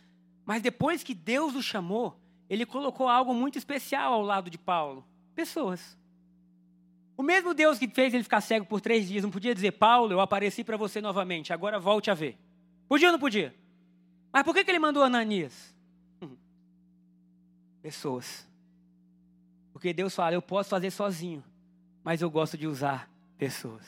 Mas 0.45 0.61
depois 0.61 1.05
que 1.05 1.15
Deus 1.15 1.55
o 1.55 1.63
chamou, 1.63 2.19
ele 2.51 2.67
colocou 2.67 3.07
algo 3.07 3.33
muito 3.33 3.59
especial 3.59 4.13
ao 4.13 4.23
lado 4.23 4.51
de 4.51 4.59
Paulo: 4.59 5.07
pessoas. 5.37 5.97
O 7.19 7.23
mesmo 7.25 7.53
Deus 7.53 7.81
que 7.81 7.89
fez 7.89 8.15
ele 8.15 8.23
ficar 8.23 8.41
cego 8.41 8.65
por 8.65 8.81
três 8.81 9.09
dias 9.09 9.25
não 9.25 9.31
podia 9.31 9.53
dizer, 9.53 9.73
Paulo, 9.73 10.13
eu 10.13 10.21
apareci 10.21 10.63
para 10.63 10.77
você 10.77 11.01
novamente, 11.01 11.53
agora 11.53 11.81
volte 11.81 12.13
a 12.13 12.15
ver. 12.15 12.39
Podia 12.89 13.09
ou 13.09 13.13
não 13.13 13.19
podia? 13.19 13.53
Mas 14.33 14.45
por 14.45 14.55
que, 14.55 14.63
que 14.63 14.71
ele 14.71 14.79
mandou 14.79 15.03
Ananias? 15.03 15.75
Hum. 16.23 16.37
Pessoas. 17.83 18.49
Porque 19.73 19.93
Deus 19.93 20.15
fala, 20.15 20.35
eu 20.35 20.41
posso 20.41 20.71
fazer 20.71 20.93
sozinho, 20.93 21.43
mas 22.05 22.23
eu 22.23 22.31
gosto 22.31 22.57
de 22.57 22.69
usar 22.69 23.11
pessoas. 23.37 23.85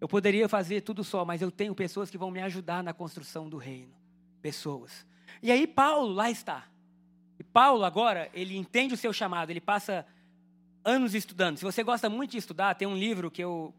Eu 0.00 0.08
poderia 0.08 0.48
fazer 0.48 0.80
tudo 0.80 1.04
só, 1.04 1.24
mas 1.24 1.42
eu 1.42 1.50
tenho 1.50 1.76
pessoas 1.76 2.10
que 2.10 2.18
vão 2.18 2.32
me 2.32 2.42
ajudar 2.42 2.82
na 2.82 2.92
construção 2.92 3.48
do 3.48 3.56
reino. 3.56 3.94
Pessoas. 4.40 5.06
E 5.40 5.52
aí 5.52 5.64
Paulo 5.64 6.12
lá 6.12 6.28
está. 6.28 6.64
E 7.38 7.44
Paulo 7.44 7.84
agora, 7.84 8.28
ele 8.34 8.56
entende 8.56 8.94
o 8.94 8.96
seu 8.96 9.12
chamado, 9.12 9.50
ele 9.50 9.60
passa 9.60 10.04
anos 10.84 11.14
estudando. 11.14 11.56
Se 11.56 11.64
você 11.64 11.82
gosta 11.82 12.08
muito 12.08 12.32
de 12.32 12.38
estudar, 12.38 12.74
tem 12.74 12.88
um 12.88 12.96
livro 12.96 13.30
que 13.30 13.42
eu 13.42 13.74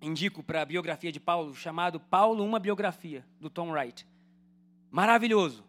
indico 0.00 0.42
para 0.42 0.62
a 0.62 0.64
biografia 0.64 1.10
de 1.10 1.20
Paulo, 1.20 1.54
chamado 1.54 1.98
Paulo, 1.98 2.44
uma 2.44 2.58
biografia, 2.58 3.24
do 3.40 3.48
Tom 3.48 3.70
Wright. 3.70 4.06
Maravilhoso. 4.90 5.64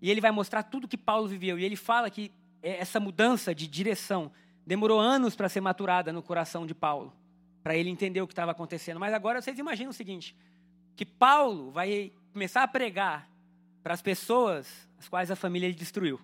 E 0.00 0.10
ele 0.10 0.20
vai 0.20 0.30
mostrar 0.30 0.62
tudo 0.62 0.88
que 0.88 0.96
Paulo 0.96 1.26
viveu. 1.26 1.58
E 1.58 1.64
ele 1.64 1.76
fala 1.76 2.10
que 2.10 2.30
essa 2.62 3.00
mudança 3.00 3.54
de 3.54 3.66
direção 3.66 4.30
Demorou 4.66 4.98
anos 4.98 5.36
para 5.36 5.48
ser 5.48 5.60
maturada 5.60 6.12
no 6.12 6.22
coração 6.22 6.66
de 6.66 6.74
Paulo, 6.74 7.12
para 7.62 7.76
ele 7.76 7.90
entender 7.90 8.22
o 8.22 8.26
que 8.26 8.32
estava 8.32 8.52
acontecendo. 8.52 8.98
Mas 8.98 9.12
agora 9.12 9.42
vocês 9.42 9.58
imaginam 9.58 9.90
o 9.90 9.94
seguinte: 9.94 10.34
que 10.96 11.04
Paulo 11.04 11.70
vai 11.70 12.12
começar 12.32 12.62
a 12.62 12.68
pregar 12.68 13.28
para 13.82 13.92
as 13.92 14.00
pessoas 14.00 14.88
as 14.98 15.06
quais 15.06 15.30
a 15.30 15.36
família 15.36 15.66
ele 15.66 15.74
destruiu. 15.74 16.18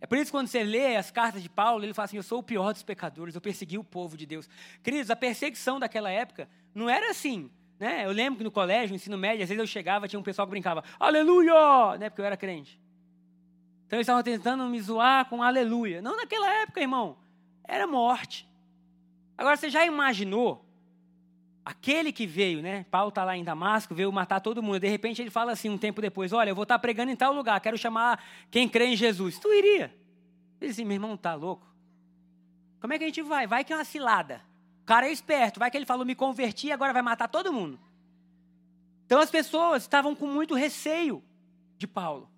É 0.00 0.06
por 0.06 0.16
isso 0.16 0.26
que 0.26 0.30
quando 0.30 0.46
você 0.46 0.62
lê 0.62 0.96
as 0.96 1.10
cartas 1.10 1.42
de 1.42 1.48
Paulo, 1.48 1.84
ele 1.84 1.92
fala 1.92 2.04
assim: 2.04 2.16
Eu 2.16 2.22
sou 2.22 2.38
o 2.38 2.42
pior 2.42 2.72
dos 2.72 2.82
pecadores, 2.82 3.34
eu 3.34 3.40
persegui 3.40 3.78
o 3.78 3.84
povo 3.84 4.16
de 4.16 4.26
Deus. 4.26 4.48
Queridos, 4.82 5.10
a 5.10 5.16
perseguição 5.16 5.78
daquela 5.78 6.10
época 6.10 6.48
não 6.74 6.88
era 6.88 7.10
assim. 7.10 7.50
Né? 7.78 8.04
Eu 8.04 8.10
lembro 8.10 8.38
que 8.38 8.44
no 8.44 8.50
colégio, 8.50 8.90
no 8.90 8.96
ensino 8.96 9.16
médio, 9.16 9.42
às 9.42 9.48
vezes 9.48 9.60
eu 9.60 9.66
chegava, 9.66 10.08
tinha 10.08 10.18
um 10.18 10.22
pessoal 10.22 10.46
que 10.46 10.50
brincava, 10.50 10.82
aleluia! 10.98 11.98
Né? 11.98 12.10
Porque 12.10 12.20
eu 12.20 12.26
era 12.26 12.36
crente. 12.36 12.80
Então 13.86 13.96
eles 13.96 14.04
estavam 14.04 14.22
tentando 14.22 14.64
me 14.64 14.80
zoar 14.80 15.26
com 15.26 15.42
aleluia. 15.42 16.02
Não 16.02 16.16
naquela 16.16 16.48
época, 16.62 16.80
irmão. 16.80 17.16
Era 17.64 17.86
morte. 17.86 18.48
Agora, 19.36 19.56
você 19.56 19.70
já 19.70 19.86
imaginou 19.86 20.67
aquele 21.68 22.10
que 22.10 22.26
veio, 22.26 22.62
né? 22.62 22.86
Paulo 22.90 23.10
está 23.10 23.22
lá 23.24 23.36
em 23.36 23.44
Damasco, 23.44 23.94
veio 23.94 24.10
matar 24.10 24.40
todo 24.40 24.62
mundo. 24.62 24.80
De 24.80 24.88
repente 24.88 25.20
ele 25.20 25.28
fala 25.28 25.52
assim, 25.52 25.68
um 25.68 25.76
tempo 25.76 26.00
depois: 26.00 26.32
Olha, 26.32 26.48
eu 26.48 26.54
vou 26.54 26.62
estar 26.62 26.76
tá 26.76 26.78
pregando 26.78 27.12
em 27.12 27.16
tal 27.16 27.34
lugar, 27.34 27.60
quero 27.60 27.76
chamar 27.76 28.24
quem 28.50 28.66
crê 28.66 28.86
em 28.86 28.96
Jesus. 28.96 29.38
Tu 29.38 29.52
iria? 29.52 29.94
Ele 30.58 30.70
disse: 30.70 30.82
Meu 30.82 30.94
irmão, 30.94 31.14
tá 31.14 31.34
louco? 31.34 31.66
Como 32.80 32.94
é 32.94 32.98
que 32.98 33.04
a 33.04 33.06
gente 33.06 33.20
vai? 33.20 33.46
Vai 33.46 33.64
que 33.64 33.72
é 33.74 33.76
uma 33.76 33.84
cilada. 33.84 34.40
O 34.82 34.86
cara 34.86 35.08
é 35.08 35.12
esperto, 35.12 35.60
vai 35.60 35.70
que 35.70 35.76
ele 35.76 35.84
falou: 35.84 36.06
Me 36.06 36.14
converti, 36.14 36.72
agora 36.72 36.94
vai 36.94 37.02
matar 37.02 37.28
todo 37.28 37.52
mundo. 37.52 37.78
Então 39.04 39.20
as 39.20 39.30
pessoas 39.30 39.82
estavam 39.82 40.14
com 40.14 40.26
muito 40.26 40.54
receio 40.54 41.22
de 41.76 41.86
Paulo. 41.86 42.30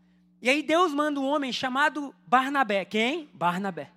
E 0.43 0.51
aí 0.51 0.61
Deus 0.61 0.93
manda 0.93 1.21
um 1.21 1.27
homem 1.27 1.53
chamado 1.53 2.13
Barnabé. 2.27 2.85
Quem? 2.85 3.29
Barnabé. 3.33 3.93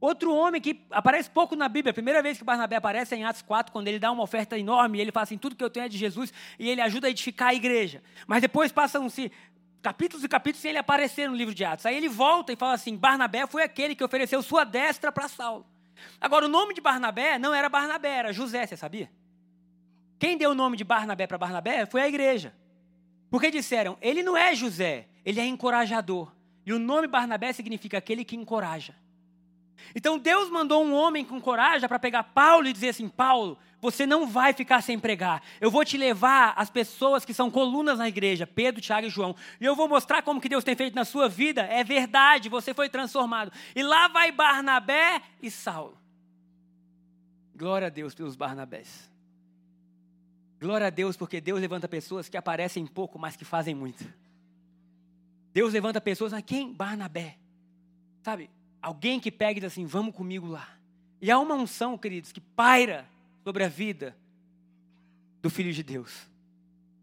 Outro 0.00 0.32
homem 0.32 0.60
que 0.60 0.80
aparece 0.90 1.28
pouco 1.28 1.56
na 1.56 1.68
Bíblia, 1.68 1.90
a 1.90 1.94
primeira 1.94 2.22
vez 2.22 2.38
que 2.38 2.44
Barnabé 2.44 2.76
aparece 2.76 3.14
é 3.14 3.18
em 3.18 3.24
Atos 3.24 3.42
4, 3.42 3.72
quando 3.72 3.88
ele 3.88 3.98
dá 3.98 4.12
uma 4.12 4.22
oferta 4.22 4.56
enorme, 4.56 5.00
ele 5.00 5.10
fala 5.10 5.24
assim: 5.24 5.36
tudo 5.36 5.56
que 5.56 5.64
eu 5.64 5.70
tenho 5.70 5.86
é 5.86 5.88
de 5.88 5.98
Jesus, 5.98 6.32
e 6.58 6.68
ele 6.68 6.80
ajuda 6.80 7.08
a 7.08 7.10
edificar 7.10 7.48
a 7.48 7.54
igreja. 7.54 8.02
Mas 8.26 8.40
depois 8.40 8.70
passam-se 8.70 9.32
capítulos 9.82 10.22
e 10.22 10.28
capítulos 10.28 10.62
sem 10.62 10.70
ele 10.70 10.78
aparecer 10.78 11.28
no 11.28 11.34
livro 11.34 11.52
de 11.52 11.64
Atos. 11.64 11.84
Aí 11.84 11.96
ele 11.96 12.08
volta 12.08 12.52
e 12.52 12.56
fala 12.56 12.74
assim: 12.74 12.96
Barnabé 12.96 13.46
foi 13.48 13.64
aquele 13.64 13.96
que 13.96 14.04
ofereceu 14.04 14.40
sua 14.40 14.62
destra 14.62 15.10
para 15.10 15.26
Saulo. 15.26 15.66
Agora, 16.20 16.46
o 16.46 16.48
nome 16.48 16.74
de 16.74 16.80
Barnabé 16.80 17.36
não 17.36 17.52
era 17.52 17.68
Barnabé, 17.68 18.18
era 18.18 18.32
José, 18.32 18.66
você 18.66 18.76
sabia? 18.76 19.10
Quem 20.16 20.36
deu 20.36 20.50
o 20.50 20.54
nome 20.54 20.76
de 20.76 20.84
Barnabé 20.84 21.26
para 21.26 21.38
Barnabé 21.38 21.86
foi 21.86 22.02
a 22.02 22.08
igreja. 22.08 22.54
Porque 23.30 23.50
disseram: 23.50 23.98
ele 24.00 24.22
não 24.22 24.36
é 24.36 24.54
José, 24.54 25.08
ele 25.24 25.40
é 25.40 25.44
encorajador. 25.44 26.32
E 26.64 26.72
o 26.72 26.78
nome 26.78 27.08
Barnabé 27.08 27.52
significa 27.52 27.98
aquele 27.98 28.24
que 28.24 28.36
encoraja. 28.36 28.94
Então 29.94 30.18
Deus 30.18 30.50
mandou 30.50 30.84
um 30.84 30.94
homem 30.94 31.24
com 31.24 31.40
coragem 31.40 31.88
para 31.88 31.98
pegar 31.98 32.22
Paulo 32.24 32.66
e 32.66 32.72
dizer 32.72 32.90
assim: 32.90 33.08
Paulo, 33.08 33.58
você 33.80 34.06
não 34.06 34.26
vai 34.26 34.52
ficar 34.52 34.82
sem 34.82 34.98
pregar. 34.98 35.42
Eu 35.60 35.70
vou 35.70 35.84
te 35.84 35.96
levar 35.96 36.52
as 36.56 36.70
pessoas 36.70 37.24
que 37.24 37.32
são 37.32 37.50
colunas 37.50 37.98
na 37.98 38.08
igreja, 38.08 38.46
Pedro, 38.46 38.80
Tiago 38.80 39.06
e 39.06 39.10
João. 39.10 39.36
E 39.60 39.64
eu 39.64 39.76
vou 39.76 39.88
mostrar 39.88 40.22
como 40.22 40.40
que 40.40 40.48
Deus 40.48 40.64
tem 40.64 40.74
feito 40.74 40.94
na 40.94 41.04
sua 41.04 41.28
vida. 41.28 41.62
É 41.62 41.84
verdade, 41.84 42.48
você 42.48 42.74
foi 42.74 42.88
transformado. 42.88 43.52
E 43.74 43.82
lá 43.82 44.08
vai 44.08 44.32
Barnabé 44.32 45.22
e 45.42 45.50
Saulo. 45.50 45.96
Glória 47.54 47.86
a 47.86 47.90
Deus 47.90 48.14
pelos 48.14 48.36
Barnabés. 48.36 49.10
Glória 50.60 50.88
a 50.88 50.90
Deus 50.90 51.16
porque 51.16 51.40
Deus 51.40 51.60
levanta 51.60 51.88
pessoas 51.88 52.28
que 52.28 52.36
aparecem 52.36 52.84
pouco, 52.86 53.18
mas 53.18 53.36
que 53.36 53.44
fazem 53.44 53.74
muito. 53.74 54.04
Deus 55.52 55.72
levanta 55.72 56.00
pessoas, 56.00 56.32
mas 56.32 56.42
quem? 56.44 56.72
Barnabé. 56.72 57.36
Sabe? 58.22 58.50
Alguém 58.80 59.18
que 59.18 59.30
pega 59.30 59.58
e 59.58 59.60
diz 59.60 59.72
assim: 59.72 59.86
vamos 59.86 60.14
comigo 60.14 60.46
lá. 60.46 60.68
E 61.20 61.30
há 61.30 61.38
uma 61.38 61.54
unção, 61.54 61.98
queridos, 61.98 62.32
que 62.32 62.40
paira 62.40 63.08
sobre 63.44 63.64
a 63.64 63.68
vida 63.68 64.16
do 65.42 65.50
Filho 65.50 65.72
de 65.72 65.82
Deus. 65.82 66.28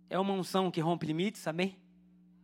É 0.10 0.20
uma 0.20 0.34
unção 0.34 0.72
que 0.72 0.80
rompe 0.80 1.06
limites, 1.06 1.48
amém? 1.48 1.76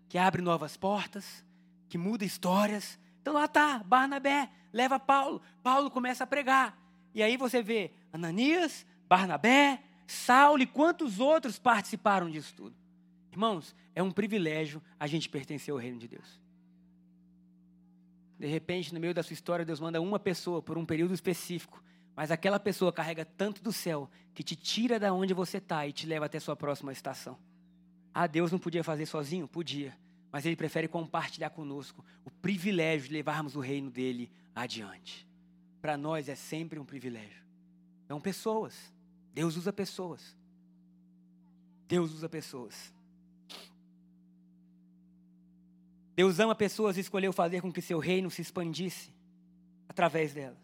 Que 0.09 0.17
abre 0.17 0.41
novas 0.41 0.75
portas, 0.75 1.45
que 1.87 1.97
muda 1.97 2.25
histórias. 2.25 2.99
Então 3.21 3.33
lá 3.33 3.45
está, 3.45 3.79
Barnabé, 3.79 4.49
leva 4.73 4.99
Paulo. 4.99 5.41
Paulo 5.63 5.89
começa 5.89 6.23
a 6.23 6.27
pregar. 6.27 6.77
E 7.13 7.21
aí 7.21 7.37
você 7.37 7.61
vê 7.61 7.91
Ananias, 8.11 8.85
Barnabé, 9.07 9.81
Saulo 10.07 10.61
e 10.61 10.65
quantos 10.65 11.19
outros 11.19 11.57
participaram 11.59 12.29
disso 12.29 12.53
tudo. 12.55 12.75
Irmãos, 13.31 13.75
é 13.95 14.03
um 14.03 14.11
privilégio 14.11 14.81
a 14.99 15.07
gente 15.07 15.29
pertencer 15.29 15.71
ao 15.71 15.77
reino 15.77 15.99
de 15.99 16.07
Deus. 16.07 16.40
De 18.41 18.47
repente, 18.47 18.91
no 18.91 18.99
meio 18.99 19.13
da 19.13 19.21
sua 19.21 19.35
história, 19.35 19.63
Deus 19.63 19.79
manda 19.79 20.01
uma 20.01 20.17
pessoa 20.17 20.63
por 20.63 20.75
um 20.75 20.83
período 20.83 21.13
específico, 21.13 21.79
mas 22.15 22.31
aquela 22.31 22.59
pessoa 22.59 22.91
carrega 22.91 23.23
tanto 23.23 23.61
do 23.61 23.71
céu 23.71 24.09
que 24.33 24.41
te 24.41 24.55
tira 24.55 24.99
da 24.99 25.13
onde 25.13 25.31
você 25.31 25.59
está 25.59 25.85
e 25.85 25.93
te 25.93 26.07
leva 26.07 26.25
até 26.25 26.39
a 26.39 26.41
sua 26.41 26.55
próxima 26.55 26.91
estação. 26.91 27.37
Ah, 28.11 28.25
Deus 28.25 28.51
não 28.51 28.57
podia 28.57 28.83
fazer 28.83 29.05
sozinho? 29.05 29.47
Podia, 29.47 29.95
mas 30.31 30.43
Ele 30.43 30.55
prefere 30.55 30.87
compartilhar 30.87 31.51
conosco 31.51 32.03
o 32.25 32.31
privilégio 32.31 33.09
de 33.09 33.13
levarmos 33.13 33.55
o 33.55 33.59
reino 33.59 33.91
dele 33.91 34.31
adiante. 34.55 35.27
Para 35.79 35.95
nós 35.95 36.27
é 36.27 36.33
sempre 36.33 36.79
um 36.79 36.83
privilégio. 36.83 37.43
São 38.07 38.19
pessoas. 38.19 38.91
Deus 39.35 39.55
usa 39.55 39.71
pessoas. 39.71 40.35
Deus 41.87 42.11
usa 42.11 42.27
pessoas. 42.27 42.91
Deus 46.21 46.39
ama 46.39 46.53
pessoas 46.53 46.97
e 46.97 46.99
escolheu 46.99 47.33
fazer 47.33 47.61
com 47.61 47.73
que 47.73 47.81
seu 47.81 47.97
reino 47.97 48.29
se 48.29 48.43
expandisse 48.43 49.11
através 49.89 50.35
delas. 50.35 50.59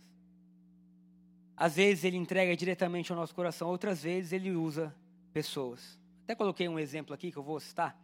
Às 1.55 1.77
vezes 1.77 2.03
ele 2.03 2.15
entrega 2.15 2.55
diretamente 2.55 3.11
ao 3.11 3.17
nosso 3.17 3.33
coração, 3.33 3.67
outras 3.67 4.03
vezes 4.03 4.31
ele 4.31 4.51
usa 4.51 4.95
pessoas. 5.33 5.99
Até 6.25 6.35
coloquei 6.35 6.69
um 6.69 6.77
exemplo 6.77 7.11
aqui 7.11 7.31
que 7.31 7.37
eu 7.37 7.41
vou 7.41 7.59
citar. 7.59 7.99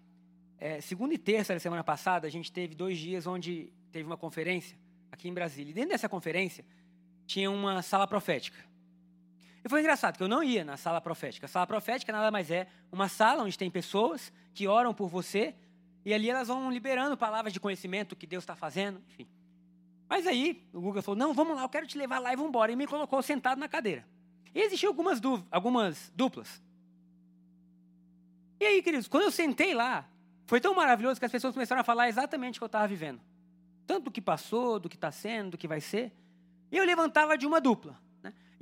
É, 0.58 0.82
segunda 0.82 1.14
e 1.14 1.18
terça 1.20 1.54
da 1.54 1.60
semana 1.60 1.84
passada, 1.84 2.26
a 2.26 2.32
gente 2.32 2.52
teve 2.52 2.74
dois 2.74 2.98
dias 2.98 3.28
onde 3.28 3.72
teve 3.92 4.04
uma 4.04 4.18
conferência 4.18 4.76
aqui 5.12 5.30
em 5.30 5.34
Brasília. 5.34 5.70
E 5.70 5.74
dentro 5.76 5.92
dessa 5.92 6.10
conferência 6.10 6.66
tinha 7.28 7.52
uma 7.52 7.84
sala 7.84 8.08
profética. 8.08 8.58
E 9.64 9.70
foi 9.70 9.82
engraçado, 9.82 10.18
que 10.18 10.24
eu 10.24 10.28
não 10.28 10.44
ia 10.44 10.66
na 10.66 10.76
sala 10.76 11.00
profética. 11.00 11.46
A 11.46 11.50
sala 11.50 11.68
profética 11.68 12.12
nada 12.12 12.32
mais 12.32 12.50
é 12.50 12.66
uma 12.92 13.08
sala 13.08 13.44
onde 13.44 13.56
tem 13.56 13.70
pessoas 13.70 14.34
que 14.56 14.68
oram 14.68 14.92
por 14.92 15.08
você 15.08 15.54
e 16.06 16.14
ali 16.14 16.30
elas 16.30 16.48
vão 16.48 16.70
liberando 16.70 17.16
palavras 17.16 17.54
de 17.54 17.60
conhecimento 17.60 18.16
que 18.16 18.28
Deus 18.28 18.44
está 18.44 18.56
fazendo, 18.56 19.02
enfim. 19.10 19.28
Mas 20.10 20.28
aí 20.28 20.68
o 20.74 20.82
Google 20.82 21.02
falou: 21.02 21.18
não, 21.18 21.34
vamos 21.34 21.56
lá, 21.56 21.64
eu 21.64 21.70
quero 21.70 21.88
te 21.88 21.98
levar 21.98 22.20
lá 22.20 22.34
e 22.34 22.36
vamos 22.36 22.50
embora. 22.50 22.72
E 22.72 22.76
me 22.76 22.86
colocou 22.86 23.22
sentado 23.22 23.58
na 23.58 23.68
cadeira. 23.68 24.06
E 24.54 24.62
existiam 24.62 24.90
algumas, 24.90 25.20
algumas 25.50 26.12
duplas. 26.16 26.62
E 28.60 28.66
aí, 28.66 28.84
queridos, 28.84 29.08
quando 29.08 29.24
eu 29.24 29.32
sentei 29.32 29.74
lá, 29.74 30.08
foi 30.46 30.62
tão 30.62 30.76
maravilhoso 30.76 31.20
que 31.20 31.26
as 31.26 31.32
pessoas 31.32 31.54
começaram 31.54 31.82
a 31.82 31.84
falar 31.84 32.10
exatamente 32.10 32.58
o 32.58 32.60
que 32.60 32.64
eu 32.64 32.68
estava 32.68 32.88
vivendo. 32.88 33.20
Tanto 33.88 34.06
do 34.06 34.12
que 34.12 34.22
passou, 34.22 34.80
do 34.80 34.88
que 34.88 34.96
está 34.96 35.12
sendo, 35.12 35.52
do 35.52 35.58
que 35.58 35.68
vai 35.68 35.82
ser. 35.82 36.14
E 36.72 36.78
eu 36.78 36.86
levantava 36.86 37.38
de 37.38 37.46
uma 37.46 37.60
dupla. 37.60 38.00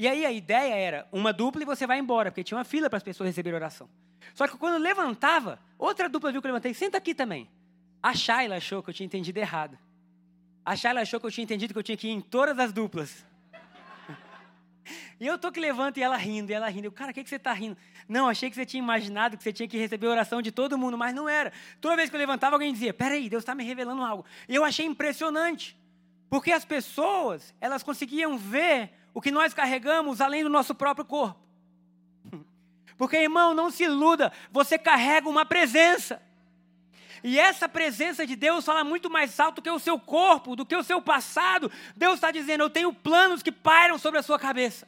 E 0.01 0.07
aí 0.07 0.25
a 0.25 0.31
ideia 0.31 0.73
era 0.73 1.07
uma 1.11 1.31
dupla 1.31 1.61
e 1.61 1.65
você 1.65 1.85
vai 1.85 1.99
embora, 1.99 2.31
porque 2.31 2.43
tinha 2.43 2.57
uma 2.57 2.63
fila 2.63 2.89
para 2.89 2.97
as 2.97 3.03
pessoas 3.03 3.29
receberem 3.29 3.55
oração. 3.55 3.87
Só 4.33 4.47
que 4.47 4.57
quando 4.57 4.73
eu 4.73 4.79
levantava, 4.79 5.59
outra 5.77 6.09
dupla 6.09 6.31
viu 6.31 6.41
que 6.41 6.47
eu 6.47 6.51
levantei, 6.51 6.73
senta 6.73 6.97
aqui 6.97 7.13
também. 7.13 7.47
A 8.01 8.11
Shayla 8.11 8.55
achou 8.55 8.81
que 8.81 8.89
eu 8.89 8.93
tinha 8.95 9.05
entendido 9.05 9.37
errado. 9.37 9.77
A 10.65 10.75
Shayla 10.75 11.01
achou 11.01 11.19
que 11.19 11.27
eu 11.27 11.29
tinha 11.29 11.43
entendido 11.43 11.71
que 11.71 11.77
eu 11.77 11.83
tinha 11.83 11.95
que 11.95 12.07
ir 12.07 12.13
em 12.13 12.19
todas 12.19 12.57
as 12.57 12.73
duplas. 12.73 13.23
E 15.19 15.27
eu 15.27 15.37
tô 15.37 15.51
que 15.51 15.59
levanto 15.59 15.99
e 15.99 16.01
ela 16.01 16.17
rindo, 16.17 16.51
e 16.51 16.55
ela 16.55 16.67
rindo. 16.67 16.87
Eu, 16.87 16.91
cara, 16.91 17.11
o 17.11 17.13
que, 17.13 17.23
que 17.23 17.29
você 17.29 17.35
está 17.35 17.53
rindo? 17.53 17.77
Não, 18.09 18.27
achei 18.27 18.49
que 18.49 18.55
você 18.55 18.65
tinha 18.65 18.81
imaginado 18.81 19.37
que 19.37 19.43
você 19.43 19.53
tinha 19.53 19.67
que 19.67 19.77
receber 19.77 20.07
oração 20.07 20.41
de 20.41 20.51
todo 20.51 20.79
mundo, 20.79 20.97
mas 20.97 21.13
não 21.13 21.29
era. 21.29 21.53
Toda 21.79 21.95
vez 21.95 22.09
que 22.09 22.15
eu 22.15 22.19
levantava, 22.19 22.55
alguém 22.55 22.73
dizia: 22.73 22.91
Peraí, 22.91 23.29
Deus 23.29 23.43
está 23.43 23.53
me 23.53 23.63
revelando 23.63 24.01
algo. 24.01 24.25
E 24.49 24.55
eu 24.55 24.63
achei 24.63 24.83
impressionante, 24.83 25.77
porque 26.27 26.51
as 26.51 26.65
pessoas, 26.65 27.53
elas 27.61 27.83
conseguiam 27.83 28.35
ver 28.35 28.99
o 29.13 29.21
que 29.21 29.31
nós 29.31 29.53
carregamos 29.53 30.21
além 30.21 30.43
do 30.43 30.49
nosso 30.49 30.73
próprio 30.73 31.05
corpo. 31.05 31.39
Porque, 32.97 33.17
irmão, 33.17 33.53
não 33.53 33.71
se 33.71 33.83
iluda, 33.83 34.31
você 34.51 34.77
carrega 34.77 35.27
uma 35.27 35.45
presença. 35.45 36.21
E 37.23 37.39
essa 37.39 37.69
presença 37.69 38.25
de 38.25 38.35
Deus 38.35 38.65
fala 38.65 38.83
muito 38.83 39.09
mais 39.09 39.39
alto 39.39 39.61
que 39.61 39.69
o 39.69 39.79
seu 39.79 39.99
corpo, 39.99 40.55
do 40.55 40.65
que 40.65 40.75
o 40.75 40.83
seu 40.83 41.01
passado. 41.01 41.71
Deus 41.95 42.15
está 42.15 42.31
dizendo: 42.31 42.63
Eu 42.63 42.69
tenho 42.69 42.93
planos 42.93 43.43
que 43.43 43.51
pairam 43.51 43.97
sobre 43.97 44.19
a 44.19 44.23
sua 44.23 44.39
cabeça. 44.39 44.87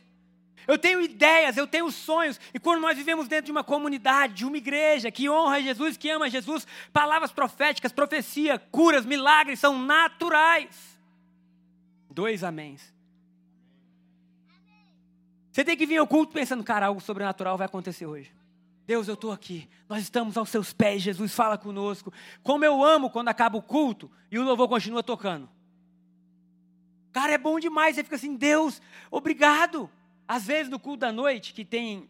Eu 0.67 0.77
tenho 0.77 1.01
ideias, 1.01 1.57
eu 1.57 1.67
tenho 1.67 1.91
sonhos. 1.91 2.39
E 2.53 2.59
quando 2.59 2.81
nós 2.81 2.97
vivemos 2.97 3.27
dentro 3.27 3.47
de 3.47 3.51
uma 3.51 3.63
comunidade, 3.63 4.33
de 4.33 4.45
uma 4.45 4.57
igreja 4.57 5.11
que 5.11 5.29
honra 5.29 5.61
Jesus, 5.61 5.97
que 5.97 6.09
ama 6.09 6.29
Jesus, 6.29 6.65
palavras 6.91 7.31
proféticas, 7.31 7.91
profecia, 7.91 8.57
curas, 8.57 9.05
milagres 9.05 9.59
são 9.59 9.77
naturais. 9.77 10.97
Dois 12.09 12.43
améns. 12.43 12.93
Você 15.53 15.63
tem 15.63 15.77
que 15.77 15.85
vir 15.85 15.97
ao 15.97 16.07
culto 16.07 16.33
pensando, 16.33 16.63
cara, 16.63 16.87
algo 16.87 16.99
sobrenatural 16.99 17.55
vai 17.55 17.67
acontecer 17.67 18.07
hoje. 18.07 18.33
Deus, 18.87 19.07
eu 19.07 19.13
estou 19.13 19.31
aqui. 19.31 19.69
Nós 19.87 20.01
estamos 20.01 20.35
aos 20.35 20.49
seus 20.49 20.73
pés. 20.73 21.03
Jesus 21.03 21.31
fala 21.31 21.59
conosco. 21.59 22.11
Como 22.41 22.65
eu 22.65 22.83
amo 22.83 23.07
quando 23.07 23.27
acaba 23.27 23.55
o 23.55 23.61
culto 23.61 24.09
e 24.31 24.39
o 24.39 24.43
louvor 24.43 24.67
continua 24.67 25.03
tocando. 25.03 25.47
Cara, 27.11 27.33
é 27.33 27.37
bom 27.37 27.59
demais. 27.59 27.95
Você 27.95 28.03
fica 28.03 28.15
assim, 28.15 28.35
Deus, 28.35 28.81
obrigado. 29.11 29.87
Às 30.27 30.47
vezes 30.47 30.71
no 30.71 30.79
culto 30.79 31.01
da 31.01 31.11
noite, 31.11 31.53
que 31.53 31.63
tem 31.63 32.09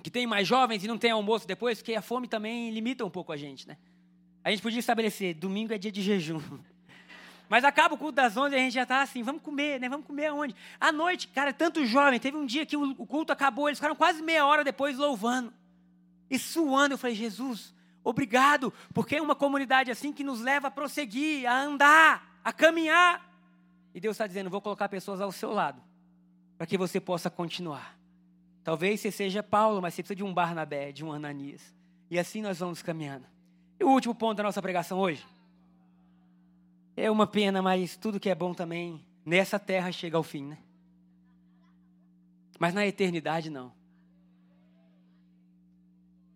que 0.00 0.10
tem 0.10 0.26
mais 0.26 0.48
jovens 0.48 0.82
e 0.82 0.88
não 0.88 0.98
tem 0.98 1.12
almoço 1.12 1.46
depois, 1.46 1.78
porque 1.78 1.94
a 1.94 2.02
fome 2.02 2.26
também 2.26 2.70
limita 2.70 3.04
um 3.04 3.10
pouco 3.10 3.32
a 3.32 3.36
gente, 3.36 3.68
né? 3.68 3.76
A 4.42 4.50
gente 4.50 4.60
podia 4.60 4.80
estabelecer, 4.80 5.34
domingo 5.34 5.72
é 5.72 5.78
dia 5.78 5.92
de 5.92 6.02
jejum. 6.02 6.40
Mas 7.52 7.64
acaba 7.64 7.94
o 7.94 7.98
culto 7.98 8.14
das 8.14 8.34
11 8.34 8.54
e 8.54 8.58
a 8.58 8.62
gente 8.62 8.72
já 8.72 8.84
está 8.84 9.02
assim, 9.02 9.22
vamos 9.22 9.42
comer, 9.42 9.78
né? 9.78 9.86
Vamos 9.86 10.06
comer 10.06 10.28
aonde? 10.28 10.56
À 10.80 10.90
noite, 10.90 11.28
cara, 11.28 11.52
tanto 11.52 11.84
jovem. 11.84 12.18
Teve 12.18 12.34
um 12.34 12.46
dia 12.46 12.64
que 12.64 12.78
o 12.78 13.06
culto 13.06 13.30
acabou, 13.30 13.68
eles 13.68 13.78
ficaram 13.78 13.94
quase 13.94 14.22
meia 14.22 14.46
hora 14.46 14.64
depois 14.64 14.96
louvando. 14.96 15.52
E 16.30 16.38
suando, 16.38 16.94
eu 16.94 16.98
falei, 16.98 17.14
Jesus, 17.14 17.74
obrigado, 18.02 18.72
porque 18.94 19.16
é 19.16 19.20
uma 19.20 19.34
comunidade 19.34 19.90
assim 19.90 20.14
que 20.14 20.24
nos 20.24 20.40
leva 20.40 20.68
a 20.68 20.70
prosseguir, 20.70 21.46
a 21.46 21.60
andar, 21.60 22.40
a 22.42 22.54
caminhar. 22.54 23.22
E 23.94 24.00
Deus 24.00 24.14
está 24.14 24.26
dizendo, 24.26 24.48
vou 24.48 24.62
colocar 24.62 24.88
pessoas 24.88 25.20
ao 25.20 25.30
seu 25.30 25.52
lado, 25.52 25.82
para 26.56 26.66
que 26.66 26.78
você 26.78 26.98
possa 26.98 27.28
continuar. 27.28 27.98
Talvez 28.64 28.98
você 28.98 29.10
seja 29.10 29.42
Paulo, 29.42 29.82
mas 29.82 29.92
você 29.92 30.02
precisa 30.02 30.16
de 30.16 30.24
um 30.24 30.32
Barnabé, 30.32 30.90
de 30.90 31.04
um 31.04 31.12
Ananias. 31.12 31.74
E 32.10 32.18
assim 32.18 32.40
nós 32.40 32.60
vamos 32.60 32.80
caminhando. 32.80 33.26
E 33.78 33.84
o 33.84 33.90
último 33.90 34.14
ponto 34.14 34.38
da 34.38 34.42
nossa 34.42 34.62
pregação 34.62 34.98
hoje 34.98 35.22
é 37.02 37.10
uma 37.10 37.26
pena, 37.26 37.60
mas 37.60 37.96
tudo 37.96 38.20
que 38.20 38.30
é 38.30 38.34
bom 38.34 38.54
também 38.54 39.04
nessa 39.26 39.58
terra 39.58 39.90
chega 39.90 40.16
ao 40.16 40.22
fim, 40.22 40.44
né? 40.44 40.58
Mas 42.60 42.72
na 42.72 42.86
eternidade 42.86 43.50
não. 43.50 43.72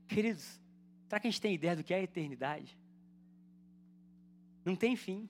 Queridos, 0.08 0.60
será 1.06 1.20
que 1.20 1.28
a 1.28 1.30
gente 1.30 1.40
tem 1.40 1.54
ideia 1.54 1.76
do 1.76 1.84
que 1.84 1.94
é 1.94 1.98
a 1.98 2.02
eternidade? 2.02 2.76
Não 4.64 4.74
tem 4.74 4.96
fim. 4.96 5.28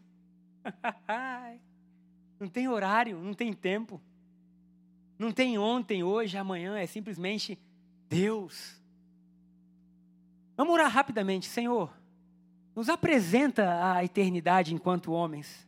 não 2.40 2.48
tem 2.48 2.66
horário, 2.66 3.18
não 3.20 3.34
tem 3.34 3.52
tempo. 3.52 4.00
Não 5.18 5.30
tem 5.30 5.58
ontem, 5.58 6.02
hoje, 6.02 6.38
amanhã, 6.38 6.78
é 6.78 6.86
simplesmente 6.86 7.58
Deus. 8.08 8.82
Vamos 10.56 10.72
orar 10.72 10.90
rapidamente, 10.90 11.46
Senhor 11.46 11.92
nos 12.76 12.90
apresenta 12.90 13.94
a 13.94 14.04
eternidade 14.04 14.74
enquanto 14.74 15.10
homens. 15.10 15.66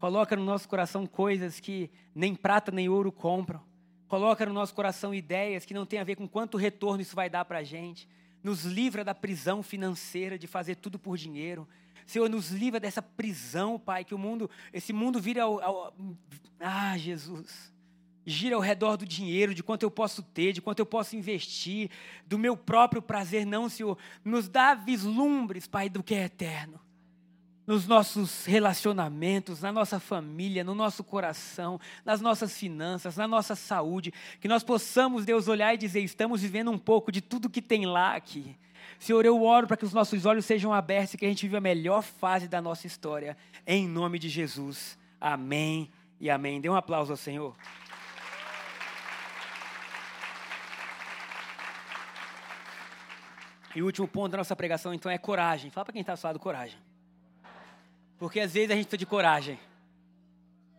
Coloca 0.00 0.34
no 0.34 0.44
nosso 0.44 0.68
coração 0.68 1.06
coisas 1.06 1.60
que 1.60 1.88
nem 2.12 2.34
prata 2.34 2.72
nem 2.72 2.88
ouro 2.88 3.12
compram. 3.12 3.62
Coloca 4.08 4.44
no 4.44 4.52
nosso 4.52 4.74
coração 4.74 5.14
ideias 5.14 5.64
que 5.64 5.72
não 5.72 5.86
têm 5.86 6.00
a 6.00 6.04
ver 6.04 6.16
com 6.16 6.26
quanto 6.26 6.58
retorno 6.58 7.00
isso 7.00 7.14
vai 7.14 7.30
dar 7.30 7.44
para 7.44 7.58
a 7.58 7.62
gente. 7.62 8.08
Nos 8.42 8.64
livra 8.64 9.04
da 9.04 9.14
prisão 9.14 9.62
financeira 9.62 10.36
de 10.36 10.48
fazer 10.48 10.74
tudo 10.74 10.98
por 10.98 11.16
dinheiro. 11.16 11.68
Senhor, 12.04 12.28
nos 12.28 12.50
livra 12.50 12.80
dessa 12.80 13.00
prisão, 13.00 13.78
Pai, 13.78 14.04
que 14.04 14.14
o 14.14 14.18
mundo, 14.18 14.50
esse 14.72 14.92
mundo 14.92 15.20
vira 15.20 15.44
ao, 15.44 15.62
ao, 15.62 15.94
ah, 16.58 16.98
Jesus 16.98 17.72
gira 18.24 18.56
ao 18.56 18.60
redor 18.60 18.96
do 18.96 19.06
dinheiro, 19.06 19.54
de 19.54 19.62
quanto 19.62 19.82
eu 19.82 19.90
posso 19.90 20.22
ter, 20.22 20.52
de 20.52 20.60
quanto 20.60 20.78
eu 20.78 20.86
posso 20.86 21.16
investir, 21.16 21.90
do 22.26 22.38
meu 22.38 22.56
próprio 22.56 23.02
prazer, 23.02 23.46
não, 23.46 23.68
Senhor. 23.68 23.96
Nos 24.24 24.48
dá 24.48 24.74
vislumbres, 24.74 25.66
Pai, 25.66 25.88
do 25.88 26.02
que 26.02 26.14
é 26.14 26.24
eterno. 26.24 26.80
Nos 27.66 27.86
nossos 27.86 28.46
relacionamentos, 28.46 29.60
na 29.60 29.70
nossa 29.70 30.00
família, 30.00 30.64
no 30.64 30.74
nosso 30.74 31.04
coração, 31.04 31.78
nas 32.04 32.20
nossas 32.20 32.56
finanças, 32.58 33.16
na 33.16 33.28
nossa 33.28 33.54
saúde, 33.54 34.12
que 34.40 34.48
nós 34.48 34.64
possamos, 34.64 35.24
Deus, 35.24 35.46
olhar 35.46 35.72
e 35.72 35.78
dizer: 35.78 36.00
estamos 36.00 36.42
vivendo 36.42 36.70
um 36.70 36.78
pouco 36.78 37.12
de 37.12 37.20
tudo 37.20 37.50
que 37.50 37.62
tem 37.62 37.86
lá 37.86 38.16
aqui. 38.16 38.56
Senhor, 38.98 39.24
eu 39.24 39.42
oro 39.42 39.66
para 39.66 39.76
que 39.76 39.84
os 39.84 39.92
nossos 39.92 40.26
olhos 40.26 40.44
sejam 40.44 40.74
abertos 40.74 41.14
e 41.14 41.18
que 41.18 41.24
a 41.24 41.28
gente 41.28 41.46
viva 41.46 41.58
a 41.58 41.60
melhor 41.60 42.02
fase 42.02 42.48
da 42.48 42.60
nossa 42.60 42.86
história. 42.86 43.36
Em 43.66 43.86
nome 43.86 44.18
de 44.18 44.28
Jesus. 44.28 44.98
Amém 45.20 45.90
e 46.20 46.28
amém. 46.28 46.60
Dê 46.60 46.68
um 46.68 46.74
aplauso 46.74 47.12
ao 47.12 47.16
Senhor. 47.16 47.54
E 53.74 53.82
o 53.82 53.86
último 53.86 54.08
ponto 54.08 54.32
da 54.32 54.38
nossa 54.38 54.56
pregação, 54.56 54.92
então, 54.92 55.10
é 55.10 55.18
coragem. 55.18 55.70
Fala 55.70 55.84
para 55.84 55.92
quem 55.92 56.00
está 56.00 56.14
ao 56.28 56.38
coragem. 56.38 56.78
Porque 58.18 58.40
às 58.40 58.52
vezes 58.52 58.70
a 58.70 58.74
gente 58.74 58.84
precisa 58.84 58.98
de 58.98 59.06
coragem. 59.06 59.58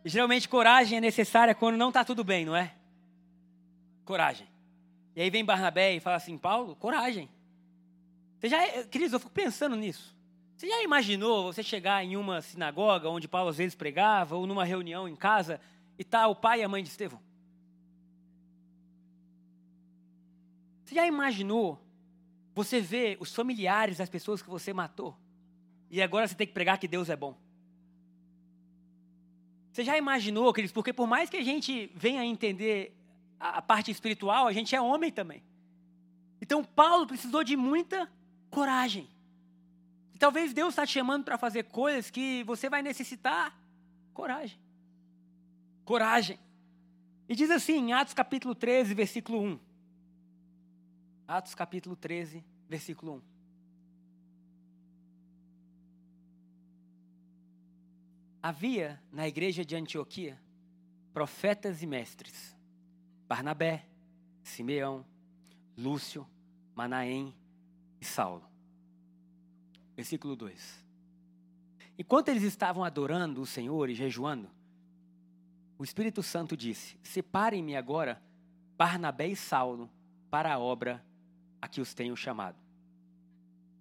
E, 0.03 0.09
geralmente, 0.09 0.49
coragem 0.49 0.97
é 0.97 1.01
necessária 1.01 1.55
quando 1.55 1.77
não 1.77 1.87
está 1.89 2.03
tudo 2.03 2.23
bem, 2.23 2.45
não 2.45 2.55
é? 2.55 2.73
Coragem. 4.03 4.47
E 5.15 5.21
aí 5.21 5.29
vem 5.29 5.43
Barnabé 5.43 5.95
e 5.95 5.99
fala 5.99 6.17
assim, 6.17 6.37
Paulo, 6.37 6.75
coragem. 6.75 7.29
Você 8.39 8.49
já, 8.49 8.83
queridos, 8.85 9.13
eu 9.13 9.19
fico 9.19 9.31
pensando 9.31 9.75
nisso. 9.75 10.15
Você 10.57 10.67
já 10.67 10.83
imaginou 10.83 11.43
você 11.43 11.63
chegar 11.63 12.03
em 12.03 12.15
uma 12.15 12.41
sinagoga 12.41 13.09
onde 13.09 13.27
Paulo 13.27 13.49
às 13.49 13.57
vezes 13.57 13.73
pregava, 13.73 14.35
ou 14.35 14.45
numa 14.45 14.63
reunião 14.63 15.07
em 15.07 15.15
casa, 15.15 15.59
e 15.97 16.03
tá 16.03 16.27
o 16.27 16.35
pai 16.35 16.59
e 16.59 16.63
a 16.63 16.69
mãe 16.69 16.83
de 16.83 16.89
Estevão? 16.89 17.19
Você 20.83 20.95
já 20.95 21.07
imaginou 21.07 21.79
você 22.63 22.79
vê 22.79 23.17
os 23.19 23.33
familiares 23.33 23.97
das 23.97 24.09
pessoas 24.09 24.41
que 24.41 24.49
você 24.49 24.73
matou. 24.73 25.17
E 25.89 26.01
agora 26.01 26.27
você 26.27 26.35
tem 26.35 26.47
que 26.47 26.53
pregar 26.53 26.77
que 26.77 26.87
Deus 26.87 27.09
é 27.09 27.15
bom. 27.15 27.37
Você 29.71 29.83
já 29.83 29.97
imaginou, 29.97 30.53
queridos? 30.53 30.73
Porque 30.73 30.93
por 30.93 31.07
mais 31.07 31.29
que 31.29 31.37
a 31.37 31.43
gente 31.43 31.91
venha 31.95 32.23
entender 32.25 32.95
a 33.39 33.61
parte 33.61 33.89
espiritual, 33.89 34.47
a 34.47 34.53
gente 34.53 34.75
é 34.75 34.81
homem 34.81 35.11
também. 35.11 35.41
Então 36.41 36.63
Paulo 36.63 37.07
precisou 37.07 37.43
de 37.43 37.55
muita 37.55 38.09
coragem. 38.49 39.09
E 40.13 40.19
talvez 40.19 40.53
Deus 40.53 40.69
está 40.69 40.85
te 40.85 40.93
chamando 40.93 41.23
para 41.23 41.37
fazer 41.37 41.63
coisas 41.63 42.09
que 42.09 42.43
você 42.43 42.69
vai 42.69 42.81
necessitar 42.81 43.57
coragem. 44.13 44.59
Coragem. 45.85 46.39
E 47.27 47.35
diz 47.35 47.49
assim, 47.49 47.77
em 47.77 47.93
Atos 47.93 48.13
capítulo 48.13 48.53
13, 48.53 48.93
versículo 48.93 49.41
1. 49.41 49.70
Atos 51.31 51.55
capítulo 51.55 51.95
13, 51.95 52.43
versículo 52.67 53.13
1. 53.13 53.21
Havia 58.43 59.01
na 59.09 59.25
igreja 59.29 59.63
de 59.63 59.73
Antioquia 59.73 60.37
profetas 61.13 61.81
e 61.81 61.87
mestres: 61.87 62.53
Barnabé, 63.29 63.87
Simeão, 64.43 65.05
Lúcio, 65.77 66.27
Manaém 66.75 67.33
e 68.01 68.03
Saulo. 68.03 68.43
Versículo 69.95 70.35
2. 70.35 70.85
Enquanto 71.97 72.27
eles 72.27 72.43
estavam 72.43 72.83
adorando 72.83 73.41
o 73.41 73.45
Senhor 73.45 73.89
e 73.89 73.95
jejuando, 73.95 74.49
o 75.77 75.83
Espírito 75.85 76.21
Santo 76.21 76.57
disse: 76.57 76.99
Separem-me 77.01 77.77
agora 77.77 78.21
Barnabé 78.77 79.29
e 79.29 79.35
Saulo 79.37 79.89
para 80.29 80.53
a 80.53 80.59
obra 80.59 81.01
a 81.61 81.67
que 81.67 81.79
os 81.79 81.93
tenho 81.93 82.15
chamado. 82.15 82.57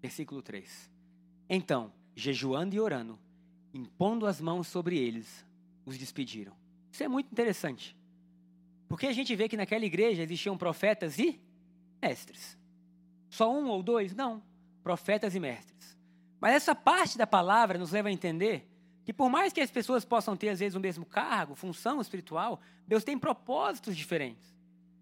Versículo 0.02 0.42
3. 0.42 0.90
Então, 1.48 1.92
jejuando 2.14 2.74
e 2.74 2.80
orando, 2.80 3.18
impondo 3.72 4.26
as 4.26 4.40
mãos 4.40 4.68
sobre 4.68 4.98
eles, 4.98 5.44
os 5.84 5.96
despediram. 5.98 6.54
Isso 6.92 7.02
é 7.02 7.08
muito 7.08 7.30
interessante. 7.32 7.96
Porque 8.88 9.06
a 9.06 9.12
gente 9.12 9.34
vê 9.34 9.48
que 9.48 9.56
naquela 9.56 9.84
igreja 9.84 10.22
existiam 10.22 10.58
profetas 10.58 11.18
e 11.18 11.40
mestres. 12.02 12.58
Só 13.28 13.52
um 13.52 13.68
ou 13.68 13.82
dois? 13.82 14.14
Não. 14.14 14.42
Profetas 14.82 15.34
e 15.34 15.40
mestres. 15.40 15.96
Mas 16.40 16.54
essa 16.54 16.74
parte 16.74 17.16
da 17.16 17.26
palavra 17.26 17.78
nos 17.78 17.92
leva 17.92 18.08
a 18.08 18.12
entender 18.12 18.68
que, 19.04 19.12
por 19.12 19.30
mais 19.30 19.52
que 19.52 19.60
as 19.60 19.70
pessoas 19.70 20.04
possam 20.04 20.36
ter, 20.36 20.48
às 20.48 20.58
vezes, 20.58 20.74
o 20.74 20.80
mesmo 20.80 21.04
cargo, 21.04 21.54
função 21.54 22.00
espiritual, 22.00 22.60
Deus 22.86 23.04
tem 23.04 23.18
propósitos 23.18 23.96
diferentes. 23.96 24.54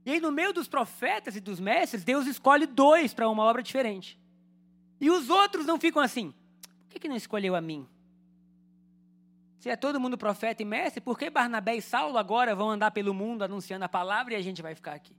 E 0.08 0.12
aí, 0.12 0.20
no 0.20 0.32
meio 0.32 0.54
dos 0.54 0.66
profetas 0.66 1.36
e 1.36 1.40
dos 1.40 1.60
mestres, 1.60 2.02
Deus 2.02 2.26
escolhe 2.26 2.64
dois 2.64 3.12
para 3.12 3.28
uma 3.28 3.42
obra 3.42 3.62
diferente. 3.62 4.18
E 4.98 5.10
os 5.10 5.28
outros 5.28 5.66
não 5.66 5.78
ficam 5.78 6.00
assim. 6.00 6.32
Por 6.62 6.88
que, 6.88 7.00
que 7.00 7.08
não 7.10 7.14
escolheu 7.14 7.54
a 7.54 7.60
mim? 7.60 7.86
Se 9.58 9.68
é 9.68 9.76
todo 9.76 10.00
mundo 10.00 10.16
profeta 10.16 10.62
e 10.62 10.64
mestre, 10.64 11.02
por 11.02 11.18
que 11.18 11.28
Barnabé 11.28 11.76
e 11.76 11.82
Saulo 11.82 12.16
agora 12.16 12.54
vão 12.54 12.70
andar 12.70 12.90
pelo 12.90 13.12
mundo 13.12 13.42
anunciando 13.42 13.84
a 13.84 13.88
palavra 13.88 14.32
e 14.32 14.36
a 14.38 14.40
gente 14.40 14.62
vai 14.62 14.74
ficar 14.74 14.94
aqui? 14.94 15.14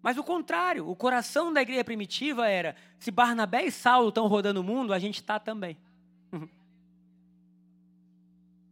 Mas 0.00 0.16
o 0.16 0.22
contrário, 0.22 0.88
o 0.88 0.94
coração 0.94 1.52
da 1.52 1.60
igreja 1.60 1.82
primitiva 1.82 2.48
era: 2.48 2.76
se 3.00 3.10
Barnabé 3.10 3.64
e 3.64 3.72
Saulo 3.72 4.10
estão 4.10 4.28
rodando 4.28 4.60
o 4.60 4.64
mundo, 4.64 4.94
a 4.94 5.00
gente 5.00 5.16
está 5.16 5.40
também. 5.40 5.76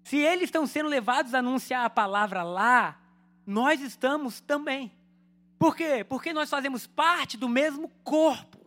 se 0.05 0.17
eles 0.17 0.45
estão 0.45 0.65
sendo 0.65 0.89
levados 0.89 1.35
a 1.35 1.41
anunciar 1.41 1.85
a 1.85 1.91
palavra 1.91 2.45
lá, 2.45 3.01
nós 3.45 3.81
estamos 3.81 4.41
também. 4.41 4.93
Por 5.61 5.77
quê? 5.77 6.03
Porque 6.03 6.33
nós 6.33 6.49
fazemos 6.49 6.87
parte 6.87 7.37
do 7.37 7.47
mesmo 7.47 7.91
corpo. 8.03 8.59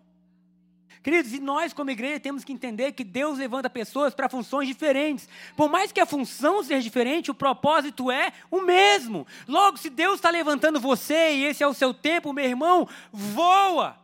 Queridos, 1.01 1.33
e 1.33 1.39
nós, 1.39 1.73
como 1.73 1.89
igreja, 1.89 2.19
temos 2.19 2.43
que 2.43 2.53
entender 2.53 2.91
que 2.91 3.03
Deus 3.03 3.39
levanta 3.39 3.67
pessoas 3.67 4.13
para 4.13 4.29
funções 4.29 4.67
diferentes. 4.67 5.27
Por 5.57 5.67
mais 5.71 5.91
que 5.91 5.99
a 5.99 6.05
função 6.05 6.61
seja 6.61 6.83
diferente, 6.83 7.31
o 7.31 7.33
propósito 7.33 8.11
é 8.11 8.31
o 8.51 8.61
mesmo. 8.61 9.25
Logo, 9.47 9.77
se 9.77 9.89
Deus 9.89 10.15
está 10.15 10.29
levantando 10.29 10.79
você 10.79 11.33
e 11.33 11.45
esse 11.45 11.63
é 11.63 11.67
o 11.67 11.73
seu 11.73 11.95
tempo, 11.95 12.31
meu 12.31 12.45
irmão, 12.45 12.87
voa. 13.11 13.97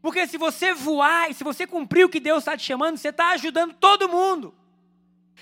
Porque 0.00 0.28
se 0.28 0.38
você 0.38 0.72
voar 0.72 1.28
e 1.28 1.34
se 1.34 1.42
você 1.42 1.66
cumprir 1.66 2.04
o 2.04 2.08
que 2.08 2.20
Deus 2.20 2.38
está 2.38 2.56
te 2.56 2.62
chamando, 2.62 2.96
você 2.96 3.08
está 3.08 3.30
ajudando 3.30 3.74
todo 3.74 4.08
mundo. 4.08 4.54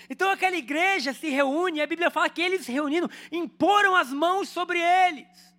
Então 0.09 0.31
aquela 0.31 0.57
igreja 0.57 1.13
se 1.13 1.29
reúne, 1.29 1.81
e 1.81 1.83
a 1.83 1.87
Bíblia 1.87 2.11
fala 2.11 2.31
que 2.31 2.41
eles 2.41 2.65
se 2.65 2.73
reunindo, 2.73 3.11
imporam 3.31 3.95
as 3.95 4.11
mãos 4.11 4.49
sobre 4.49 4.79
eles 4.79 5.54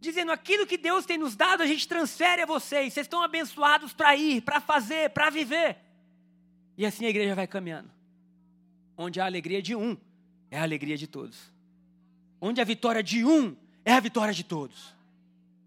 dizendo: 0.00 0.32
aquilo 0.32 0.66
que 0.66 0.78
Deus 0.78 1.04
tem 1.04 1.18
nos 1.18 1.36
dado, 1.36 1.62
a 1.62 1.66
gente 1.66 1.86
transfere 1.86 2.42
a 2.42 2.46
vocês. 2.46 2.92
Vocês 2.92 3.04
estão 3.04 3.22
abençoados 3.22 3.92
para 3.92 4.16
ir, 4.16 4.40
para 4.40 4.60
fazer, 4.60 5.10
para 5.10 5.30
viver. 5.30 5.76
E 6.76 6.86
assim 6.86 7.04
a 7.04 7.10
igreja 7.10 7.34
vai 7.34 7.46
caminhando. 7.46 7.90
onde 8.96 9.20
a 9.20 9.24
alegria 9.24 9.62
de 9.62 9.74
um 9.74 9.96
é 10.50 10.58
a 10.58 10.62
alegria 10.62 10.96
de 10.96 11.06
todos. 11.06 11.38
Onde 12.40 12.60
a 12.60 12.64
vitória 12.64 13.02
de 13.02 13.24
um 13.24 13.56
é 13.84 13.92
a 13.92 14.00
vitória 14.00 14.32
de 14.32 14.44
todos. 14.44 14.94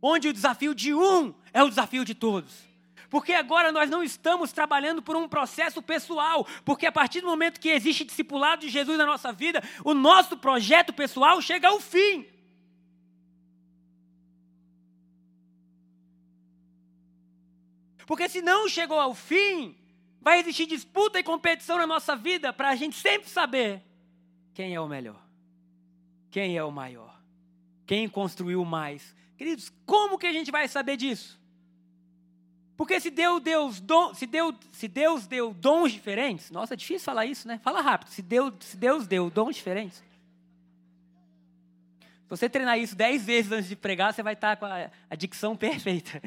Onde 0.01 0.27
o 0.27 0.33
desafio 0.33 0.75
de 0.75 0.93
um 0.93 1.33
é 1.53 1.63
o 1.63 1.69
desafio 1.69 2.03
de 2.03 2.13
todos. 2.13 2.51
Porque 3.09 3.33
agora 3.33 3.71
nós 3.71 3.89
não 3.89 4.03
estamos 4.03 4.51
trabalhando 4.51 5.01
por 5.01 5.15
um 5.15 5.27
processo 5.27 5.81
pessoal, 5.83 6.47
porque 6.65 6.87
a 6.87 6.91
partir 6.91 7.21
do 7.21 7.27
momento 7.27 7.59
que 7.59 7.69
existe 7.69 8.03
discipulado 8.03 8.61
de 8.61 8.69
Jesus 8.69 8.97
na 8.97 9.05
nossa 9.05 9.31
vida, 9.31 9.63
o 9.83 9.93
nosso 9.93 10.35
projeto 10.35 10.91
pessoal 10.91 11.39
chega 11.41 11.67
ao 11.67 11.79
fim. 11.79 12.25
Porque 18.05 18.27
se 18.29 18.41
não 18.41 18.67
chegou 18.67 18.99
ao 18.99 19.13
fim, 19.13 19.75
vai 20.21 20.39
existir 20.39 20.65
disputa 20.65 21.19
e 21.19 21.23
competição 21.23 21.77
na 21.77 21.87
nossa 21.87 22.15
vida 22.15 22.53
para 22.53 22.69
a 22.69 22.75
gente 22.75 22.95
sempre 22.95 23.29
saber 23.29 23.81
quem 24.53 24.73
é 24.73 24.79
o 24.79 24.87
melhor, 24.87 25.21
quem 26.29 26.57
é 26.57 26.63
o 26.63 26.71
maior, 26.71 27.19
quem 27.85 28.07
construiu 28.07 28.63
mais. 28.63 29.15
Queridos, 29.37 29.71
como 29.85 30.17
que 30.17 30.27
a 30.27 30.33
gente 30.33 30.51
vai 30.51 30.67
saber 30.67 30.97
disso? 30.97 31.41
Porque 32.75 32.99
se 32.99 33.11
Deus, 33.11 33.41
Deus, 33.41 33.79
dom, 33.79 34.13
se, 34.13 34.25
Deus, 34.25 34.55
se 34.71 34.87
Deus 34.87 35.27
deu 35.27 35.53
dons 35.53 35.91
diferentes, 35.91 36.49
nossa, 36.49 36.73
é 36.73 36.77
difícil 36.77 37.05
falar 37.05 37.25
isso, 37.25 37.47
né? 37.47 37.59
Fala 37.63 37.81
rápido. 37.81 38.09
Se 38.09 38.21
Deus, 38.21 38.53
se 38.61 38.77
Deus 38.77 39.05
deu 39.07 39.29
dons 39.29 39.55
diferentes. 39.55 40.03
Se 41.99 42.29
você 42.29 42.49
treinar 42.49 42.79
isso 42.79 42.95
dez 42.95 43.23
vezes 43.23 43.51
antes 43.51 43.69
de 43.69 43.75
pregar, 43.75 44.13
você 44.13 44.23
vai 44.23 44.33
estar 44.33 44.57
com 44.57 44.65
a, 44.65 44.89
a 45.09 45.15
dicção 45.15 45.55
perfeita. 45.55 46.21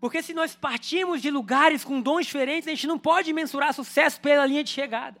Porque 0.00 0.22
se 0.22 0.32
nós 0.32 0.54
partimos 0.54 1.20
de 1.20 1.30
lugares 1.30 1.84
com 1.84 2.00
dons 2.00 2.24
diferentes, 2.26 2.66
a 2.66 2.70
gente 2.70 2.86
não 2.86 2.98
pode 2.98 3.32
mensurar 3.32 3.74
sucesso 3.74 4.18
pela 4.20 4.46
linha 4.46 4.64
de 4.64 4.70
chegada. 4.70 5.20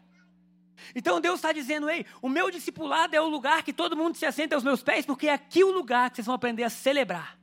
Então 0.94 1.20
Deus 1.20 1.36
está 1.36 1.52
dizendo, 1.52 1.90
ei, 1.90 2.06
o 2.22 2.28
meu 2.28 2.50
discipulado 2.50 3.14
é 3.14 3.20
o 3.20 3.28
lugar 3.28 3.62
que 3.62 3.72
todo 3.72 3.96
mundo 3.96 4.16
se 4.16 4.24
assenta 4.24 4.54
aos 4.54 4.64
meus 4.64 4.82
pés, 4.82 5.04
porque 5.04 5.28
é 5.28 5.34
aqui 5.34 5.62
o 5.62 5.70
lugar 5.70 6.08
que 6.08 6.16
vocês 6.16 6.26
vão 6.26 6.34
aprender 6.34 6.64
a 6.64 6.70
celebrar. 6.70 7.38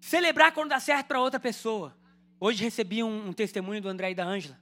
Celebrar 0.00 0.52
quando 0.52 0.70
dá 0.70 0.78
certo 0.78 1.08
para 1.08 1.20
outra 1.20 1.40
pessoa. 1.40 1.96
Hoje 2.38 2.62
recebi 2.62 3.02
um, 3.02 3.28
um, 3.28 3.32
testemunho 3.32 3.82
do 3.82 3.88
André 3.88 4.12
e 4.12 4.14
da 4.14 4.24
Ângela. 4.24 4.58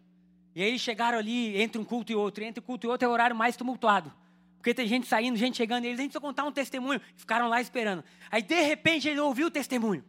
E 0.55 0.63
aí 0.63 0.69
eles 0.69 0.81
chegaram 0.81 1.19
ali, 1.19 1.61
entre 1.61 1.81
um 1.81 1.85
culto 1.85 2.11
e 2.11 2.15
outro. 2.15 2.43
E 2.43 2.47
entre 2.47 2.61
um 2.61 2.65
culto 2.65 2.87
e 2.87 2.89
outro 2.89 3.07
é 3.07 3.09
o 3.09 3.13
horário 3.13 3.37
mais 3.37 3.57
tumultuado. 3.57 4.13
Porque 4.57 4.75
tem 4.75 4.89
gente 4.89 5.07
saindo, 5.07 5.37
gente 5.37 5.57
chegando, 5.57 5.85
e 5.85 5.87
eles, 5.87 6.01
a 6.01 6.03
gente 6.03 6.11
precisa 6.11 6.27
contar 6.27 6.45
um 6.45 6.51
testemunho. 6.51 7.01
Ficaram 7.15 7.49
lá 7.49 7.61
esperando. 7.61 8.03
Aí, 8.29 8.43
de 8.43 8.61
repente, 8.63 9.09
ele 9.09 9.21
ouviu 9.21 9.47
o 9.47 9.51
testemunho. 9.51 10.05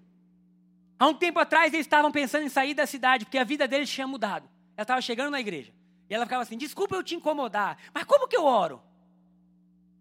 Há 0.99 1.07
um 1.07 1.13
tempo 1.13 1.39
atrás 1.39 1.73
eles 1.73 1.85
estavam 1.85 2.11
pensando 2.11 2.43
em 2.43 2.49
sair 2.49 2.73
da 2.73 2.85
cidade, 2.85 3.23
porque 3.23 3.37
a 3.37 3.45
vida 3.45 3.65
deles 3.65 3.89
tinha 3.89 4.05
mudado. 4.05 4.49
Ela 4.75 4.83
estava 4.83 5.01
chegando 5.01 5.31
na 5.31 5.39
igreja. 5.39 5.73
E 6.09 6.13
ela 6.13 6.25
ficava 6.25 6.43
assim: 6.43 6.57
desculpa 6.57 6.95
eu 6.95 7.03
te 7.03 7.15
incomodar, 7.15 7.77
mas 7.93 8.03
como 8.03 8.27
que 8.27 8.35
eu 8.35 8.43
oro? 8.43 8.81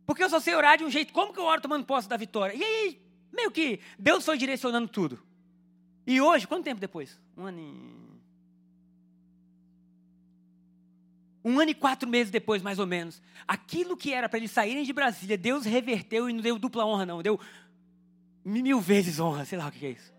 Porque 0.05 0.25
eu 0.25 0.29
só 0.29 0.41
sei 0.41 0.57
orar 0.57 0.77
de 0.77 0.85
um 0.85 0.91
jeito, 0.91 1.13
como 1.13 1.33
que 1.33 1.39
eu 1.39 1.45
oro 1.45 1.61
tomando 1.61 1.85
posse 1.85 2.09
da 2.09 2.17
vitória? 2.17 2.55
E 2.55 2.65
aí, 2.65 3.01
meio 3.33 3.51
que 3.51 3.79
Deus 3.97 4.25
foi 4.25 4.37
direcionando 4.37 4.89
tudo. 4.89 5.23
E 6.05 6.21
hoje, 6.21 6.49
quanto 6.49 6.65
tempo 6.65 6.81
depois? 6.81 7.21
Um 7.37 7.45
ano 7.45 7.61
e. 7.61 8.09
Um 11.45 11.61
ano 11.61 11.71
e 11.71 11.75
quatro 11.75 12.09
meses 12.09 12.31
depois, 12.31 12.61
mais 12.61 12.79
ou 12.79 12.87
menos, 12.87 13.23
aquilo 13.47 13.97
que 13.97 14.13
era 14.13 14.29
para 14.29 14.39
eles 14.39 14.51
saírem 14.51 14.83
de 14.83 14.93
Brasília, 14.93 15.39
Deus 15.39 15.65
reverteu 15.65 16.29
e 16.29 16.33
não 16.33 16.41
deu 16.41 16.59
dupla 16.59 16.85
honra, 16.85 17.07
não, 17.07 17.23
deu 17.23 17.39
mil 18.45 18.81
vezes 18.81 19.21
honra, 19.21 19.45
sei 19.45 19.57
lá 19.57 19.69
o 19.69 19.71
que 19.71 19.87
é 19.87 19.91
isso. 19.91 20.18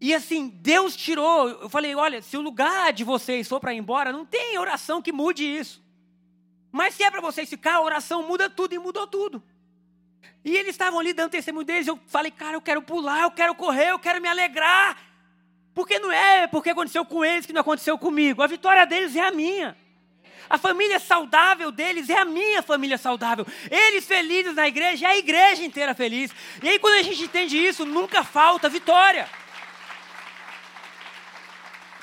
E 0.00 0.14
assim, 0.14 0.48
Deus 0.48 0.96
tirou. 0.96 1.48
Eu 1.48 1.68
falei: 1.68 1.94
olha, 1.94 2.20
se 2.20 2.36
o 2.36 2.40
lugar 2.40 2.92
de 2.92 3.04
vocês 3.04 3.48
for 3.48 3.60
para 3.60 3.72
ir 3.72 3.78
embora, 3.78 4.12
não 4.12 4.24
tem 4.24 4.58
oração 4.58 5.00
que 5.00 5.12
mude 5.12 5.44
isso. 5.44 5.82
Mas 6.70 6.94
se 6.94 7.02
é 7.02 7.10
para 7.10 7.20
vocês 7.20 7.48
ficar, 7.48 7.74
a 7.74 7.80
oração 7.80 8.26
muda 8.26 8.50
tudo 8.50 8.74
e 8.74 8.78
mudou 8.78 9.06
tudo. 9.06 9.42
E 10.44 10.56
eles 10.56 10.70
estavam 10.70 10.98
ali 11.00 11.12
dando 11.12 11.30
testemunho 11.30 11.64
deles. 11.64 11.86
Eu 11.86 11.98
falei: 12.06 12.30
cara, 12.30 12.56
eu 12.56 12.60
quero 12.60 12.82
pular, 12.82 13.22
eu 13.22 13.30
quero 13.30 13.54
correr, 13.54 13.90
eu 13.90 13.98
quero 13.98 14.20
me 14.20 14.28
alegrar. 14.28 14.98
Porque 15.74 15.98
não 15.98 16.12
é 16.12 16.46
porque 16.46 16.70
aconteceu 16.70 17.04
com 17.04 17.24
eles 17.24 17.46
que 17.46 17.52
não 17.52 17.62
aconteceu 17.62 17.96
comigo. 17.98 18.42
A 18.42 18.46
vitória 18.46 18.86
deles 18.86 19.16
é 19.16 19.26
a 19.26 19.30
minha. 19.30 19.76
A 20.48 20.58
família 20.58 21.00
saudável 21.00 21.72
deles 21.72 22.10
é 22.10 22.18
a 22.18 22.24
minha 22.24 22.62
família 22.62 22.98
saudável. 22.98 23.46
Eles 23.70 24.04
felizes 24.04 24.54
na 24.54 24.68
igreja, 24.68 25.06
é 25.06 25.10
a 25.10 25.16
igreja 25.16 25.64
inteira 25.64 25.94
feliz. 25.94 26.30
E 26.62 26.68
aí, 26.68 26.78
quando 26.78 26.94
a 26.94 27.02
gente 27.02 27.24
entende 27.24 27.56
isso, 27.56 27.86
nunca 27.86 28.22
falta 28.22 28.68
vitória. 28.68 29.28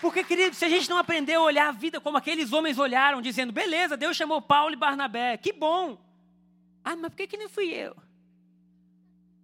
Porque, 0.01 0.23
querido, 0.23 0.55
se 0.55 0.65
a 0.65 0.69
gente 0.69 0.89
não 0.89 0.97
aprender 0.97 1.35
a 1.35 1.41
olhar 1.41 1.69
a 1.69 1.71
vida 1.71 2.01
como 2.01 2.17
aqueles 2.17 2.51
homens 2.51 2.79
olharam, 2.79 3.21
dizendo, 3.21 3.53
beleza, 3.53 3.95
Deus 3.95 4.17
chamou 4.17 4.41
Paulo 4.41 4.73
e 4.73 4.77
Barnabé, 4.77 5.37
que 5.37 5.53
bom. 5.53 5.97
Ah, 6.83 6.95
mas 6.95 7.11
por 7.11 7.17
que, 7.17 7.27
que 7.27 7.37
não 7.37 7.47
fui 7.47 7.71
eu? 7.71 7.95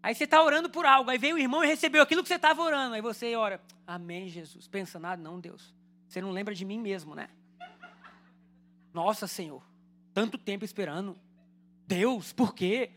Aí 0.01 0.15
você 0.15 0.23
está 0.23 0.41
orando 0.41 0.69
por 0.69 0.85
algo, 0.85 1.11
aí 1.11 1.17
vem 1.17 1.33
o 1.33 1.37
irmão 1.37 1.63
e 1.63 1.67
recebeu 1.67 2.01
aquilo 2.01 2.23
que 2.23 2.27
você 2.27 2.35
estava 2.35 2.61
orando. 2.61 2.95
Aí 2.95 3.01
você 3.01 3.35
ora, 3.35 3.61
amém, 3.85 4.29
Jesus. 4.29 4.67
Pensa 4.67 4.99
nada, 4.99 5.21
não, 5.21 5.39
Deus. 5.39 5.75
Você 6.07 6.21
não 6.21 6.31
lembra 6.31 6.55
de 6.55 6.65
mim 6.65 6.79
mesmo, 6.79 7.13
né? 7.13 7.29
Nossa, 8.91 9.27
Senhor, 9.27 9.61
tanto 10.13 10.39
tempo 10.39 10.65
esperando. 10.65 11.15
Deus, 11.85 12.33
por 12.33 12.55
quê? 12.55 12.91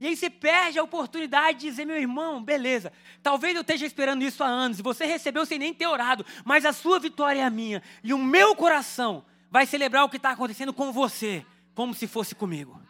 E 0.00 0.06
aí 0.06 0.16
você 0.16 0.28
perde 0.28 0.78
a 0.78 0.82
oportunidade 0.82 1.60
de 1.60 1.70
dizer, 1.70 1.86
meu 1.86 1.96
irmão, 1.96 2.42
beleza, 2.42 2.92
talvez 3.22 3.54
eu 3.54 3.62
esteja 3.62 3.86
esperando 3.86 4.22
isso 4.22 4.44
há 4.44 4.46
anos, 4.46 4.78
e 4.78 4.82
você 4.82 5.06
recebeu 5.06 5.46
sem 5.46 5.58
nem 5.58 5.72
ter 5.72 5.86
orado, 5.86 6.24
mas 6.44 6.66
a 6.66 6.72
sua 6.72 6.98
vitória 6.98 7.40
é 7.40 7.44
a 7.44 7.50
minha, 7.50 7.82
e 8.04 8.12
o 8.12 8.18
meu 8.18 8.54
coração 8.54 9.24
vai 9.50 9.64
celebrar 9.64 10.04
o 10.04 10.08
que 10.08 10.18
está 10.18 10.30
acontecendo 10.30 10.72
com 10.72 10.92
você, 10.92 11.44
como 11.74 11.94
se 11.94 12.06
fosse 12.06 12.34
comigo. 12.34 12.80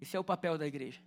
Esse 0.00 0.16
é 0.16 0.20
o 0.20 0.24
papel 0.24 0.56
da 0.56 0.66
igreja. 0.66 1.00